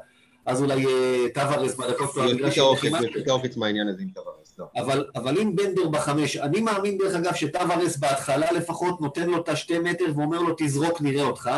אז 0.45 0.61
אולי 0.61 0.85
אה, 0.85 1.25
טווארס 1.33 1.75
בדקות 1.75 2.13
שלו 2.13 2.23
מגרש 2.23 2.57
יוצא 2.57 3.31
עוקץ, 3.31 3.57
מהעניין 3.57 3.87
הזה 3.87 4.01
עם 4.01 4.09
טווארס, 4.09 4.55
לא. 4.59 4.65
אבל, 4.75 5.05
אבל 5.15 5.39
אם 5.39 5.55
בנדר 5.55 5.87
בחמש, 5.87 6.37
אני 6.37 6.61
מאמין 6.61 6.97
דרך 6.97 7.15
אגב 7.15 7.33
שטווארס 7.33 7.97
בהתחלה 7.97 8.51
לפחות 8.51 9.01
נותן 9.01 9.29
לו 9.29 9.37
את 9.41 9.49
השתי 9.49 9.79
מטר 9.79 10.05
ואומר 10.15 10.39
לו 10.39 10.55
תזרוק 10.57 11.01
נראה 11.01 11.23
אותך, 11.23 11.49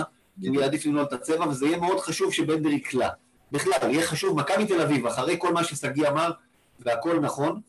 כי 0.42 0.48
הוא 0.48 0.62
יעדיף 0.62 0.86
לנעול 0.86 1.04
את 1.04 1.14
הצבע, 1.14 1.48
וזה 1.48 1.66
יהיה 1.66 1.78
מאוד 1.78 2.00
חשוב 2.00 2.34
שבנדר 2.34 2.70
יקלע. 2.70 3.10
בכלל, 3.52 3.92
יהיה 3.92 4.06
חשוב, 4.06 4.38
מכבי 4.38 4.66
תל 4.66 4.82
אביב, 4.82 5.08
אחרי 5.08 5.36
כל 5.40 5.54
מה 5.54 5.64
ששגיא 5.64 6.08
אמר, 6.10 6.32
והכל 6.80 7.20
נכון, 7.20 7.62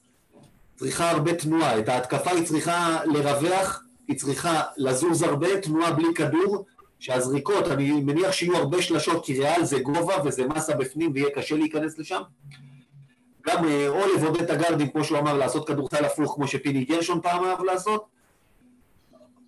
צריכה 0.77 1.11
הרבה 1.11 1.35
תנועה. 1.35 1.79
את 1.79 1.89
ההתקפה 1.89 2.31
היא 2.31 2.47
צריכה 2.47 2.99
לרווח, 3.05 3.83
היא 4.09 4.17
צריכה 4.17 4.63
לזוז 4.77 5.23
הרבה, 5.23 5.61
תנועה 5.61 5.93
בלי 5.93 6.15
כדור, 6.15 6.65
שהזריקות, 6.99 7.69
אני 7.69 7.91
מניח 7.91 8.33
שיהיו 8.33 8.57
הרבה 8.57 8.83
שלשות, 8.83 9.25
כי 9.25 9.39
ריאל 9.41 9.65
זה 9.65 9.79
גובה 9.79 10.15
וזה 10.25 10.47
מסה 10.47 10.75
בפנים 10.77 11.11
ויהיה 11.15 11.31
קשה 11.35 11.57
להיכנס 11.57 11.99
לשם. 11.99 12.21
גם 13.47 13.65
אה, 13.65 13.89
או 13.89 14.15
לבודד 14.15 14.43
את 14.43 14.51
הגארדים, 14.51 14.89
כמו 14.89 15.05
שהוא 15.05 15.19
אמר, 15.19 15.33
לעשות 15.33 15.69
כדורסל 15.69 16.05
הפוך, 16.05 16.35
כמו 16.35 16.49
שפיני 16.49 16.85
גרשון 16.85 17.21
פעם 17.21 17.45
אהב 17.45 17.63
לעשות. 17.63 18.07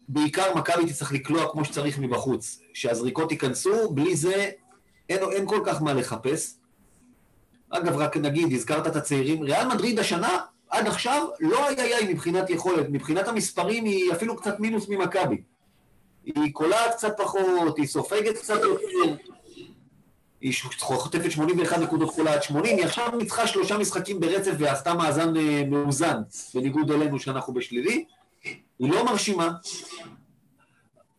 בעיקר 0.09 0.55
מכבי 0.55 0.87
תצטרך 0.87 1.13
לקלוע 1.13 1.53
כמו 1.53 1.65
שצריך 1.65 1.99
מבחוץ, 1.99 2.61
שהזריקות 2.75 3.33
ייכנסו, 3.33 3.91
בלי 3.91 4.17
זה 4.17 4.51
אין, 5.09 5.19
אין 5.33 5.47
כל 5.47 5.61
כך 5.67 5.83
מה 5.83 5.93
לחפש. 5.93 6.55
אגב, 7.71 7.97
רק 7.97 8.17
נגיד, 8.17 8.53
הזכרת 8.53 8.87
את 8.87 8.97
הצעירים, 8.97 9.43
ריאל 9.43 9.69
מדריד 9.69 9.99
השנה, 9.99 10.39
עד 10.71 10.87
עכשיו, 10.87 11.27
לא 11.41 11.69
היה 11.69 11.87
יאי 11.87 12.13
מבחינת 12.13 12.51
יכולת, 12.51 12.87
מבחינת 12.91 13.29
המספרים 13.29 13.85
היא 13.85 14.13
אפילו 14.13 14.37
קצת 14.37 14.61
מינוס 14.61 14.89
ממכבי. 14.89 15.43
היא 16.25 16.53
קולעת 16.53 16.95
קצת 16.95 17.15
פחות, 17.17 17.79
היא 17.79 17.87
סופגת 17.87 18.39
קצת 18.39 18.61
יותר, 18.63 19.15
היא 20.41 20.55
חוטפת 20.79 21.31
81 21.31 21.79
נקודות 21.79 22.15
קולעת 22.15 22.43
80, 22.43 22.77
היא 22.77 22.85
עכשיו 22.85 23.11
ניצחה 23.19 23.47
שלושה 23.47 23.79
משחקים 23.79 24.21
ברצף 24.21 24.53
ועשתה 24.59 24.95
מאזן 24.95 25.37
אה, 25.37 25.63
מאוזן, 25.71 26.17
בניגוד 26.55 26.91
אלינו 26.91 27.19
שאנחנו 27.19 27.55
בשלילי. 27.55 28.05
היא 28.79 28.91
לא 28.91 29.05
מרשימה. 29.05 29.53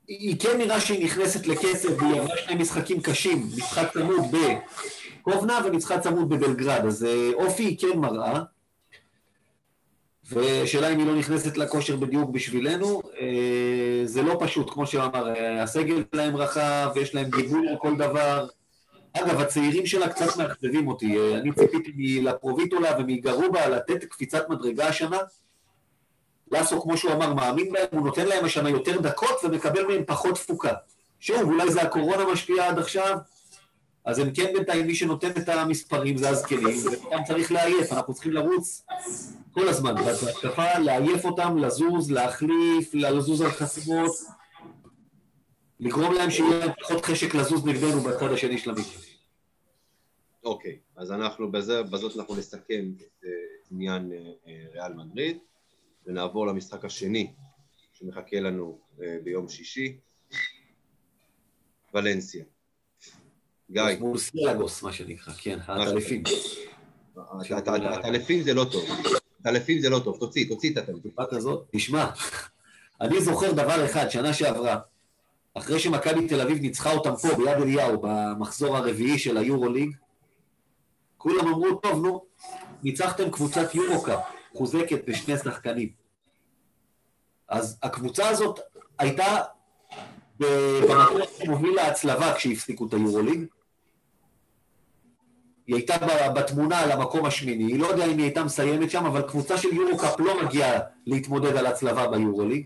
היא 0.08 0.40
כן 0.40 0.58
נראה 0.58 0.82
שהיא 0.82 1.06
נכנסת 1.06 1.48
לכסף, 1.48 1.90
והיא 1.98 2.22
עברה 2.22 2.38
שני 2.38 2.56
משחקים 2.56 3.02
קשים, 3.02 3.48
משחק 3.58 3.94
צמוד 3.94 4.36
בקובנה 5.22 5.60
ומשחק 5.66 6.00
צמוד 6.00 6.30
בבלגרד, 6.30 6.86
אז 6.86 7.04
אה, 7.04 7.32
אופי 7.34 7.64
היא 7.64 7.78
כן 7.80 8.00
מראה. 8.00 8.42
ושאלה 10.32 10.90
אם 10.90 11.00
היא 11.00 11.08
לא 11.08 11.16
נכנסת 11.16 11.58
לכושר 11.58 11.96
בדיוק 11.96 12.30
בשבילנו, 12.30 13.02
אה, 13.20 14.02
זה 14.06 14.22
לא 14.22 14.38
פשוט, 14.40 14.70
כמו 14.70 14.88
שאמר, 14.88 15.36
אה, 15.36 15.64
הסגל 15.64 16.04
שלהם 16.14 16.36
רחב, 16.36 16.92
יש 16.96 17.16
להם 17.16 17.30
גיבוי 17.30 17.70
על 17.70 17.76
כל 17.78 17.96
דבר. 17.98 18.48
אגב, 19.14 19.42
הצעירים 19.42 19.86
שלה 19.86 20.10
קצת 20.10 20.38
מאכזבים 20.38 20.88
אותי. 20.88 21.18
אה, 21.18 21.38
אני 21.38 21.52
ציפיתי 21.54 21.92
מלפרוביטולה 21.96 22.92
ומגרובה 23.00 23.70
לתת 23.70 24.04
קפיצת 24.04 24.50
מדרגה 24.50 24.88
השנה. 24.88 25.18
לסו, 26.52 26.82
כמו 26.82 26.98
שהוא 26.98 27.12
אמר, 27.12 27.34
מאמין 27.34 27.72
בהם, 27.72 27.88
הוא 27.92 28.06
נותן 28.06 28.28
להם 28.28 28.46
השנה 28.46 28.70
יותר 28.70 29.02
דקות 29.02 29.36
ומקבל 29.44 29.86
מהם 29.86 30.04
פחות 30.08 30.36
תפוקה. 30.36 30.74
שוב, 31.20 31.42
אולי 31.42 31.72
זה 31.72 31.82
הקורונה 31.82 32.32
משפיעה 32.32 32.68
עד 32.68 32.80
עכשיו, 32.80 33.18
אז 34.10 34.20
הם 34.20 34.34
כן 34.34 34.54
בינתיים, 34.54 34.88
מי 34.88 34.96
שנותן 34.96 35.32
את 35.32 35.50
המספרים 35.50 36.18
זה 36.18 36.30
הזקנים, 36.30 36.78
וגם 36.86 37.24
צריך 37.28 37.52
לעייף, 37.52 37.94
אנחנו 37.94 38.14
צריכים 38.14 38.32
לרוץ 38.32 38.86
כל 39.52 39.68
הזמן, 39.68 39.96
בהתקפה, 39.96 40.80
לעייף 40.80 41.26
אותם, 41.26 41.58
לזוז, 41.58 42.12
להחליף, 42.12 42.94
לזוז 42.94 43.42
על 43.42 43.52
חסימות, 43.52 44.12
לגרום 45.80 46.14
להם 46.14 46.32
שיהיה 46.32 46.74
פחות 46.74 47.06
חשק 47.06 47.36
לזוז 47.36 47.66
נגדנו 47.66 48.02
בצד 48.02 48.32
השני 48.32 48.58
של 48.58 48.70
המגרש. 48.70 49.20
אוקיי, 50.44 50.80
אז 50.96 51.12
אנחנו 51.12 51.52
בזה, 51.52 51.84
בזאת 51.84 52.18
אנחנו 52.18 52.36
נסכם 52.36 52.92
את 52.98 53.24
אה, 53.26 53.30
עניין 53.72 54.12
אה, 54.12 54.66
ריאל 54.74 54.94
מדריד, 54.94 55.38
ונעבור 56.06 56.48
למשחק 56.48 56.86
השני 56.86 57.34
שמחכה 57.94 58.40
לנו 58.40 58.80
אה, 59.02 59.18
ביום 59.24 59.50
שישי, 59.50 59.98
ולנסיה. 61.94 62.46
גיא, 63.72 63.84
מול 64.00 64.18
סילגוס, 64.18 64.84
מה 64.84 64.94
שנקרא, 64.94 65.34
כן, 65.34 65.60
העטלפים. 65.66 66.24
הטלפים 67.70 68.44
זה 68.44 68.54
לא 68.54 68.66
טוב. 68.72 68.84
הטלפים 69.40 69.80
זה 69.80 69.90
לא 69.90 70.00
טוב, 70.00 70.18
תוציא, 70.20 70.50
תוציא 70.50 70.72
את 70.74 70.78
הטלפים. 70.78 71.12
כזאת, 71.30 71.68
תשמע, 71.72 72.10
אני 73.02 73.22
זוכר 73.22 73.52
דבר 73.52 73.86
אחד, 73.86 74.10
שנה 74.10 74.34
שעברה, 74.34 74.80
אחרי 75.54 75.80
שמכבי 75.80 76.28
תל 76.28 76.42
אביב 76.42 76.62
ניצחה 76.62 76.94
אותם 76.94 77.16
פה 77.16 77.28
ביד 77.36 77.58
אליהו 77.58 78.02
במחזור 78.02 78.78
הרביעי 78.78 79.20
של 79.20 79.38
היורוליג, 79.38 79.96
כולם 81.18 81.48
אמרו, 81.48 81.76
טוב, 81.76 82.06
נו, 82.06 82.26
ניצחתם 82.84 83.32
קבוצת 83.32 83.76
יורוקאפ, 83.76 84.20
חוזקת 84.54 85.10
בשני 85.10 85.38
שחקנים. 85.38 85.90
אז 87.48 87.78
הקבוצה 87.84 88.30
הזאת 88.30 88.60
הייתה 89.00 89.42
במקום 90.40 91.22
שמוביל 91.38 91.76
להצלבה 91.76 92.34
כשהפסיקו 92.34 92.88
את 92.88 92.94
היורוליג. 92.94 93.46
היא 95.70 95.76
הייתה 95.76 95.96
בתמונה 96.36 96.80
על 96.80 96.92
המקום 96.92 97.26
השמיני, 97.26 97.64
היא 97.64 97.80
לא 97.80 97.88
יודע 97.88 98.06
אם 98.06 98.18
היא 98.18 98.24
הייתה 98.24 98.44
מסיימת 98.44 98.92
שם, 98.92 99.06
אבל 99.06 99.22
קבוצה 99.22 99.58
של 99.58 99.74
יורוקאפ 99.74 100.20
לא 100.20 100.44
מגיעה 100.44 100.80
להתמודד 101.08 101.56
על 101.56 101.66
הצלבה 101.66 102.08
ביורוליג. 102.08 102.66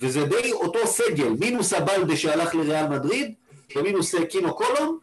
וזה 0.00 0.24
די 0.24 0.52
אותו 0.52 0.86
סגל, 0.86 1.28
מינוס 1.40 1.72
הבלדה 1.72 2.16
שהלך 2.16 2.54
לריאל 2.54 2.88
מדריד, 2.88 3.34
ומינוס 3.76 4.14
אה, 4.14 4.26
קינו 4.26 4.54
קולום, 4.54 4.98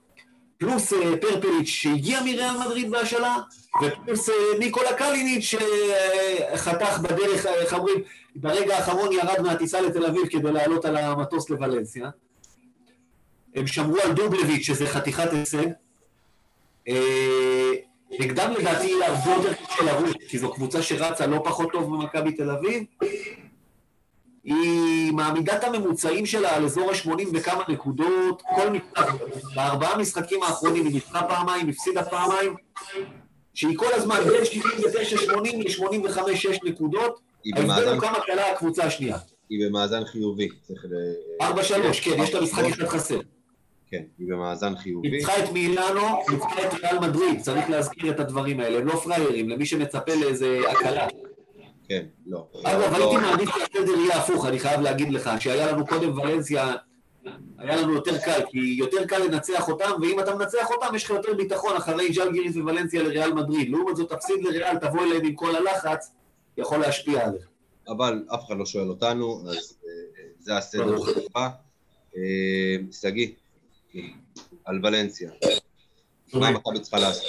פלוס 0.58 0.94
אה, 0.94 1.18
פרפליץ' 1.18 1.68
שהגיע 1.68 2.22
מריאל 2.22 2.58
מדריד 2.66 2.92
בהשאלה, 2.92 3.38
ופלוס 3.84 4.30
אה, 4.30 4.36
ניקולה 4.60 4.94
קליניץ' 4.94 5.44
שחתך 5.44 7.00
בדרך, 7.02 7.46
איך 7.46 7.74
אומרים, 7.74 7.98
ברגע 8.36 8.78
האחרון 8.78 9.12
ירד 9.12 9.42
מהטיסה 9.42 9.82
לתל 9.82 10.06
אביב 10.06 10.28
כדי 10.30 10.52
לעלות 10.52 10.86
על 10.86 10.98
המטוס 10.98 11.50
לוולנסיה. 11.50 12.10
הם 13.56 13.68
שמרו 13.68 13.98
על 14.04 14.14
דובלביץ', 14.14 14.64
שזה 14.64 14.88
חתיכת 14.88 15.34
הישג. 15.34 15.68
נגדם 18.20 18.54
לדעתי 18.60 18.88
יהיה 18.88 19.08
הרבה 19.08 19.32
יותר 19.32 19.54
קשה 19.54 19.84
לרוץ, 19.84 20.16
כי 20.30 20.38
זו 20.38 20.54
קבוצה 20.54 20.82
שרצה 20.82 21.28
לא 21.28 21.42
פחות 21.46 21.72
טוב 21.72 21.90
ממכבי 21.90 22.32
תל 22.32 22.52
אביב, 22.52 22.84
היא 24.44 25.12
מעמידה 25.14 25.58
את 25.58 25.64
הממוצעים 25.64 26.26
שלה 26.26 26.56
על 26.56 26.66
אזור 26.66 26.92
ה-80 26.92 27.34
בכמה 27.34 27.64
נקודות, 27.70 28.42
כל 28.56 28.70
משחק, 28.70 29.14
בארבעה 29.56 29.98
משחקים 29.98 30.44
האחרונים 30.44 30.86
היא 30.86 30.94
ניצחה 30.94 31.24
פעמיים, 31.24 31.70
הפסידה 31.70 32.04
פעמיים, 32.04 32.56
שהיא 33.54 33.78
כל 33.78 33.94
הזמן 33.94 34.18
בין 34.28 34.44
79-80 34.44 35.32
ל-85-6 35.58 36.58
נקודות, 36.64 37.20
ההבדל 37.56 37.90
הוא 37.94 38.02
כמה 38.02 38.20
קלה 38.26 38.52
הקבוצה 38.52 38.84
השנייה. 38.84 39.18
היא 39.50 39.66
במאזן 39.68 40.06
חיובי. 40.06 40.50
4-3, 41.42 41.46
כן, 42.04 42.24
יש 42.24 42.34
לה 42.34 42.42
משחק 42.42 42.64
אחד 42.66 42.88
חסר. 42.88 43.20
כן, 43.92 44.04
היא 44.20 44.28
במאזן 44.30 44.76
חיובי. 44.78 45.10
ניצחה 45.10 45.44
את 45.44 45.52
מילאנו, 45.52 46.02
ניצחה 46.32 46.68
את 46.68 46.74
ריאל 46.74 47.00
מדריד, 47.00 47.42
צריך 47.42 47.70
להזכיר 47.70 48.12
את 48.12 48.20
הדברים 48.20 48.60
האלה, 48.60 48.78
הם 48.78 48.88
לא 48.88 48.94
פראיירים, 48.94 49.50
למי 49.50 49.66
שמצפה 49.66 50.16
לאיזה 50.16 50.60
הקלה. 50.72 51.08
כן, 51.88 52.06
לא. 52.28 52.48
אגב, 52.64 52.94
לא- 52.98 53.12
הייתי 53.12 53.28
מעדיף 53.28 53.50
שהסדר 53.56 53.98
יהיה 54.00 54.18
הפוך, 54.18 54.46
אני 54.46 54.60
חייב 54.60 54.82
להגיד 54.82 55.14
לך, 55.14 55.30
שהיה 55.40 55.72
לנו 55.72 55.88
קודם 55.88 56.18
ולנסיה, 56.18 56.74
היה 57.58 57.76
לנו 57.76 57.94
יותר 57.94 58.18
קל, 58.18 58.40
כי 58.52 58.60
יותר 58.78 59.06
קל 59.06 59.18
לנצח 59.18 59.68
אותם, 59.68 59.92
ואם 60.02 60.20
אתה 60.20 60.36
מנצח 60.36 60.72
אותם, 60.72 60.96
יש 60.96 61.04
לך 61.04 61.10
יותר 61.10 61.34
ביטחון 61.34 61.76
אחרי 61.76 62.14
ז'לגיריס 62.14 62.56
וולנסיה 62.56 63.04
לריאל 63.04 63.34
מדריד. 63.34 63.70
לעומת 63.70 63.96
זאת, 63.96 64.10
תפסיד 64.14 64.44
לריאל, 64.44 64.78
תבוא 64.78 65.04
אליהם 65.04 65.26
עם 65.26 65.34
כל 65.36 65.56
הלחץ, 65.56 66.12
יכול 66.58 66.78
להשפיע 66.78 67.26
עליך. 67.26 67.48
אבל 67.88 68.24
אף 68.34 68.46
אחד 68.48 68.58
לא 68.58 68.66
שואל 68.66 68.90
אותנו, 68.90 69.42
אז 69.50 69.78
אה, 69.86 69.90
זה 70.40 70.58
הסדר 70.58 70.98
שלך. 71.06 71.36
אה, 72.18 72.76
שגיא, 72.92 73.28
על 74.66 74.80
ולנסיה. 74.84 75.32
מה 76.34 76.52
מכבי 76.52 76.80
צריכה 76.80 77.00
לעשות? 77.00 77.26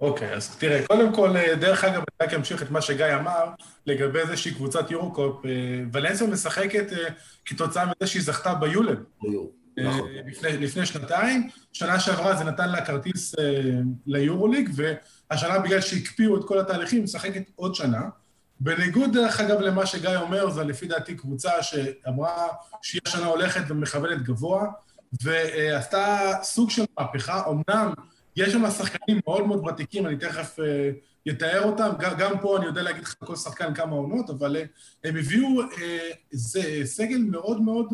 אוקיי, 0.00 0.34
אז 0.34 0.56
תראה, 0.56 0.86
קודם 0.86 1.14
כל, 1.14 1.36
אה, 1.36 1.54
דרך 1.54 1.84
אגב, 1.84 1.94
אני 1.94 2.28
רק 2.28 2.34
אמשיך 2.34 2.62
את 2.62 2.70
מה 2.70 2.80
שגיא 2.80 3.14
אמר 3.14 3.44
לגבי 3.86 4.26
זה 4.26 4.36
שהיא 4.36 4.54
קבוצת 4.54 4.90
יורוקופ. 4.90 5.46
אה, 5.46 5.50
ולנסיה 5.92 6.26
משחקת 6.26 6.92
אה, 6.92 7.08
כתוצאה 7.44 7.84
מזה 7.84 8.06
שהיא 8.06 8.22
זכתה 8.22 8.54
ביולב. 8.54 8.98
נכון. 9.76 10.08
לפני, 10.26 10.56
לפני 10.56 10.86
שנתיים. 10.86 11.48
שנה 11.72 12.00
שעברה 12.00 12.36
זה 12.36 12.44
נתן 12.44 12.70
לה 12.70 12.86
כרטיס 12.86 13.34
ליורוליג, 14.06 14.70
והשנה 14.74 15.58
בגלל 15.58 15.80
שהקפיאו 15.80 16.36
את 16.36 16.44
כל 16.44 16.60
התהליכים, 16.60 16.98
היא 16.98 17.04
משחקת 17.04 17.42
עוד 17.56 17.74
שנה. 17.74 18.02
בניגוד, 18.60 19.12
דרך 19.12 19.40
אגב, 19.40 19.60
למה 19.60 19.86
שגיא 19.86 20.16
אומר, 20.16 20.50
זו 20.50 20.64
לפי 20.64 20.86
דעתי 20.86 21.16
קבוצה 21.16 21.62
שאמרה 21.62 22.48
שהיא 22.82 23.00
השנה 23.06 23.26
הולכת 23.26 23.62
ומכוונת 23.68 24.22
גבוה, 24.22 24.66
ועשתה 25.22 26.32
סוג 26.42 26.70
של 26.70 26.84
מהפכה. 26.98 27.42
אמנם 27.48 27.92
יש 28.36 28.52
שם 28.52 28.70
שחקנים 28.70 29.20
מאוד 29.26 29.46
מאוד 29.46 29.66
ותיקים, 29.66 30.06
אני 30.06 30.16
תכף 30.16 30.58
uh, 30.58 31.30
אתאר 31.30 31.62
אותם, 31.64 31.90
גם 32.18 32.38
פה 32.40 32.56
אני 32.56 32.66
יודע 32.66 32.82
להגיד 32.82 33.02
לך 33.02 33.14
כל 33.18 33.36
שחקן 33.36 33.74
כמה 33.74 33.96
עונות, 33.96 34.30
אבל 34.30 34.56
uh, 34.56 35.08
הם 35.08 35.16
הביאו 35.16 35.62
uh, 35.62 35.76
זה, 36.30 36.80
סגל 36.84 37.18
מאוד 37.18 37.60
מאוד, 37.60 37.86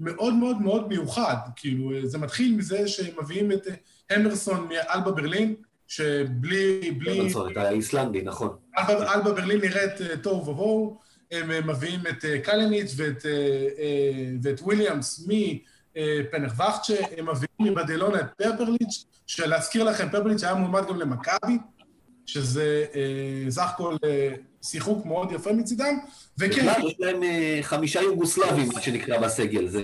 מאוד 0.00 0.34
מאוד 0.34 0.60
מאוד 0.60 0.88
מיוחד, 0.88 1.36
כאילו, 1.56 1.90
זה 2.04 2.18
מתחיל 2.18 2.56
מזה 2.56 2.88
שהם 2.88 3.14
מביאים 3.22 3.52
את 3.52 3.66
המרסון 4.10 4.68
מאלבה 4.68 5.10
ברלין, 5.10 5.54
שבלי... 5.88 6.90
בלי... 6.98 7.20
המרסון, 7.20 7.52
את 7.52 7.56
האיסלנדי, 7.56 8.22
נכון. 8.22 8.56
אלבה, 8.78 9.14
אלבה 9.14 9.32
ברלין 9.32 9.60
נראית 9.60 9.92
תוהו 10.22 10.48
ובוהו, 10.48 10.98
הם 11.32 11.70
מביאים 11.70 12.00
את 12.08 12.24
קלניץ' 12.44 12.94
ואת, 12.96 13.26
ואת 14.42 14.60
וויליאמס 14.60 15.26
מפנך 15.28 15.71
וחצ'ה, 16.56 16.94
הם 17.18 17.28
מביאים 17.30 17.72
מבדלונה 17.72 18.20
את 18.20 18.26
פרפרליץ', 18.36 19.04
שלהזכיר 19.26 19.84
לכם, 19.84 20.08
פרפליץ' 20.10 20.44
היה 20.44 20.54
מועמד 20.54 20.88
גם 20.88 20.98
למכבי, 20.98 21.58
שזה 22.26 22.84
אה, 22.94 23.50
סך 23.50 23.70
הכל 23.70 23.96
אה, 24.04 24.34
שיחוק 24.62 25.06
מאוד 25.06 25.32
יפה 25.32 25.52
מצידם, 25.52 25.98
וכן... 26.38 26.66
יש 26.86 26.94
להם 26.98 27.22
אה, 27.22 27.58
חמישה 27.62 28.00
יוגוסלבים, 28.00 28.68
מה 28.74 28.80
שנקרא 28.80 29.18
בסגל, 29.18 29.68
זה... 29.68 29.82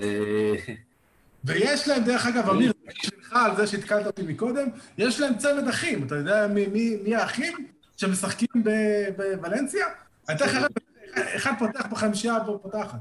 ויש 1.43 1.87
להם, 1.87 2.03
דרך 2.03 2.25
אגב, 2.25 2.49
אמיר, 2.49 2.73
שלך 2.93 3.33
על 3.33 3.55
זה 3.55 3.67
שהתקלת 3.67 4.05
אותי 4.05 4.21
מקודם, 4.21 4.67
יש 4.97 5.19
להם 5.19 5.37
צמד 5.37 5.67
אחים, 5.67 6.07
אתה 6.07 6.15
יודע 6.15 6.47
מי, 6.47 6.67
מי, 6.67 6.97
מי 7.03 7.15
האחים 7.15 7.67
שמשחקים 7.97 8.63
בוולנסיה? 9.17 9.85
אני 10.29 10.37
תכף, 10.37 10.67
אחד 11.35 11.51
פותח 11.59 11.85
בחמישייה 11.91 12.37
ופותחת. 12.49 12.99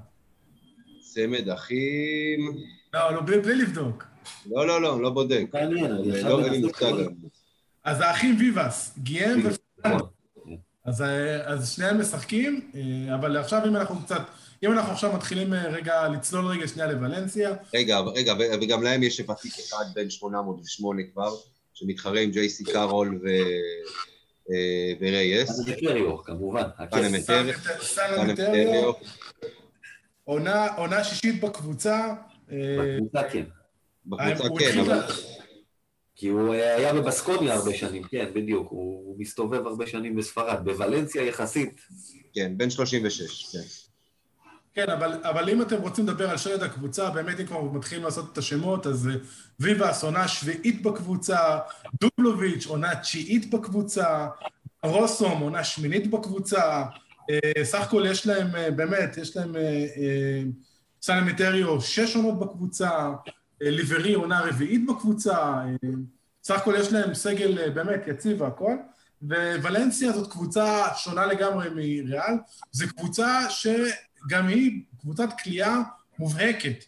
צמד 1.00 1.48
אחים... 1.48 2.77
לא, 2.94 3.14
לא, 3.14 3.20
בלי, 3.20 3.54
לבדוק. 3.54 4.04
לא, 4.46 4.66
לא, 4.66 4.82
לא, 4.82 5.02
לא 5.02 5.10
בודק. 5.10 5.44
לא 5.52 5.58
אין 5.58 6.52
לי 6.52 6.58
מושג. 6.58 6.92
אז 7.84 8.00
האחים 8.00 8.36
ויבאס, 8.38 8.94
גיאם 8.98 9.40
ופרנק. 9.40 9.58
נכון. 9.84 10.08
אז, 10.84 11.04
אז 11.44 11.72
שניהם 11.72 12.00
משחקים, 12.00 12.70
אה, 12.74 13.14
אבל 13.14 13.36
עכשיו 13.36 13.62
אם 13.68 13.76
אנחנו 13.76 14.02
קצת, 14.04 14.22
אם 14.64 14.72
אנחנו 14.72 14.92
עכשיו 14.92 15.12
מתחילים 15.12 15.54
אה, 15.54 15.68
רגע 15.68 16.08
לצלול 16.08 16.46
רגע 16.46 16.68
שנייה 16.68 16.92
לוולנסיה. 16.92 17.54
רגע, 17.74 17.98
רגע, 17.98 18.34
וגם 18.62 18.82
להם 18.82 19.02
יש 19.02 19.20
ותיק 19.20 19.52
אחד 19.58 19.84
בין 19.94 20.10
808 20.10 21.02
כבר, 21.12 21.34
שמתחרה 21.74 22.20
עם 22.20 22.30
ג'ייסי 22.30 22.64
קארול 22.64 23.20
ו... 23.24 23.28
אה, 24.50 24.92
ורייס. 25.00 25.50
סנמטריו, 25.50 26.24
כמובן. 26.24 26.62
סנמטריו. 27.80 28.92
עונה 30.76 31.04
שישית 31.04 31.40
בקבוצה. 31.40 32.14
בקבוצה 32.48 33.22
כן. 33.30 33.44
בקבוצה 34.06 34.64
כן, 34.72 34.80
אבל... 34.80 35.00
כי 36.16 36.28
הוא 36.28 36.54
היה 36.54 36.94
בבסקוניה 36.94 37.54
הרבה 37.54 37.74
שנים, 37.74 38.02
כן, 38.02 38.30
בדיוק. 38.34 38.70
הוא 38.70 39.16
מסתובב 39.18 39.66
הרבה 39.66 39.86
שנים 39.86 40.16
בספרד. 40.16 40.64
בוולנסיה 40.64 41.22
יחסית. 41.22 41.80
כן, 42.34 42.52
בין 42.56 42.70
36, 42.70 43.46
כן. 43.52 43.58
כן, 44.74 44.90
אבל, 44.90 45.20
אבל 45.22 45.48
אם 45.48 45.62
אתם 45.62 45.80
רוצים 45.80 46.06
לדבר 46.06 46.30
על 46.30 46.36
שלד 46.36 46.62
הקבוצה, 46.62 47.10
באמת 47.10 47.40
אם 47.40 47.46
כבר 47.46 47.62
מתחילים 47.62 48.04
לעשות 48.04 48.32
את 48.32 48.38
השמות, 48.38 48.86
אז 48.86 49.08
ויבאס 49.60 50.04
עונה 50.04 50.28
שביעית 50.28 50.82
בקבוצה, 50.82 51.58
דובלוביץ' 52.00 52.66
עונה 52.66 52.96
תשיעית 52.96 53.50
בקבוצה, 53.50 54.28
רוסום 54.82 55.40
עונה 55.40 55.64
שמינית 55.64 56.10
בקבוצה, 56.10 56.84
סך 57.62 57.80
הכל 57.80 58.04
יש 58.10 58.26
להם, 58.26 58.76
באמת, 58.76 59.16
יש 59.16 59.36
להם 59.36 59.56
סלמיטריו 61.02 61.80
שש 61.80 62.16
עונות 62.16 62.38
בקבוצה, 62.38 63.10
ליברי 63.60 64.14
עונה 64.14 64.40
רביעית 64.40 64.86
בקבוצה, 64.86 65.62
סך 66.42 66.54
הכל 66.54 66.74
יש 66.78 66.92
להם 66.92 67.14
סגל 67.14 67.70
באמת 67.70 68.00
יציב 68.06 68.40
והכל, 68.40 68.76
וולנסיה 69.62 70.12
זאת 70.12 70.32
קבוצה 70.32 70.84
שונה 70.96 71.26
לגמרי 71.26 71.70
מריאל, 71.70 72.34
זו 72.72 72.86
קבוצה 72.96 73.50
שגם 73.50 74.48
היא 74.48 74.82
קבוצת 75.00 75.28
כליאה 75.44 75.80
מובהקת. 76.18 76.84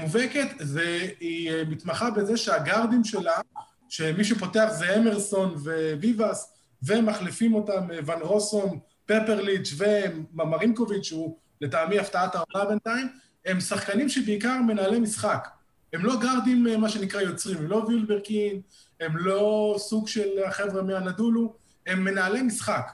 מובהקת, 0.00 0.48
והיא 0.66 1.52
מתמחה 1.68 2.10
בזה 2.10 2.36
שהגארדים 2.36 3.04
שלה, 3.04 3.40
שמי 3.88 4.24
שפותח 4.24 4.68
זה 4.78 4.96
אמרסון 4.96 5.54
וויבאס, 5.98 6.52
ומחליפים 6.82 7.54
אותם 7.54 7.88
ון 8.06 8.20
רוסום, 8.20 8.78
פפרליץ' 9.06 9.74
וממרינקוביץ', 9.76 11.04
שהוא 11.04 11.38
לטעמי 11.60 11.98
הפתעת 11.98 12.34
העונה 12.34 12.68
בינתיים, 12.68 13.08
הם 13.46 13.60
שחקנים 13.60 14.08
שבעיקר 14.08 14.62
מנהלי 14.66 15.00
משחק. 15.00 15.48
הם 15.92 16.04
לא 16.04 16.20
גארדים, 16.20 16.66
מה 16.80 16.88
שנקרא, 16.88 17.20
יוצרים, 17.20 17.58
הם 17.58 17.66
לא 17.66 17.76
וילברקין, 17.76 18.60
הם 19.00 19.16
לא 19.16 19.74
סוג 19.78 20.08
של 20.08 20.28
החבר'ה 20.46 20.82
מהנדולו, 20.82 21.54
הם 21.86 22.04
מנהלי 22.04 22.42
משחק. 22.42 22.92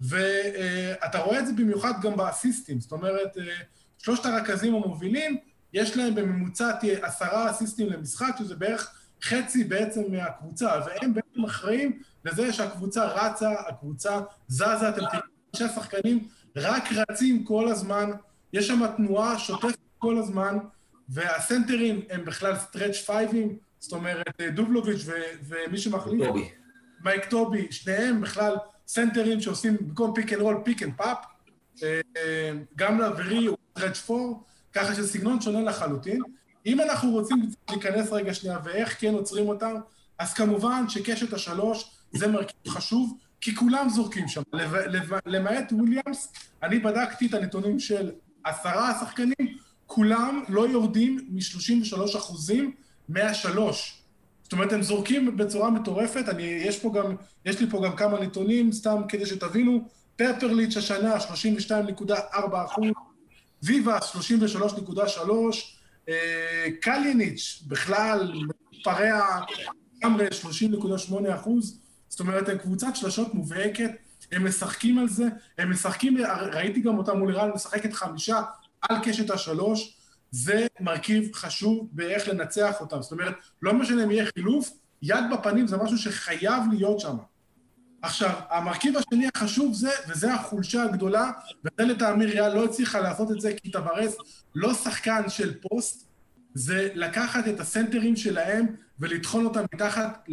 ואתה 0.00 1.18
רואה 1.18 1.38
את 1.38 1.46
זה 1.46 1.52
במיוחד 1.52 1.92
גם 2.02 2.16
באסיסטים, 2.16 2.80
זאת 2.80 2.92
אומרת, 2.92 3.36
שלושת 3.98 4.26
הרכזים 4.26 4.74
המובילים, 4.74 5.36
יש 5.72 5.96
להם 5.96 6.14
בממוצע 6.14 6.72
עשרה 7.02 7.50
אסיסטים 7.50 7.86
למשחק, 7.92 8.34
שזה 8.38 8.54
בערך 8.54 8.94
חצי 9.22 9.64
בעצם 9.64 10.02
מהקבוצה, 10.08 10.70
והם 10.86 11.14
בעצם 11.14 11.44
אחראים 11.44 12.02
לזה 12.24 12.52
שהקבוצה 12.52 13.04
רצה, 13.04 13.50
הקבוצה 13.68 14.20
זזה, 14.48 14.88
אתם 14.88 15.00
תראו 15.10 15.22
אנשי 15.54 15.74
שחקנים 15.74 16.28
רק 16.56 16.84
רצים 16.92 17.44
כל 17.44 17.68
הזמן, 17.68 18.10
יש 18.56 18.66
שם 18.66 18.80
תנועה 18.96 19.38
שוטפת 19.38 19.76
כל 19.98 20.18
הזמן, 20.18 20.58
והסנטרים 21.08 22.00
הם 22.10 22.24
בכלל 22.24 22.56
stretch 22.56 22.96
five 22.96 23.30
ים, 23.30 23.56
זאת 23.78 23.92
אומרת, 23.92 24.40
דובלוביץ' 24.54 25.02
ו- 25.04 25.12
ומי 25.48 25.78
שמחליט, 25.78 26.24
טובי. 26.24 26.48
מייק 27.04 27.24
טובי, 27.24 27.66
שניהם 27.70 28.20
בכלל 28.20 28.54
סנטרים 28.88 29.40
שעושים 29.40 29.76
במקום 29.80 30.14
pick 30.14 30.32
and 30.32 30.42
roll, 30.42 30.56
pick 30.64 30.82
and 30.82 30.92
pop, 30.96 31.18
גם 32.76 33.00
לאווירי 33.00 33.46
הוא 33.46 33.56
stretch 33.70 33.98
four, 33.98 34.44
ככה 34.72 34.94
שסגנון 34.94 35.40
שונה 35.40 35.60
לחלוטין. 35.60 36.22
אם 36.66 36.80
אנחנו 36.80 37.10
רוצים 37.10 37.50
להיכנס 37.70 38.12
רגע 38.12 38.34
שנייה 38.34 38.58
ואיך 38.64 39.00
כן 39.00 39.14
עוצרים 39.14 39.48
אותם, 39.48 39.74
אז 40.18 40.34
כמובן 40.34 40.88
שקשת 40.88 41.32
השלוש 41.32 41.90
זה 42.12 42.26
מרכיב 42.26 42.68
חשוב, 42.68 43.18
כי 43.40 43.56
כולם 43.56 43.88
זורקים 43.88 44.28
שם. 44.28 44.42
למעט 45.26 45.72
וויליאמס, 45.72 46.32
אני 46.62 46.78
בדקתי 46.78 47.26
את 47.26 47.34
הנתונים 47.34 47.78
של 47.78 48.10
עשרה 48.46 48.90
השחקנים, 48.90 49.56
כולם 49.86 50.42
לא 50.48 50.68
יורדים 50.68 51.28
מ-33 51.28 52.18
אחוזים 52.18 52.72
מהשלוש. 53.08 54.02
זאת 54.42 54.52
אומרת, 54.52 54.72
הם 54.72 54.82
זורקים 54.82 55.36
בצורה 55.36 55.70
מטורפת, 55.70 56.28
אני, 56.28 56.42
יש, 56.42 56.78
פה 56.78 56.92
גם, 56.94 57.16
יש 57.44 57.60
לי 57.60 57.70
פה 57.70 57.82
גם 57.84 57.96
כמה 57.96 58.20
נתונים, 58.20 58.72
סתם 58.72 59.02
כדי 59.08 59.26
שתבינו, 59.26 59.88
פפרליץ' 60.16 60.76
השנה 60.76 61.16
32.4 61.16 62.12
אחוז, 62.64 62.88
ויבאס 63.62 64.16
33.3, 64.16 65.30
אה, 66.08 66.66
קליניץ' 66.80 67.62
בכלל 67.66 68.32
מתפרע 68.72 69.40
לגמרי 69.98 70.26
30.8 70.26 71.34
אחוז, 71.34 71.78
זאת 72.08 72.20
אומרת, 72.20 72.48
הם 72.48 72.58
קבוצת 72.58 72.96
שלשות 72.96 73.34
מובהקת, 73.34 73.90
הם 74.32 74.46
משחקים 74.46 74.98
על 74.98 75.08
זה, 75.08 75.28
הם 75.58 75.70
משחקים, 75.70 76.16
ראיתי 76.52 76.80
גם 76.80 76.98
אותם 76.98 77.18
מול 77.18 77.30
איראן, 77.30 77.50
משחקת 77.54 77.92
חמישה 77.92 78.42
על 78.82 78.96
קשת 79.04 79.30
השלוש, 79.30 79.96
זה 80.30 80.66
מרכיב 80.80 81.34
חשוב 81.34 81.88
באיך 81.92 82.28
לנצח 82.28 82.80
אותם. 82.80 83.02
זאת 83.02 83.12
אומרת, 83.12 83.34
לא 83.62 83.74
משנה 83.74 84.04
אם 84.04 84.10
יהיה 84.10 84.24
חילוף, 84.34 84.70
יד 85.02 85.24
בפנים 85.32 85.66
זה 85.66 85.76
משהו 85.76 85.98
שחייב 85.98 86.62
להיות 86.72 87.00
שם. 87.00 87.16
עכשיו, 88.02 88.30
המרכיב 88.50 88.96
השני 88.96 89.28
החשוב 89.34 89.74
זה, 89.74 89.90
וזה 90.08 90.34
החולשה 90.34 90.82
הגדולה, 90.82 91.30
וזה 91.64 91.92
לטעמי 91.92 92.26
ריאל 92.26 92.54
לא 92.54 92.64
הצליחה 92.64 93.00
לעשות 93.00 93.30
את 93.30 93.40
זה, 93.40 93.52
כי 93.62 93.70
טוורס 93.70 94.16
לא 94.54 94.74
שחקן 94.74 95.22
של 95.28 95.54
פוסט, 95.60 96.06
זה 96.54 96.88
לקחת 96.94 97.48
את 97.48 97.60
הסנטרים 97.60 98.16
שלהם 98.16 98.66
ולטחון 99.00 99.44
אותם 99.44 99.64
מתחת 99.74 100.28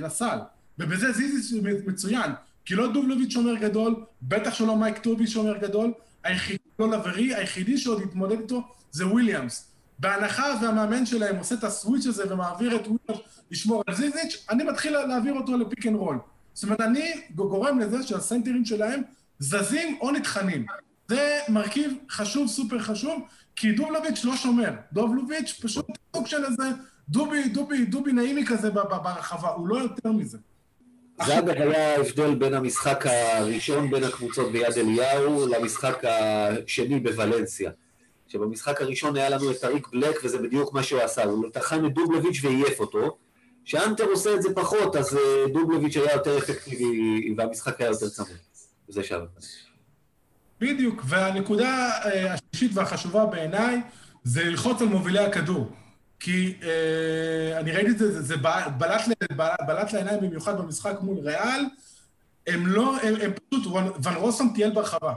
לסל. 0.00 0.38
ובזה 0.78 1.12
זיזי 1.12 1.60
מצוין, 1.86 2.30
כי 2.68 2.74
לא 2.74 2.92
דובלוביץ' 2.92 3.32
שומר 3.32 3.54
גדול, 3.54 3.94
בטח 4.22 4.54
שלא 4.54 4.76
מייק 4.76 4.98
טובי 4.98 5.26
שומר 5.26 5.56
גדול, 5.56 5.92
היחידי, 6.24 6.58
לא 6.78 6.90
לברי, 6.90 7.34
היחידי 7.34 7.78
שעוד 7.78 8.02
יתמודד 8.02 8.40
איתו 8.40 8.62
זה 8.90 9.06
וויליאמס. 9.06 9.70
בהנחה 9.98 10.44
והמאמן 10.62 11.06
שלהם 11.06 11.36
עושה 11.36 11.54
את 11.54 11.64
ה 11.64 11.70
switch 11.70 12.06
הזה 12.06 12.32
ומעביר 12.32 12.76
את 12.76 12.80
וויליאמס 12.80 13.28
לשמור 13.50 13.82
על 13.86 13.94
זיזיץ', 13.94 14.46
אני 14.50 14.64
מתחיל 14.64 14.98
להעביר 14.98 15.34
אותו 15.34 15.56
ל 15.58 15.64
pick 15.64 15.86
and 15.86 15.96
roll. 15.96 16.18
זאת 16.54 16.64
אומרת, 16.64 16.80
אני 16.80 17.12
גורם 17.34 17.78
לזה 17.78 18.02
שהסנטרים 18.02 18.64
שלהם 18.64 19.02
זזים 19.38 19.98
או 20.00 20.10
נטחנים. 20.10 20.66
זה 21.08 21.38
מרכיב 21.48 21.92
חשוב, 22.10 22.48
סופר 22.48 22.78
חשוב, 22.78 23.22
כי 23.56 23.72
דובלוביץ' 23.72 24.24
לא 24.24 24.36
שומר. 24.36 24.70
דובלוביץ' 24.92 25.60
פשוט 25.62 25.86
סוג 26.16 26.26
של 26.26 26.44
איזה 26.44 26.64
דובי, 27.08 27.48
דובי, 27.48 27.84
דובי 27.84 28.12
נעימי 28.12 28.46
כזה 28.46 28.70
ברחבה, 28.70 29.48
הוא 29.48 29.68
לא 29.68 29.76
יותר 29.76 30.12
מזה. 30.12 30.38
זה 31.26 31.38
אגב 31.38 31.48
היה 31.48 31.94
ההבדל 31.94 32.34
בין 32.34 32.54
המשחק 32.54 33.04
הראשון 33.06 33.90
בין 33.90 34.04
הקבוצות 34.04 34.52
ביד 34.52 34.78
אליהו 34.78 35.46
למשחק 35.46 36.02
השני 36.04 37.00
בוולנסיה. 37.00 37.70
שבמשחק 38.28 38.80
הראשון 38.80 39.16
היה 39.16 39.28
לנו 39.28 39.50
את 39.50 39.64
אריק 39.64 39.88
בלק 39.88 40.20
וזה 40.24 40.38
בדיוק 40.38 40.72
מה 40.72 40.82
שהוא 40.82 41.00
עשה, 41.00 41.24
הוא 41.24 41.48
טחן 41.52 41.86
את 41.86 41.94
דובלביץ' 41.94 42.40
ועייף 42.44 42.80
אותו. 42.80 43.18
כשאנטר 43.64 44.04
עושה 44.04 44.34
את 44.34 44.42
זה 44.42 44.54
פחות, 44.54 44.96
אז 44.96 45.16
אה, 45.16 45.44
דובלביץ' 45.52 45.96
היה 45.96 46.12
יותר 46.12 46.38
אפקטיבי 46.38 47.34
והמשחק 47.36 47.80
היה 47.80 47.90
יותר 47.90 48.08
צמוד. 48.08 48.28
וזה 48.88 49.04
שם. 49.04 49.20
בדיוק, 50.60 51.02
והנקודה 51.06 51.90
אה, 52.04 52.34
השלישית 52.34 52.70
והחשובה 52.74 53.26
בעיניי 53.26 53.80
זה 54.24 54.44
ללחוץ 54.44 54.82
על 54.82 54.88
מובילי 54.88 55.18
הכדור. 55.18 55.70
כי 56.20 56.54
אה, 56.62 57.58
אני 57.60 57.72
ראיתי 57.72 57.90
את 57.90 57.98
זה, 57.98 58.22
זה 58.22 58.36
בלט, 58.36 59.08
בלט 59.66 59.92
לעיניים 59.92 60.20
במיוחד 60.20 60.58
במשחק 60.58 60.94
מול 61.00 61.18
ריאל, 61.18 61.64
הם 62.46 62.66
לא, 62.66 62.96
הם, 63.02 63.14
הם 63.20 63.32
פשוט, 63.32 63.66
ון 64.02 64.14
רוסם 64.14 64.48
טייל 64.54 64.70
ברחבה. 64.70 65.14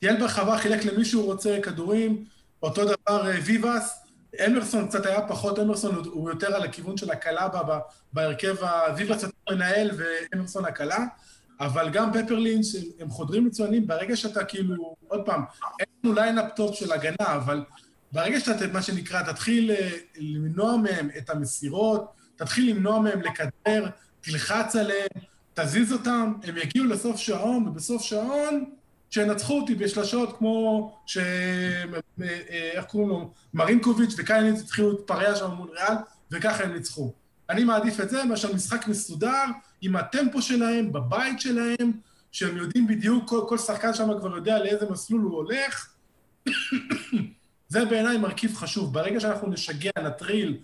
טייל 0.00 0.20
ברחבה, 0.20 0.58
חילק 0.58 0.84
למי 0.84 1.04
שהוא 1.04 1.24
רוצה 1.24 1.58
כדורים, 1.62 2.24
אותו 2.62 2.82
דבר 2.84 3.30
אה, 3.30 3.38
ויבאס, 3.44 4.00
אמרסון 4.46 4.88
קצת 4.88 5.06
היה 5.06 5.28
פחות, 5.28 5.58
אמרסון 5.58 5.94
הוא 6.04 6.30
יותר 6.30 6.54
על 6.54 6.62
הכיוון 6.62 6.96
של 6.96 7.10
הקלה 7.10 7.48
בהרכב, 8.12 8.56
ויבאס 8.96 9.22
יותר 9.22 9.36
מנהל 9.50 9.90
ואמרסון 9.96 10.64
הקלה, 10.64 10.98
אבל 11.60 11.90
גם 11.90 12.10
פפרלינס, 12.12 12.76
הם 13.00 13.10
חודרים 13.10 13.46
מצוינים, 13.46 13.86
ברגע 13.86 14.16
שאתה 14.16 14.44
כאילו, 14.44 14.96
עוד 15.08 15.20
פעם, 15.26 15.44
אין 15.80 15.86
לנו 16.04 16.14
ליינאפ 16.14 16.52
טוב 16.56 16.74
של 16.74 16.92
הגנה, 16.92 17.34
אבל 17.36 17.64
ברגע 18.14 18.40
שאתה, 18.40 18.66
מה 18.66 18.82
שנקרא, 18.82 19.22
תתחיל 19.22 19.70
אה, 19.70 19.90
למנוע 20.16 20.76
מהם 20.76 21.08
את 21.18 21.30
המסירות, 21.30 22.12
תתחיל 22.36 22.70
למנוע 22.70 23.00
מהם 23.00 23.20
לקדר, 23.20 23.86
תלחץ 24.20 24.76
עליהם, 24.76 25.08
תזיז 25.54 25.92
אותם, 25.92 26.32
הם 26.42 26.56
יגיעו 26.56 26.86
לסוף 26.86 27.16
שעון, 27.16 27.68
ובסוף 27.68 28.02
שעון, 28.02 28.64
שינצחו 29.10 29.60
אותי 29.60 29.74
בשלשות 29.74 30.36
כמו 30.38 30.96
ש... 31.06 31.18
אה, 31.18 31.84
אה, 32.22 32.70
איך 32.72 32.84
קוראים 32.84 33.08
לו? 33.08 33.32
מרינקוביץ' 33.54 34.14
וקייניץ 34.18 34.60
התחילו 34.60 34.92
להתפרע 34.92 35.36
שם 35.36 35.50
מול 35.50 35.68
ריאל, 35.70 35.94
וככה 36.30 36.64
הם 36.64 36.72
ניצחו. 36.72 37.12
אני 37.50 37.64
מעדיף 37.64 38.00
את 38.00 38.10
זה 38.10 38.24
מאשר 38.24 38.52
משחק 38.52 38.88
מסודר, 38.88 39.44
עם 39.80 39.96
הטמפו 39.96 40.42
שלהם, 40.42 40.92
בבית 40.92 41.40
שלהם, 41.40 41.92
שהם 42.32 42.56
יודעים 42.56 42.86
בדיוק, 42.86 43.28
כל, 43.28 43.40
כל 43.48 43.58
שחקן 43.58 43.94
שם 43.94 44.08
כבר 44.20 44.36
יודע 44.36 44.58
לאיזה 44.58 44.86
מסלול 44.90 45.20
הוא 45.20 45.36
הולך. 45.36 45.94
זה 47.74 47.84
בעיניי 47.84 48.18
מרכיב 48.18 48.54
חשוב. 48.56 48.94
ברגע 48.94 49.20
שאנחנו 49.20 49.48
נשגע, 49.48 49.90
נטריל, 50.04 50.58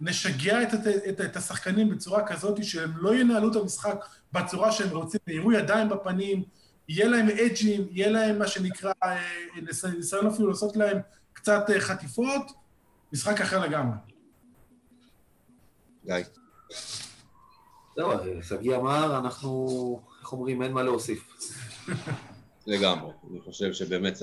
נשגע 0.00 0.62
את, 0.62 0.74
את, 0.74 0.86
את, 1.08 1.20
את 1.20 1.36
השחקנים 1.36 1.90
בצורה 1.90 2.26
כזאת 2.26 2.64
שהם 2.64 2.92
לא 2.96 3.14
ינהלו 3.14 3.50
את 3.50 3.56
המשחק 3.56 4.04
בצורה 4.32 4.72
שהם 4.72 4.96
רוצים, 4.96 5.20
יראו 5.26 5.52
ידיים 5.52 5.88
בפנים, 5.88 6.42
יהיה 6.88 7.08
להם 7.08 7.28
אג'ים, 7.28 7.86
יהיה 7.90 8.10
להם 8.10 8.38
מה 8.38 8.46
שנקרא, 8.46 8.92
אה, 9.02 9.22
ניסיון 9.96 10.26
אפילו 10.26 10.48
לעשות 10.48 10.76
להם 10.76 10.98
קצת 11.32 11.70
אה, 11.70 11.80
חטיפות, 11.80 12.52
משחק 13.12 13.40
אחר 13.40 13.60
לגמרי. 13.60 13.96
גיא. 16.06 16.14
זהו, 17.96 18.10
שגיא 18.42 18.76
אמר, 18.76 19.18
אנחנו, 19.18 20.00
איך 20.20 20.32
אומרים, 20.32 20.62
אין 20.62 20.72
מה 20.72 20.82
להוסיף. 20.82 21.28
לגמרי. 22.66 23.12
אני 23.30 23.40
חושב 23.40 23.72
שבאמת 23.72 24.16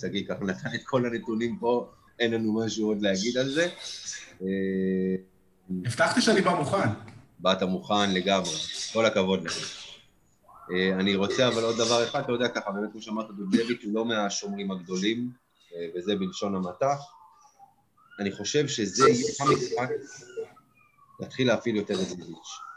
שגיא 0.00 0.26
ככה 0.28 0.44
נתן 0.44 0.68
את 0.74 0.80
כל 0.84 1.06
הנתונים 1.06 1.58
פה, 1.58 1.90
אין 2.18 2.32
לנו 2.32 2.64
משהו 2.64 2.88
עוד 2.88 3.02
להגיד 3.02 3.38
על 3.38 3.48
זה. 3.48 3.68
אה, 4.42 4.46
הבטחתי 5.84 6.20
שאני 6.20 6.40
בא 6.40 6.54
מוכן. 6.54 6.88
באת 7.38 7.62
מוכן 7.62 8.10
לגמרי, 8.14 8.56
כל 8.92 9.06
הכבוד 9.06 9.44
לך. 9.44 9.84
אה, 10.72 11.00
אני 11.00 11.16
רוצה 11.16 11.48
אבל 11.48 11.62
עוד 11.62 11.76
דבר 11.76 12.04
אחד, 12.04 12.22
אתה 12.22 12.32
יודע 12.32 12.48
ככה, 12.48 12.70
באמת 12.70 12.92
כמו 12.92 13.02
שאמרת, 13.02 13.26
דודלביץ' 13.30 13.84
הוא 13.84 13.94
לא 13.94 14.04
מהשומרים 14.04 14.70
הגדולים, 14.70 15.30
אה, 15.74 15.86
וזה 15.94 16.16
בלשון 16.16 16.54
המעטה. 16.54 16.96
אני 18.18 18.32
חושב 18.32 18.68
שזה 18.68 19.08
יהיה 19.08 19.26
המשחק 19.40 19.88
להתחיל 21.20 21.46
להפעיל 21.46 21.76
יותר 21.76 21.94
את 21.94 22.08
זיזיץ'. 22.08 22.67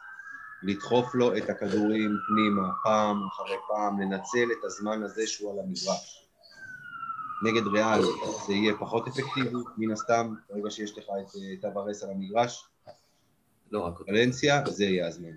לדחוף 0.64 1.16
לו 1.16 1.38
את 1.38 1.50
הכדורים 1.50 2.18
פנימה, 2.28 2.70
פעם 2.84 3.28
אחרי 3.28 3.56
פעם, 3.68 4.02
לנצל 4.02 4.52
את 4.52 4.64
הזמן 4.64 5.04
הזה 5.04 5.28
שהוא 5.28 5.54
על 5.54 5.60
המגרש. 5.60 6.28
נגד 7.44 7.68
ריאל 7.68 8.02
זה 8.48 8.54
יהיה 8.54 8.74
פחות 8.80 9.08
אפקטיבי, 9.08 9.58
מן 9.78 9.92
הסתם, 9.92 10.34
ברגע 10.50 10.72
שיש 10.72 10.98
לך 10.98 11.06
את 11.06 11.62
טווארס 11.62 12.04
על 12.04 12.10
המגרש. 12.10 12.68
לא 13.72 13.80
רק 13.80 14.02
ולנסיה, 14.02 14.64
זה 14.68 14.84
יהיה 14.84 15.08
הזמן. 15.08 15.32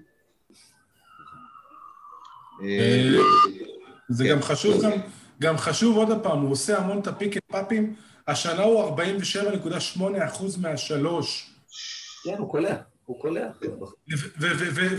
אה, 2.63 3.19
זה 4.09 4.25
גם 4.31 4.43
חשוב, 4.43 4.83
גם, 4.85 4.91
גם 5.41 5.59
חשוב 5.59 5.97
עוד 5.97 6.23
פעם, 6.23 6.41
הוא 6.41 6.53
עושה 6.53 6.79
המון 6.79 6.99
את 6.99 7.07
הפיק 7.07 7.35
פאפים, 7.53 7.95
השנה 8.29 8.63
הוא 8.63 8.97
47.8% 8.97 10.61
מהשלוש. 10.61 11.55
כן, 12.25 12.39
הוא 12.39 12.51
קולע. 12.51 12.94
הוא 13.05 13.21
קולע. 13.21 13.49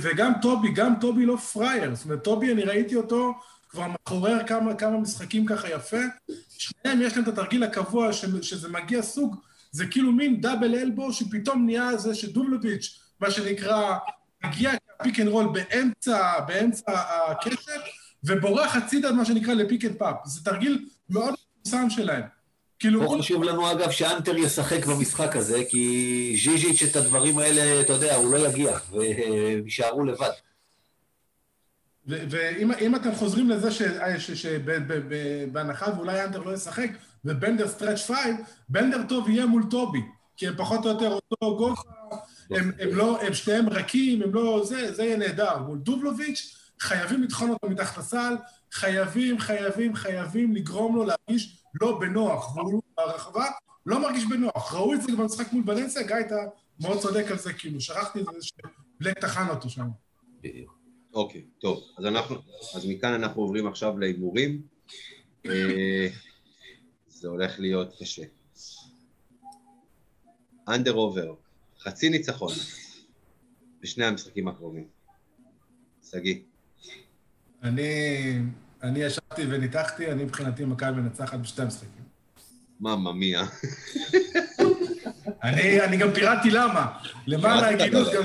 וגם 0.01 0.33
טובי, 0.41 0.71
גם 0.71 0.93
טובי 1.01 1.25
לא 1.25 1.37
פראייר. 1.37 1.95
זאת 1.95 2.05
אומרת, 2.05 2.23
טובי, 2.23 2.51
אני 2.51 2.63
ראיתי 2.63 2.95
אותו 2.95 3.33
כבר 3.69 3.87
מחורר 3.87 4.47
כמה, 4.47 4.73
כמה 4.75 4.97
משחקים 4.97 5.45
ככה 5.45 5.69
יפה. 5.69 5.97
שניהם 6.49 7.01
יש 7.01 7.13
להם 7.13 7.23
את 7.23 7.27
התרגיל 7.27 7.63
הקבוע, 7.63 8.13
שזה 8.41 8.69
מגיע 8.69 9.01
סוג, 9.01 9.35
זה 9.71 9.85
כאילו 9.87 10.11
מין 10.11 10.41
double 10.41 10.75
elbow 10.75 11.13
שפתאום 11.13 11.65
נהיה 11.65 11.97
זה 11.97 12.15
שדובלוביץ', 12.15 12.99
מה 13.19 13.31
שנקרא, 13.31 13.97
מגיע 14.45 14.71
pick 15.03 15.19
and 15.19 15.27
roll 15.27 15.47
באמצע, 15.53 16.39
באמצע 16.47 16.91
הקשת, 17.27 17.71
ובורח 18.23 18.75
הצידה, 18.75 19.11
מה 19.11 19.25
שנקרא, 19.25 19.53
ל 19.53 19.60
pick 19.60 19.85
and 19.85 19.97
pop. 19.97 20.15
זה 20.25 20.45
תרגיל 20.45 20.85
מאוד 21.09 21.33
מפורסם 21.33 21.89
שלהם. 21.89 22.23
כאילו... 22.79 23.07
פה 23.07 23.17
חשוב 23.19 23.43
לנו 23.43 23.71
אגב 23.71 23.91
שאנטר 23.91 24.37
ישחק 24.37 24.85
במשחק 24.85 25.35
הזה, 25.35 25.63
כי 25.69 26.37
ז'יז'יץ' 26.43 26.83
את 26.83 26.95
הדברים 26.95 27.37
האלה, 27.37 27.81
אתה 27.81 27.93
יודע, 27.93 28.15
הוא 28.15 28.31
לא 28.31 28.47
יגיע, 28.47 28.77
והם 28.91 29.63
יישארו 29.63 30.03
לבד. 30.03 30.29
ואם 32.07 32.95
אתם 32.95 33.15
חוזרים 33.15 33.49
לזה 33.49 33.71
שבהנחה 34.35 35.85
ואולי 35.95 36.23
אנטר 36.23 36.39
לא 36.39 36.53
ישחק, 36.53 36.89
ובנדר 37.25 37.67
stretch 37.67 38.01
five, 38.01 38.35
בנדר 38.69 39.01
טוב 39.09 39.29
יהיה 39.29 39.45
מול 39.45 39.63
טובי, 39.69 40.01
כי 40.37 40.47
הם 40.47 40.53
פחות 40.57 40.85
או 40.85 40.89
יותר 40.89 41.11
אותו 41.11 41.57
גובה, 41.57 41.81
הם, 42.51 42.71
הם 42.79 42.89
לא, 42.95 43.21
הם 43.21 43.33
שניהם 43.33 43.69
רכים, 43.69 44.21
הם 44.21 44.33
לא... 44.33 44.61
זה, 44.65 44.93
זה 44.93 45.03
יהיה 45.03 45.17
נהדר. 45.17 45.57
מול 45.57 45.77
דובלוביץ', 45.77 46.55
חייבים 46.79 47.23
לטחון 47.23 47.49
אותו 47.49 47.69
מתחת 47.69 47.97
לסל, 47.97 48.35
חייבים, 48.71 49.39
חייבים, 49.39 49.95
חייבים 49.95 50.55
לגרום 50.55 50.95
לו 50.95 51.05
להרגיש 51.05 51.64
לא 51.81 51.99
בנוח. 51.99 52.55
והוא 52.55 52.81
ברחבה 52.97 53.45
לא 53.85 54.01
מרגיש 54.01 54.25
בנוח. 54.25 54.73
ראו 54.73 54.93
את 54.93 55.01
זה 55.01 55.11
במשחק 55.17 55.53
מול 55.53 55.63
ולנסיה, 55.67 56.03
גיא, 56.03 56.15
אתה 56.19 56.35
מאוד 56.79 56.99
צודק 56.99 57.25
על 57.31 57.37
זה, 57.37 57.53
כאילו, 57.53 57.81
שכחתי 57.81 58.19
את 58.19 58.25
זה 58.25 58.47
שבלק 58.47 59.19
טחן 59.19 59.49
אותו 59.49 59.69
שם. 59.69 59.87
אוקיי, 61.13 61.45
טוב. 61.59 61.83
אז 61.97 62.05
אנחנו, 62.05 62.35
אז 62.75 62.85
מכאן 62.85 63.13
אנחנו 63.13 63.41
עוברים 63.41 63.67
עכשיו 63.67 63.97
להימורים. 63.97 64.61
אה, 65.45 66.07
זה 67.07 67.27
הולך 67.27 67.59
להיות 67.59 67.95
קשה. 67.99 68.23
אנדר 70.67 70.93
עובר, 70.93 71.33
חצי 71.79 72.09
ניצחון 72.09 72.53
בשני 73.81 74.05
המשחקים 74.05 74.47
הקרובים. 74.47 74.87
שגיא. 76.11 76.35
אני, 77.63 77.83
אני 78.85 78.99
ישבתי 78.99 79.45
וניתחתי, 79.49 80.11
אני 80.11 80.23
מבחינתי 80.23 80.65
מכבי 80.65 81.01
מנצחת 81.01 81.39
בשתי 81.39 81.61
המשחקים. 81.61 82.05
ממא 82.79 83.11
מיה. 83.11 83.43
אני, 85.43 85.81
אני 85.81 85.97
גם 85.97 86.13
פירטתי 86.13 86.49
למה. 86.51 86.87
למען 87.27 87.63
ההגינות 87.63 88.07
גם, 88.13 88.23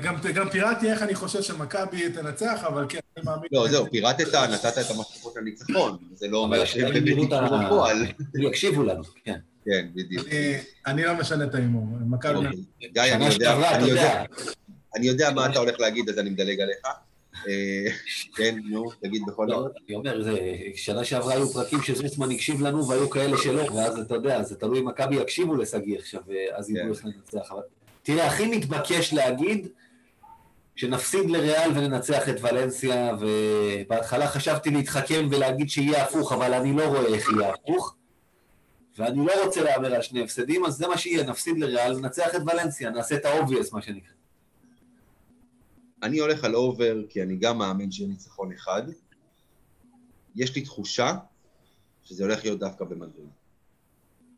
גם, 0.00 0.16
גם 0.34 0.50
פירטתי 0.50 0.90
איך 0.90 1.02
אני 1.02 1.14
חושב 1.14 1.42
שמכבי 1.42 2.12
תנצח, 2.12 2.64
אבל 2.66 2.86
כן, 2.88 2.98
אני 3.16 3.24
מאמין... 3.24 3.48
לא, 3.52 3.68
זהו, 3.68 3.90
פירטת, 3.90 4.34
נתת 4.34 4.78
את 4.78 4.90
המפתחות 4.90 5.34
לניצחון. 5.36 5.98
זה 6.14 6.28
לא 6.28 6.38
אומר 6.38 6.64
שהם 6.64 6.92
באמת 6.92 7.18
יקרו 7.18 7.58
בפועל. 7.58 8.06
יקשיבו 8.34 8.82
לנו, 8.82 9.02
כן. 9.24 9.38
כן, 9.64 9.86
בדיוק. 9.94 10.26
אני 10.86 11.04
לא 11.04 11.14
משנה 11.14 11.44
את 11.44 11.54
ההימור. 11.54 11.86
מכבי... 12.00 12.34
אוקיי. 12.34 12.50
גיא, 12.92 13.02
אני 14.96 15.06
יודע 15.06 15.30
מה 15.30 15.46
אתה 15.46 15.58
הולך 15.58 15.80
להגיד, 15.80 16.08
אז 16.08 16.18
אני 16.18 16.30
מדלג 16.30 16.60
עליך. 16.60 16.86
אה, 17.48 17.86
כן, 18.36 18.58
נו, 18.64 18.90
תגיד 19.02 19.22
בכל 19.26 19.48
זאת. 19.48 19.56
לא, 19.56 19.70
אני 19.88 19.96
אומר, 19.96 20.22
שנה 20.74 21.04
שעברה 21.04 21.34
היו 21.34 21.48
פרקים 21.48 21.82
שזריצמן 21.82 22.30
הקשיב 22.30 22.60
לנו 22.60 22.88
והיו 22.88 23.10
כאלה 23.10 23.36
שלא, 23.38 23.62
ואז 23.72 23.98
אתה 23.98 24.14
יודע, 24.14 24.42
זה 24.42 24.56
תלוי 24.56 24.80
אם 24.80 24.88
מכבי 24.88 25.16
יקשיבו 25.16 25.54
לשגיא 25.54 25.98
עכשיו, 25.98 26.20
ואז 26.26 26.70
ידעו 26.70 26.92
איך 26.92 27.04
לנצח. 27.04 27.52
תראה, 28.02 28.26
הכי 28.26 28.46
מתבקש 28.46 29.12
להגיד 29.12 29.68
שנפסיד 30.76 31.30
לריאל 31.30 31.70
וננצח 31.74 32.28
את 32.28 32.34
ולנסיה, 32.40 33.16
ובהתחלה 33.20 34.28
חשבתי 34.28 34.70
להתחכם 34.70 35.28
ולהגיד 35.30 35.70
שיהיה 35.70 36.02
הפוך, 36.02 36.32
אבל 36.32 36.54
אני 36.54 36.72
לא 36.72 36.82
רואה 36.84 37.06
איך 37.06 37.28
יהיה 37.28 37.52
הפוך. 37.54 37.94
ואני 38.98 39.26
לא 39.26 39.44
רוצה 39.44 39.62
להמר 39.62 39.94
על 39.94 40.02
שני 40.02 40.22
הפסדים, 40.22 40.64
אז 40.64 40.74
זה 40.74 40.88
מה 40.88 40.98
שיהיה, 40.98 41.24
נפסיד 41.24 41.58
לריאל, 41.58 41.98
ננצח 41.98 42.34
את 42.34 42.40
ולנסיה, 42.40 42.90
נעשה 42.90 43.14
את 43.14 43.24
ה 43.24 43.29
obvious, 43.29 43.72
מה 43.72 43.82
שנקרא. 43.82 44.19
אני 46.02 46.18
הולך 46.18 46.44
על 46.44 46.54
over, 46.54 46.96
כי 47.08 47.22
אני 47.22 47.36
גם 47.36 47.58
מאמין 47.58 47.92
שיהיה 47.92 48.08
ניצחון 48.08 48.52
אחד. 48.52 48.82
יש 50.36 50.54
לי 50.54 50.62
תחושה 50.62 51.16
שזה 52.04 52.24
הולך 52.24 52.44
להיות 52.44 52.58
דווקא 52.58 52.84
במדריד. 52.84 53.28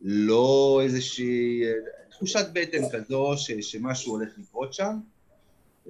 לא 0.03 0.81
איזושהי... 0.83 1.63
תחושת 2.11 2.47
בטן 2.53 2.83
כזו 2.93 3.35
ש, 3.37 3.51
שמשהו 3.51 4.13
הולך 4.13 4.29
לקרות 4.39 4.75
שם. 4.75 4.99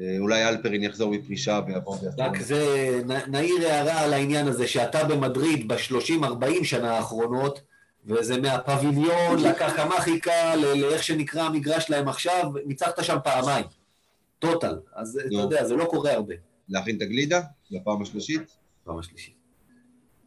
אה, 0.00 0.16
אולי 0.18 0.48
אלפרין 0.48 0.82
יחזור 0.82 1.10
מפרישה 1.10 1.60
ויבוא 1.66 1.92
ויחזור. 1.92 2.24
רק 2.24 2.40
זה, 2.42 3.00
נעיר 3.28 3.68
הערה 3.68 4.00
על 4.00 4.12
העניין 4.12 4.48
הזה, 4.48 4.66
שאתה 4.66 5.04
במדריד 5.04 5.72
ב-30-40 5.72 6.64
שנה 6.64 6.96
האחרונות, 6.96 7.60
וזה 8.06 8.40
מהפביליון, 8.40 9.38
חיכה 10.00 10.56
לאיך 10.56 11.02
שנקרא 11.02 11.42
המגרש 11.42 11.90
להם 11.90 12.08
עכשיו, 12.08 12.52
ניצחת 12.66 13.04
שם 13.04 13.16
פעמיים. 13.24 13.64
טוטל. 14.42 14.78
אז 14.94 15.20
אתה 15.26 15.34
יודע, 15.34 15.64
זה 15.64 15.76
לא 15.76 15.84
קורה 15.84 16.12
הרבה. 16.12 16.34
להכין 16.68 16.96
את 16.96 17.02
הגלידה? 17.02 17.40
לפעם 17.70 18.02
השלישית? 18.02 18.56
פעם 18.84 18.98
השלישית. 18.98 19.34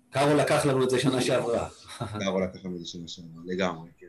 קארול 0.10 0.34
לקח 0.34 0.66
לנו 0.66 0.84
את 0.84 0.90
זה 0.90 1.00
שנה 1.00 1.22
שעברה. 1.28 1.70
קארול 1.98 2.40
לקח 2.40 2.66
לנו 2.66 2.76
את 2.76 2.80
זה 2.80 2.86
שנה 2.86 3.08
שעברה, 3.08 3.42
לגמרי, 3.46 3.90
כן. 3.98 4.08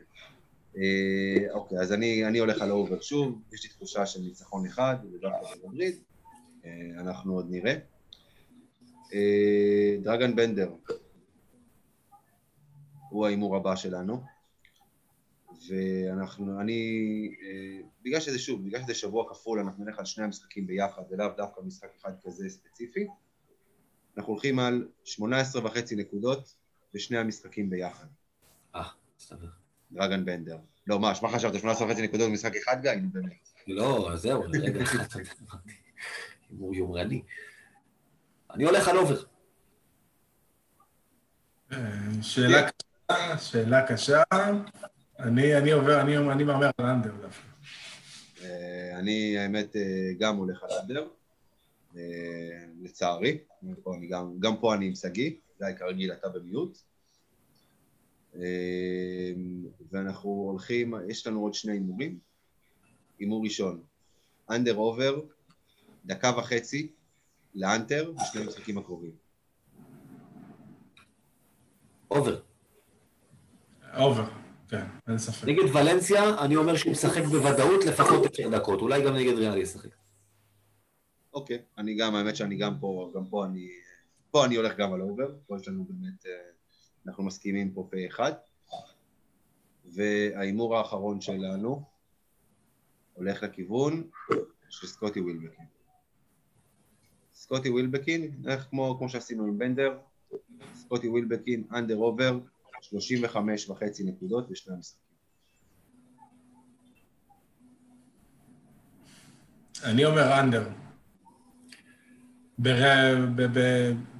אה, 0.77 1.53
אוקיי, 1.53 1.79
אז 1.79 1.93
אני 1.93 2.39
הולך 2.39 2.61
על 2.61 2.69
ה 2.69 2.75
over 2.75 3.01
שוב, 3.01 3.41
יש 3.53 3.63
לי 3.63 3.69
תחושה 3.69 4.05
של 4.05 4.19
ניצחון 4.19 4.65
אחד, 4.65 4.95
ודווקא 5.13 5.55
במדריד, 5.63 5.95
אה, 6.65 6.71
אנחנו 6.99 7.33
עוד 7.33 7.47
נראה. 7.49 7.75
אה, 9.13 9.95
דרגן 10.01 10.35
בנדר, 10.35 10.69
הוא 13.09 13.25
ההימור 13.25 13.55
הבא 13.55 13.75
שלנו. 13.75 14.36
ואנחנו, 15.69 16.61
אני, 16.61 16.81
אה, 17.41 17.87
בגלל 18.03 18.19
שזה 18.19 18.39
שוב, 18.39 18.65
בגלל 18.65 18.81
שזה 18.81 18.93
שבוע 18.93 19.29
כפול, 19.29 19.59
אנחנו 19.59 19.85
נלך 19.85 19.99
על 19.99 20.05
שני 20.05 20.23
המשחקים 20.23 20.67
ביחד, 20.67 21.01
ולאו 21.09 21.27
דווקא 21.37 21.61
משחק 21.61 21.89
אחד 22.01 22.11
כזה 22.23 22.49
ספציפי. 22.49 23.07
אנחנו 24.17 24.33
הולכים 24.33 24.59
על 24.59 24.87
18 25.03 25.65
וחצי 25.65 25.95
נקודות 25.95 26.55
בשני 26.93 27.17
המשחקים 27.17 27.69
ביחד. 27.69 28.07
אה, 28.75 28.89
סבבה. 29.19 29.47
דרגן 29.91 30.25
בנדר. 30.25 30.57
לא, 30.87 30.99
מה, 30.99 31.13
מה 31.21 31.29
חשבת, 31.29 31.59
18 31.59 31.87
וחצי 31.87 32.01
נקודות 32.01 32.29
במשחק 32.29 32.55
אחד, 32.55 32.81
גיא? 32.81 32.91
נו 32.91 33.09
באמת. 33.09 33.49
לא, 33.67 34.11
זהו, 34.15 34.41
רגע, 34.41 34.83
הימור 36.49 36.75
יומרני. 36.75 37.21
אני 38.53 38.63
הולך 38.63 38.87
על 38.87 38.97
אובר. 38.97 39.23
אה, 41.71 41.77
שאלה 42.21 42.69
קשה, 42.71 43.37
שאלה 43.37 43.87
קשה. 43.87 44.23
אני, 45.19 45.57
אני 45.57 45.71
עובר, 45.71 46.01
אני, 46.01 46.17
אני 46.17 46.43
מהמר 46.43 46.69
על 46.77 46.85
אנדר 46.85 47.11
דווקא. 47.21 47.47
אה, 48.43 48.99
אני, 48.99 49.37
האמת, 49.37 49.75
אה, 49.75 50.13
גם 50.19 50.37
הולך 50.37 50.63
על 50.63 50.69
אנדר, 50.81 51.07
אה, 51.97 52.01
לצערי. 52.81 53.37
גם, 54.09 54.39
גם 54.39 54.57
פה 54.59 54.75
אני 54.75 54.87
עם 54.87 54.95
שגיא, 54.95 55.31
גיא 55.59 55.77
כרגיל 55.77 56.11
אתה 56.11 56.29
במיעוט. 56.29 56.77
ואנחנו 59.91 60.29
הולכים, 60.29 60.93
יש 61.09 61.27
לנו 61.27 61.41
עוד 61.41 61.53
שני 61.53 61.71
הימורים. 61.71 62.19
הימור 63.19 63.43
ראשון, 63.43 63.81
under 64.49 64.75
over, 64.75 65.21
דקה 66.05 66.31
וחצי 66.37 66.91
להאנטר 67.55 68.11
בשני 68.11 68.41
המשחקים 68.41 68.77
הקרובים. 68.77 69.11
over. 72.11 72.39
over. 73.97 74.46
כן, 74.69 74.85
אין 75.07 75.17
ספק. 75.17 75.47
נגד 75.47 75.75
ולנסיה, 75.75 76.39
אני 76.45 76.55
אומר 76.55 76.75
שהוא 76.75 76.91
משחק 76.91 77.23
בוודאות 77.23 77.85
לפחות 77.85 78.25
עשר 78.25 78.49
דקות, 78.49 78.81
אולי 78.81 79.05
גם 79.05 79.15
נגד 79.15 79.33
ריאל 79.33 79.57
ישחק. 79.57 79.89
אוקיי, 81.33 81.61
אני 81.77 81.95
גם, 81.95 82.15
האמת 82.15 82.35
שאני 82.35 82.57
גם 82.57 82.79
פה, 82.79 83.11
גם 83.15 83.25
פה 83.29 83.45
אני, 83.45 83.69
פה 84.31 84.45
אני 84.45 84.55
הולך 84.55 84.77
גם 84.77 84.93
על 84.93 85.01
over, 85.01 85.35
פה 85.47 85.57
יש 85.57 85.67
לנו 85.67 85.85
באמת, 85.85 86.25
אה, 86.25 86.31
אנחנו 87.07 87.23
מסכימים 87.23 87.73
פה 87.73 87.87
פה 87.91 87.97
אחד. 88.07 88.31
וההימור 89.85 90.77
האחרון 90.77 91.21
שלנו 91.21 91.83
הולך 93.13 93.43
לכיוון 93.43 94.09
של 94.69 94.87
סקוטי 94.87 95.19
ווילבקין. 95.19 95.65
סקוטי 97.33 97.69
ווילבקין, 97.69 98.41
איך 98.47 98.67
כמו, 98.69 98.95
כמו 98.97 99.09
שעשינו 99.09 99.45
עם 99.45 99.57
בנדר, 99.57 99.97
סקוטי 100.73 101.07
ווילבקין, 101.07 101.63
under 101.71 101.95
over, 101.95 102.39
35 102.81 103.69
וחצי 103.69 104.03
נקודות 104.03 104.49
בשני 104.49 104.75
המשחקים. 104.75 105.07
אני 109.83 110.05
אומר 110.05 110.39
אנדר. 110.39 110.69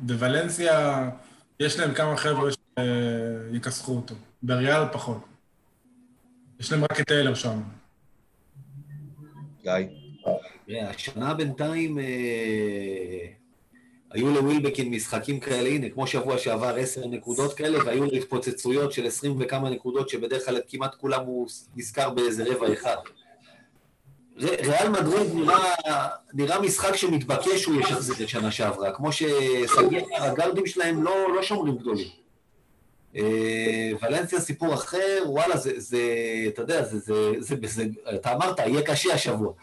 בוולנסיה 0.02 1.10
יש 1.60 1.80
להם 1.80 1.94
כמה 1.94 2.18
חבר'ה 2.18 2.50
שיכסחו 2.52 3.96
אותו, 3.96 4.16
בריאל 4.44 4.88
פחות. 4.94 5.22
יש 6.60 6.72
להם 6.72 6.84
רק 6.84 7.00
את 7.00 7.08
טיילר 7.08 7.34
שם. 7.34 7.62
גיא. 9.64 9.88
השנה 10.70 11.34
בינתיים 11.34 12.00
אה, 12.00 13.28
היו 14.12 14.28
לווילבקין 14.30 14.90
משחקים 14.92 15.40
כאלה, 15.40 15.70
הנה, 15.70 15.90
כמו 15.90 16.08
שבוע 16.08 16.38
שעבר, 16.38 16.76
עשר 16.76 17.08
נקודות 17.08 17.54
כאלה, 17.54 17.86
והיו 17.86 18.06
לו 18.06 18.12
התפוצצויות 18.12 18.94
של 18.94 19.08
עשרים 19.08 19.36
וכמה 19.40 19.70
נקודות, 19.70 20.10
שבדרך 20.10 20.46
כלל 20.46 20.60
כמעט 20.68 20.96
כולם 20.96 21.22
הוא 21.26 21.48
נזכר 21.76 22.10
באיזה 22.10 22.44
רבע 22.44 22.74
אחד. 22.74 22.96
ריאל 24.40 24.90
מדריד 24.90 25.34
נראה, 25.34 26.08
נראה 26.34 26.62
משחק 26.62 26.96
שמתבקש 26.96 27.62
שהוא 27.62 27.82
ישחזר 27.82 28.24
את 28.24 28.30
שנה 28.30 28.52
שעברה, 28.52 28.92
כמו 28.92 29.12
שסגי 29.12 30.02
הגרדים 30.18 30.66
שלהם 30.66 31.04
לא, 31.04 31.36
לא 31.36 31.44
שומרים 31.44 31.78
גדולים. 31.78 32.08
אה, 33.16 33.92
ולנסיה 34.02 34.40
סיפור 34.40 34.74
אחר, 34.74 35.24
וואלה, 35.26 35.58
זה, 35.58 35.72
זה 35.78 36.02
אתה 36.48 36.62
יודע, 36.62 36.84
זה, 36.84 37.00
זה, 37.00 37.14
זה, 37.40 37.56
זה, 37.64 37.68
זה, 37.68 37.86
אתה 38.16 38.34
אמרת, 38.34 38.60
יהיה 38.60 38.82
קשה 38.82 39.14
השבוע. 39.14 39.54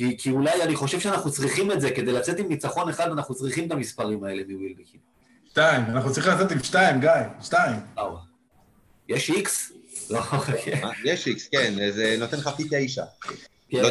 כי, 0.00 0.16
כי 0.18 0.30
אולי 0.30 0.62
אני 0.62 0.76
חושב 0.76 1.00
שאנחנו 1.00 1.30
צריכים 1.30 1.72
את 1.72 1.80
זה, 1.80 1.90
כדי 1.90 2.12
לצאת 2.12 2.38
עם 2.38 2.48
ניצחון 2.48 2.88
אחד, 2.88 3.10
אנחנו 3.10 3.34
צריכים 3.34 3.66
את 3.66 3.72
המספרים 3.72 4.24
האלה 4.24 4.42
מווילבקין. 4.48 5.00
שתיים, 5.48 5.84
אנחנו 5.84 6.12
צריכים 6.12 6.32
לצאת 6.32 6.52
עם 6.52 6.62
שתיים, 6.62 7.00
גיא, 7.00 7.10
שתיים. 7.42 7.76
יש 9.08 9.30
איקס? 9.30 9.72
לא, 10.10 10.20
כן. 10.64 10.80
יש 11.04 11.26
איקס, 11.26 11.48
כן, 11.48 11.90
זה 11.90 12.16
נותן 12.18 12.36
לך 12.36 12.48
פי 12.48 12.62
תשע. 12.70 13.04
לא 13.72 13.86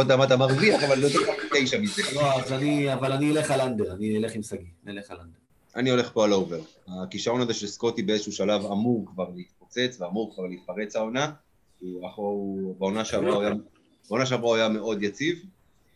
יודע 0.00 0.16
מה 0.16 0.24
אתה 0.24 0.36
מרוויח, 0.36 0.82
אבל 0.82 1.00
נותן 1.00 1.18
לך 1.18 1.28
פי 1.52 1.64
תשע 1.64 1.80
מזה. 1.80 2.02
לא, 2.14 2.40
אז 2.40 2.52
אני, 2.52 2.94
אבל 2.94 3.12
אני 3.12 3.30
אלך 3.30 3.50
על 3.50 3.60
under, 3.60 3.92
אני 3.92 4.16
אלך 4.16 4.34
עם 4.34 4.42
שגיא, 4.42 4.66
נלך 4.84 5.10
על 5.10 5.16
under. 5.16 5.38
אני 5.76 5.90
הולך 5.90 6.10
פה 6.12 6.24
על 6.24 6.32
over. 6.32 6.60
הכישרון 6.88 7.40
הזה 7.40 7.54
של 7.54 7.66
סקוטי 7.66 8.02
באיזשהו 8.02 8.32
שלב 8.32 8.66
אמור 8.66 9.06
כבר 9.06 9.28
להתפוצץ 9.36 10.00
ואמור 10.00 10.34
כבר 10.34 10.46
להתפרץ 10.46 10.96
העונה. 10.96 11.32
הוא 11.80 12.76
בעונה 12.78 13.04
שעברה 13.04 14.48
הוא 14.48 14.56
היה 14.56 14.68
מאוד 14.68 15.02
יציב, 15.02 15.44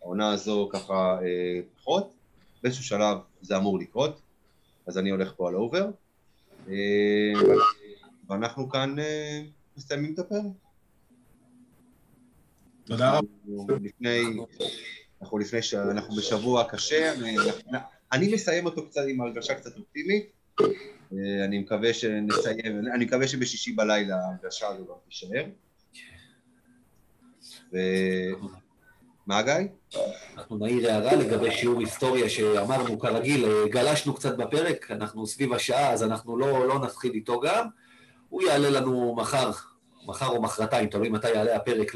העונה 0.03 0.33
הזו 0.33 0.69
ככה 0.73 1.19
אה, 1.23 1.61
פחות, 1.77 2.15
באיזשהו 2.63 2.85
שלב 2.85 3.19
זה 3.43 3.57
אמור 3.57 3.79
לקרות, 3.79 4.21
אז 4.87 4.99
אני 4.99 5.11
הולך 5.11 5.33
פה 5.37 5.49
על 5.49 5.55
אובר, 5.55 5.87
אה, 6.69 6.75
ואנחנו 8.29 8.69
כאן 8.69 8.99
אה, 8.99 9.43
מסיימים 9.77 10.15
את 10.15 10.19
הפרק. 10.19 10.43
תודה 12.85 13.19
רבה. 13.19 13.29
אנחנו 15.23 15.39
לפני, 15.39 15.63
ש... 15.63 15.75
אנחנו 15.75 16.17
בשבוע 16.17 16.65
קשה, 16.65 17.13
אני, 17.13 17.37
אני 18.13 18.35
מסיים 18.35 18.67
אותו 18.67 18.87
קצת 18.87 19.01
עם 19.09 19.21
הרגשה 19.21 19.55
קצת 19.55 19.77
אופטימית, 19.79 20.27
אני 21.45 21.59
מקווה 21.59 21.95
שנסיים, 21.95 22.87
אני 22.95 23.05
מקווה 23.05 23.29
שבשישי 23.29 23.73
בלילה 23.73 24.17
ההרגשה 24.17 24.69
הזו 24.69 24.87
גם 24.87 24.95
תישאר. 25.09 25.45
ו... 27.73 27.79
מה 29.29 29.43
גיא? 29.43 29.55
אנחנו 30.37 30.59
נעיר 30.59 30.91
הערה 30.91 31.17
לגבי 31.17 31.51
שיעור 31.51 31.81
היסטוריה 31.81 32.29
שאמרנו 32.29 32.99
כרגיל, 32.99 33.45
גלשנו 33.71 34.15
קצת 34.15 34.37
בפרק, 34.37 34.91
אנחנו 34.91 35.27
סביב 35.27 35.53
השעה, 35.53 35.93
אז 35.93 36.03
אנחנו 36.03 36.39
לא, 36.39 36.69
לא 36.69 36.79
נתחיל 36.79 37.13
איתו 37.15 37.41
גם. 37.41 37.67
הוא 38.29 38.43
יעלה 38.43 38.71
לנו 38.71 39.15
מחר, 39.15 39.51
מחר 40.07 40.27
או 40.27 40.43
מחרתיים, 40.43 40.89
תלוי 40.89 41.09
מתי 41.09 41.31
יעלה 41.31 41.57
הפרק 41.57 41.95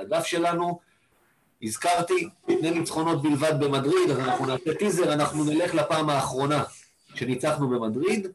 לדף 0.00 0.24
שלנו. 0.24 0.78
הזכרתי, 1.62 2.28
שני 2.50 2.70
ניצחונות 2.70 3.22
בלבד 3.22 3.52
במדריד, 3.60 4.10
אז 4.10 4.18
אנחנו 4.18 4.46
נעשה 4.46 4.74
טיזר, 4.74 5.12
אנחנו 5.12 5.44
נלך 5.44 5.74
לפעם 5.74 6.10
האחרונה 6.10 6.64
שניצחנו 7.14 7.68
במדריד, 7.68 8.26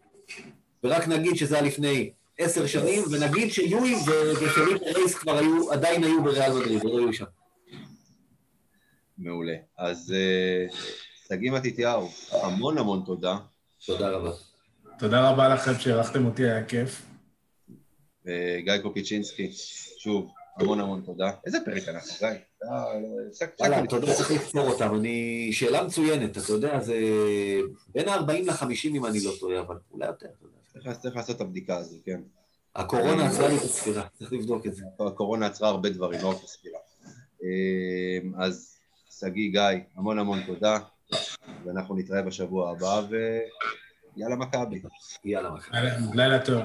ורק 0.83 1.07
נגיד 1.07 1.35
שזה 1.35 1.55
היה 1.55 1.63
לפני 1.63 2.11
עשר 2.37 2.65
שנים, 2.67 3.03
ונגיד 3.11 3.51
שיואי 3.51 3.95
ופליפ 3.95 4.81
רייס 4.95 5.15
כבר 5.15 5.37
היו, 5.37 5.71
עדיין 5.71 6.03
היו 6.03 6.23
בריאל 6.23 6.53
מדריד, 6.53 6.83
לא 6.83 6.99
היו 6.99 7.13
שם. 7.13 7.25
מעולה. 9.17 9.55
אז 9.77 10.13
אה, 10.15 10.77
שגיא 11.27 11.51
מתתיהו, 11.51 12.09
המון 12.31 12.77
המון 12.77 13.03
תודה. 13.05 13.37
תודה 13.85 14.09
רבה. 14.09 14.31
תודה 14.99 15.29
רבה 15.29 15.49
לכם 15.49 15.79
שאירחתם 15.79 16.25
אותי, 16.25 16.43
היה 16.43 16.65
כיף. 16.65 17.05
גיא 18.63 18.77
קופיצ'ינסקי, 18.81 19.51
שוב, 19.97 20.31
המון 20.57 20.79
המון 20.79 21.01
תודה. 21.05 21.31
איזה 21.45 21.57
פרק 21.65 21.87
אנחנו, 21.87 22.11
גיא? 22.19 22.29
וואלה, 23.59 23.83
אתה 23.83 23.95
יודע, 23.95 24.13
צריך 24.13 24.31
לפתור 24.31 24.69
אותם. 24.69 24.95
אני... 24.95 25.49
שאלה 25.53 25.83
מצוינת, 25.83 26.37
אתה 26.37 26.53
יודע, 26.53 26.79
זה 26.79 26.95
בין 27.87 28.09
ה-40 28.09 28.31
ל-50 28.31 28.87
אם 28.87 29.05
אני 29.05 29.19
לא 29.23 29.31
טועה, 29.39 29.59
אבל 29.59 29.75
אולי 29.91 30.07
יותר, 30.07 30.25
אתה 30.25 30.45
יודע. 30.45 30.93
צריך 30.99 31.15
לעשות 31.15 31.35
את 31.35 31.41
הבדיקה 31.41 31.77
הזו, 31.77 31.97
כן. 32.05 32.21
הקורונה 32.75 33.27
עצרה 33.27 33.47
לי 33.47 33.57
את 33.57 33.61
הספירה, 33.61 34.07
צריך 34.13 34.33
לבדוק 34.33 34.67
את 34.67 34.75
זה. 34.75 34.85
הקורונה 34.99 35.45
עצרה 35.45 35.69
הרבה 35.69 35.89
דברים, 35.89 36.21
לא 36.21 36.29
רק 36.29 36.37
את 36.37 36.43
הספירה. 36.43 36.79
אה, 37.43 38.45
אז 38.45 38.72
שגיא, 39.23 39.51
גיא, 39.51 39.79
המון 39.95 40.19
המון 40.19 40.39
תודה, 40.45 40.77
ואנחנו 41.65 41.95
נתראה 41.95 42.21
בשבוע 42.21 42.71
הבא, 42.71 43.01
ויאללה 43.09 44.35
מכבי. 44.35 44.81
יאללה 45.25 45.51
מכבי. 45.51 45.77
לילה 46.13 46.45
טוב. 46.45 46.63